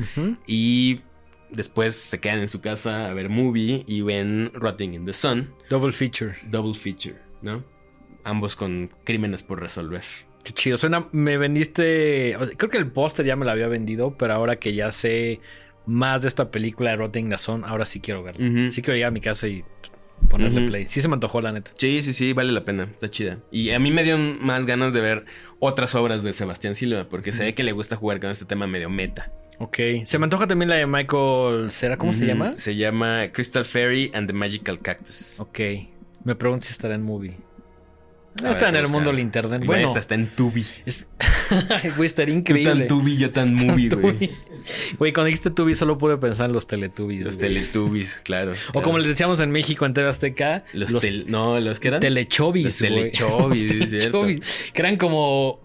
Y 0.47 1.01
después 1.51 1.95
se 1.97 2.21
quedan 2.21 2.39
en 2.41 2.49
su 2.49 2.61
casa 2.61 3.11
a 3.11 3.15
ver 3.15 3.29
movie 3.29 3.85
y 3.87 4.01
ven 4.03 4.51
Rotting 4.55 4.95
in 4.95 5.05
the 5.05 5.13
Sun, 5.13 5.51
Double 5.69 5.93
feature. 5.93 6.35
double 6.51 6.75
feature, 6.75 7.17
¿no? 7.43 7.65
Ambos 8.25 8.55
con 8.57 8.91
crímenes 9.05 9.43
por 9.43 9.61
resolver. 9.61 10.03
Qué 10.45 10.53
chido. 10.53 10.77
Suena, 10.77 11.09
me 11.13 11.39
vendiste. 11.39 12.37
Creo 12.57 12.71
que 12.71 12.79
el 12.79 12.91
póster 12.91 13.27
ya 13.27 13.37
me 13.37 13.45
lo 13.45 13.51
había 13.51 13.69
vendido, 13.69 14.17
pero 14.17 14.35
ahora 14.35 14.57
que 14.57 14.75
ya 14.75 14.91
sé 14.93 15.41
más 15.87 16.23
de 16.23 16.29
esta 16.29 16.51
película 16.51 16.91
de 16.91 16.97
Rotting 16.97 17.29
the 17.31 17.39
Sun, 17.39 17.65
ahora 17.65 17.85
sí 17.85 18.01
quiero 18.01 18.23
verla. 18.23 18.71
Sí 18.71 18.83
quiero 18.83 18.95
llegar 18.95 19.09
a 19.09 19.13
mi 19.13 19.21
casa 19.21 19.49
y 19.49 19.65
ponerle 20.29 20.67
play. 20.67 20.87
Sí 20.89 21.01
se 21.01 21.09
me 21.09 21.15
antojó, 21.15 21.41
la 21.41 21.53
neta. 21.53 21.73
Sí, 21.77 22.03
sí, 22.03 22.13
sí, 22.13 22.33
vale 22.33 22.53
la 22.53 22.65
pena, 22.65 22.85
está 22.85 23.09
chida. 23.09 23.39
Y 23.51 23.71
a 23.71 23.79
mí 23.79 23.91
me 23.91 24.03
dieron 24.03 24.39
más 24.45 24.67
ganas 24.67 24.93
de 24.93 25.01
ver 25.01 25.25
otras 25.59 25.95
obras 25.95 26.23
de 26.23 26.33
Sebastián 26.33 26.75
Silva, 26.75 27.09
porque 27.09 27.33
se 27.33 27.45
ve 27.45 27.55
que 27.55 27.63
le 27.63 27.73
gusta 27.73 27.97
jugar 27.97 28.21
con 28.21 28.31
este 28.31 28.45
tema 28.45 28.67
medio 28.67 28.91
meta. 28.91 29.33
Ok. 29.59 29.79
Se 30.05 30.19
me 30.19 30.25
antoja 30.25 30.47
también 30.47 30.69
la 30.69 30.77
de 30.77 30.87
Michael. 30.87 31.71
¿Será 31.71 31.97
cómo 31.97 32.13
se 32.13 32.27
llama? 32.27 32.55
Se 32.57 32.75
llama 32.75 33.29
Crystal 33.33 33.65
Fairy 33.65 34.11
and 34.15 34.27
the 34.27 34.33
Magical 34.33 34.81
Cactus. 34.81 35.39
Ok. 35.39 35.61
Me 36.25 36.35
pregunto 36.35 36.67
si 36.67 36.73
estará 36.73 36.95
en 36.95 37.03
movie. 37.03 37.37
No 38.43 38.51
está 38.51 38.69
en 38.71 38.77
el 38.77 38.89
mundo 38.89 39.11
del 39.11 39.19
internet. 39.21 39.59
Güey, 39.59 39.67
Bueno, 39.67 39.85
esta 39.87 39.99
está 39.99 40.15
en 40.15 40.29
Tubi. 40.29 40.65
es... 40.87 41.07
güey, 41.97 42.07
estaría 42.07 42.35
Tú 42.35 42.39
increíble. 42.39 42.73
tan 42.73 42.87
Tubi, 42.89 43.17
yo 43.17 43.31
tan 43.31 43.55
movie, 43.55 43.89
güey. 43.89 44.15
Tubi. 44.19 44.31
Güey, 44.99 45.13
cuando 45.13 45.27
dijiste 45.27 45.51
Tubi 45.51 45.75
solo 45.75 45.99
pude 45.99 46.17
pensar 46.19 46.47
en 46.47 46.53
los 46.55 46.67
Teletubbies. 46.67 47.25
Los 47.25 47.37
güey. 47.37 47.49
Teletubbies, 47.55 48.21
claro. 48.25 48.53
O 48.73 48.81
como 48.83 48.99
les 48.99 49.09
decíamos 49.09 49.41
en 49.41 49.51
México 49.51 49.85
en 49.87 49.93
TV 49.95 50.09
Azteca, 50.09 50.65
Los, 50.73 50.93
tel- 51.01 51.27
No, 51.29 51.61
¿los 51.61 51.79
que 51.81 51.89
eran? 51.89 52.01
Telechovis, 52.01 52.81
Los 52.81 52.91
güey. 52.91 53.05
Los 53.13 53.19
cierto. 53.91 54.21
Telechovis, 54.23 54.41
Que 54.73 54.81
eran 54.83 54.97
como 54.97 55.61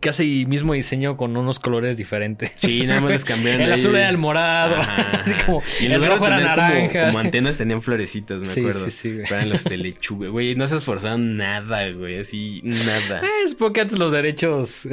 casi 0.00 0.46
mismo 0.46 0.72
diseño 0.74 1.16
con 1.16 1.36
unos 1.36 1.58
colores 1.58 1.96
diferentes. 1.96 2.52
Sí, 2.56 2.86
nada 2.86 3.00
más 3.00 3.10
les 3.12 3.24
cambiaron 3.24 3.60
El 3.62 3.72
ahí. 3.72 3.80
azul 3.80 3.96
era 3.96 4.08
el 4.08 4.18
morado. 4.18 4.76
Ajá, 4.76 5.22
Así 5.24 5.34
como 5.44 5.62
Y 5.80 5.86
el 5.86 6.04
rojo 6.04 6.26
era 6.26 6.36
como- 6.36 6.48
naranja. 6.48 7.06
Como, 7.06 7.18
antenas 7.18 7.58
tenían 7.58 7.82
florecitas, 7.82 8.40
me 8.40 8.46
Sí, 8.46 8.60
acuerdo. 8.60 8.84
sí, 8.84 8.90
sí, 8.90 9.12
güey. 9.14 9.26
Eran 9.26 9.48
los 9.50 9.64
telechubes. 9.64 10.30
Güey, 10.30 10.54
no 10.54 10.66
se 10.66 10.76
esforzaron 10.76 11.36
nada, 11.36 11.90
güey. 11.92 12.18
Así, 12.18 12.60
nada. 12.64 13.20
Eh, 13.28 13.44
Es 13.44 13.54
porque 13.54 13.80
antes 13.80 13.98
los 13.98 14.12
derechos 14.12 14.88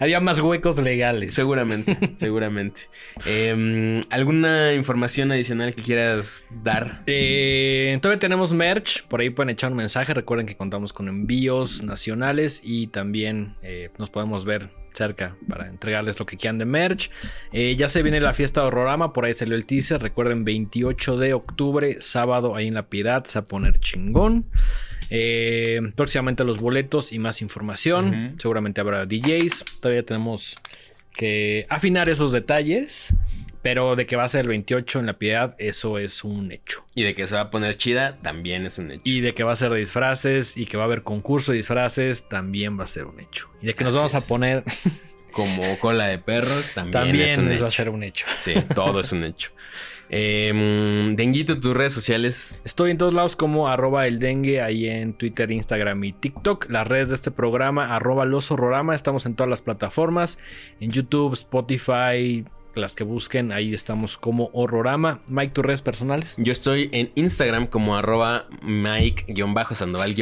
había 0.00 0.20
más 0.20 0.40
huecos 0.40 0.76
legales. 0.78 1.34
Seguramente, 1.34 1.96
seguramente. 2.16 2.82
Em, 3.26 4.00
¿Alguna 4.10 4.72
información 4.74 5.32
adicional 5.32 5.74
que 5.74 5.82
quieras 5.82 6.44
dar? 6.62 7.02
Eh, 7.06 7.98
todavía 8.00 8.18
tenemos 8.18 8.52
merch, 8.52 9.04
por 9.06 9.20
ahí 9.20 9.30
pueden 9.30 9.50
echar 9.50 9.70
un 9.70 9.76
mensaje. 9.76 10.14
Recuerden 10.14 10.46
que 10.46 10.56
contamos 10.56 10.92
con 10.92 11.08
envíos 11.08 11.82
nacionales 11.82 12.60
y 12.64 12.88
también 12.88 13.54
eh, 13.62 13.90
nos 13.98 14.10
podemos 14.10 14.44
ver 14.44 14.70
cerca 14.92 15.36
para 15.48 15.68
entregarles 15.68 16.18
lo 16.18 16.26
que 16.26 16.36
quieran 16.36 16.58
de 16.58 16.64
merch. 16.64 17.10
Eh, 17.52 17.76
ya 17.76 17.88
se 17.88 18.02
viene 18.02 18.20
la 18.20 18.34
fiesta 18.34 18.60
de 18.60 18.68
Horrorama, 18.68 19.12
por 19.12 19.24
ahí 19.24 19.34
salió 19.34 19.56
el 19.56 19.64
teaser. 19.64 20.02
Recuerden, 20.02 20.44
28 20.44 21.16
de 21.16 21.34
octubre, 21.34 21.96
sábado, 22.00 22.54
ahí 22.54 22.68
en 22.68 22.74
la 22.74 22.88
Piedad, 22.88 23.24
se 23.24 23.38
va 23.38 23.44
a 23.44 23.46
poner 23.46 23.78
chingón. 23.78 24.46
Eh, 25.10 25.80
próximamente 25.94 26.44
los 26.44 26.58
boletos 26.58 27.12
y 27.12 27.18
más 27.18 27.42
información. 27.42 28.34
Seguramente 28.38 28.80
habrá 28.80 29.04
DJs. 29.06 29.64
Todavía 29.80 30.04
tenemos 30.04 30.56
que 31.12 31.66
afinar 31.68 32.08
esos 32.08 32.32
detalles. 32.32 33.14
Pero 33.62 33.94
de 33.96 34.06
que 34.06 34.16
va 34.16 34.24
a 34.24 34.28
ser 34.28 34.42
el 34.42 34.48
28 34.48 34.98
en 34.98 35.06
la 35.06 35.18
Piedad, 35.18 35.54
eso 35.58 35.98
es 35.98 36.24
un 36.24 36.50
hecho. 36.50 36.84
Y 36.94 37.04
de 37.04 37.14
que 37.14 37.26
se 37.26 37.36
va 37.36 37.42
a 37.42 37.50
poner 37.50 37.76
chida, 37.76 38.18
también 38.20 38.66
es 38.66 38.78
un 38.78 38.90
hecho. 38.90 39.02
Y 39.04 39.20
de 39.20 39.34
que 39.34 39.44
va 39.44 39.52
a 39.52 39.56
ser 39.56 39.70
de 39.70 39.78
disfraces 39.78 40.56
y 40.56 40.66
que 40.66 40.76
va 40.76 40.82
a 40.82 40.86
haber 40.86 41.02
concurso 41.02 41.52
de 41.52 41.58
disfraces, 41.58 42.28
también 42.28 42.78
va 42.78 42.84
a 42.84 42.88
ser 42.88 43.04
un 43.06 43.20
hecho. 43.20 43.48
Y 43.60 43.66
de 43.66 43.74
que 43.74 43.84
nos 43.84 43.94
vamos 43.94 44.14
a 44.14 44.20
poner, 44.26 44.64
Como 45.32 45.62
cola 45.78 46.08
de 46.08 46.18
perros, 46.18 46.72
también, 46.74 46.92
también 46.92 47.28
es 47.28 47.38
un 47.38 47.48
va 47.48 47.54
hecho. 47.54 47.66
a 47.66 47.70
ser 47.70 47.88
un 47.88 48.02
hecho. 48.02 48.26
Sí, 48.38 48.52
todo 48.74 49.00
es 49.00 49.12
un 49.12 49.24
hecho. 49.24 49.50
Em, 50.10 51.16
Denguito, 51.16 51.58
tus 51.58 51.74
redes 51.74 51.94
sociales. 51.94 52.54
Estoy 52.64 52.90
en 52.90 52.98
todos 52.98 53.14
lados 53.14 53.34
como 53.34 53.66
arroba 53.68 54.06
el 54.06 54.18
dengue, 54.18 54.60
ahí 54.60 54.86
en 54.86 55.14
Twitter, 55.14 55.50
Instagram 55.50 56.04
y 56.04 56.12
TikTok. 56.12 56.68
Las 56.68 56.86
redes 56.86 57.08
de 57.08 57.14
este 57.14 57.30
programa, 57.30 57.96
arroba 57.96 58.26
los 58.26 58.50
horrorama. 58.50 58.94
Estamos 58.94 59.24
en 59.24 59.34
todas 59.34 59.48
las 59.48 59.62
plataformas, 59.62 60.38
en 60.80 60.90
YouTube, 60.90 61.32
Spotify, 61.32 62.44
las 62.74 62.96
que 62.96 63.04
busquen, 63.04 63.52
ahí 63.52 63.74
estamos 63.74 64.16
como 64.16 64.50
Horrorama. 64.52 65.20
Mike, 65.28 65.52
tus 65.52 65.64
redes 65.64 65.82
personales. 65.82 66.34
Yo 66.38 66.52
estoy 66.52 66.88
en 66.92 67.10
Instagram 67.14 67.66
como 67.66 67.96
arroba 67.96 68.46
Mike-Sandoval- 68.62 70.12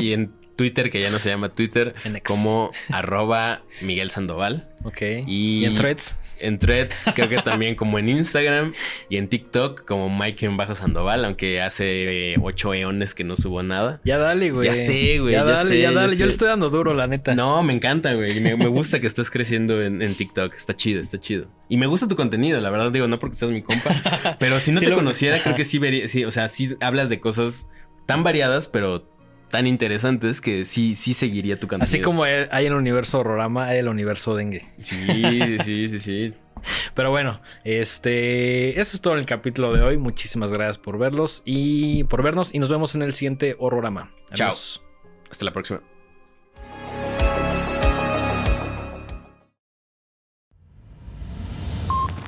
y 0.00 0.12
en 0.12 0.32
Twitter, 0.60 0.90
que 0.90 1.00
ya 1.00 1.08
no 1.08 1.18
se 1.18 1.30
llama 1.30 1.48
Twitter, 1.50 1.94
En 2.04 2.18
como 2.18 2.70
arroba 2.92 3.62
Miguel 3.80 4.10
Sandoval. 4.10 4.68
Ok. 4.84 5.00
Y- 5.26 5.60
¿Y 5.60 5.64
en 5.64 5.74
threads? 5.76 6.14
En 6.42 6.58
Threads, 6.58 7.06
creo 7.14 7.28
que 7.30 7.38
también 7.42 7.74
como 7.76 7.98
en 7.98 8.08
Instagram 8.10 8.72
y 9.10 9.16
en 9.18 9.28
TikTok 9.28 9.84
como 9.86 10.08
Mike-Sandoval, 10.08 11.24
aunque 11.26 11.60
hace 11.60 12.32
eh, 12.32 12.36
ocho 12.42 12.72
eones 12.74 13.14
que 13.14 13.24
no 13.24 13.36
subo 13.36 13.62
nada. 13.62 14.00
Ya 14.04 14.16
dale, 14.18 14.50
güey. 14.50 14.66
Ya 14.66 14.74
sé, 14.74 15.18
güey, 15.18 15.32
Ya, 15.34 15.40
ya 15.40 15.44
dale, 15.44 15.68
sé, 15.68 15.80
ya 15.80 15.92
dale. 15.92 16.16
Yo 16.16 16.24
le 16.26 16.32
estoy 16.32 16.48
dando 16.48 16.70
duro, 16.70 16.94
la 16.94 17.06
neta. 17.06 17.34
No, 17.34 17.62
me 17.62 17.72
encanta, 17.74 18.14
güey. 18.14 18.40
Me, 18.40 18.56
me 18.56 18.66
gusta 18.68 19.00
que 19.00 19.06
estés 19.06 19.30
creciendo 19.30 19.82
en, 19.82 20.00
en 20.02 20.14
TikTok. 20.14 20.54
Está 20.54 20.74
chido, 20.74 21.00
está 21.00 21.18
chido. 21.20 21.46
Y 21.68 21.76
me 21.76 21.86
gusta 21.86 22.08
tu 22.08 22.16
contenido, 22.16 22.60
la 22.60 22.70
verdad, 22.70 22.90
digo, 22.90 23.06
no 23.06 23.18
porque 23.18 23.36
seas 23.36 23.50
mi 23.50 23.62
compa. 23.62 24.36
Pero 24.38 24.60
si 24.60 24.72
no 24.72 24.78
Sí 24.80 24.86
te 24.86 24.90
lo- 24.90 24.96
conociera, 24.96 25.42
creo 25.42 25.56
que 25.56 25.64
sí 25.66 25.78
vería, 25.78 26.08
sí, 26.08 26.24
o 26.24 26.30
sea, 26.30 26.48
sí 26.48 26.74
hablas 26.80 27.08
de 27.10 27.20
cosas 27.20 27.68
tan 28.06 28.22
variadas, 28.24 28.66
pero 28.66 29.09
tan 29.50 29.66
interesantes 29.66 30.40
que 30.40 30.64
sí, 30.64 30.94
sí 30.94 31.12
seguiría 31.12 31.58
tu 31.58 31.66
contenido. 31.66 31.84
Así 31.84 32.00
como 32.00 32.24
hay 32.24 32.66
en 32.66 32.72
el 32.72 32.78
universo 32.78 33.20
Horrorama, 33.20 33.66
hay 33.66 33.78
el 33.78 33.88
universo 33.88 34.34
Dengue. 34.34 34.66
Sí, 34.82 35.04
sí, 35.06 35.58
sí, 35.58 35.88
sí, 35.88 35.98
sí. 35.98 36.34
Pero 36.94 37.10
bueno, 37.10 37.40
este, 37.64 38.80
eso 38.80 38.96
es 38.96 39.00
todo 39.00 39.14
en 39.14 39.20
el 39.20 39.26
capítulo 39.26 39.72
de 39.72 39.82
hoy. 39.82 39.98
Muchísimas 39.98 40.50
gracias 40.50 40.78
por 40.78 40.98
verlos 40.98 41.42
y 41.44 42.04
por 42.04 42.22
vernos 42.22 42.54
y 42.54 42.58
nos 42.58 42.70
vemos 42.70 42.94
en 42.94 43.02
el 43.02 43.12
siguiente 43.14 43.56
Horrorama. 43.58 44.10
Chao. 44.34 44.48
Adiós. 44.48 44.82
Hasta 45.30 45.44
la 45.44 45.52
próxima. 45.52 45.80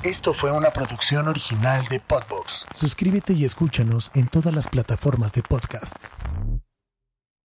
Esto 0.03 0.33
fue 0.33 0.51
una 0.51 0.71
producción 0.71 1.29
original 1.29 1.87
de 1.87 2.01
Podbox. 2.01 2.65
Suscríbete 2.71 3.31
y 3.31 3.45
escúchanos 3.45 4.11
en 4.13 4.27
todas 4.27 4.53
las 4.53 4.67
plataformas 4.67 5.31
de 5.31 5.43
podcast. 5.43 5.95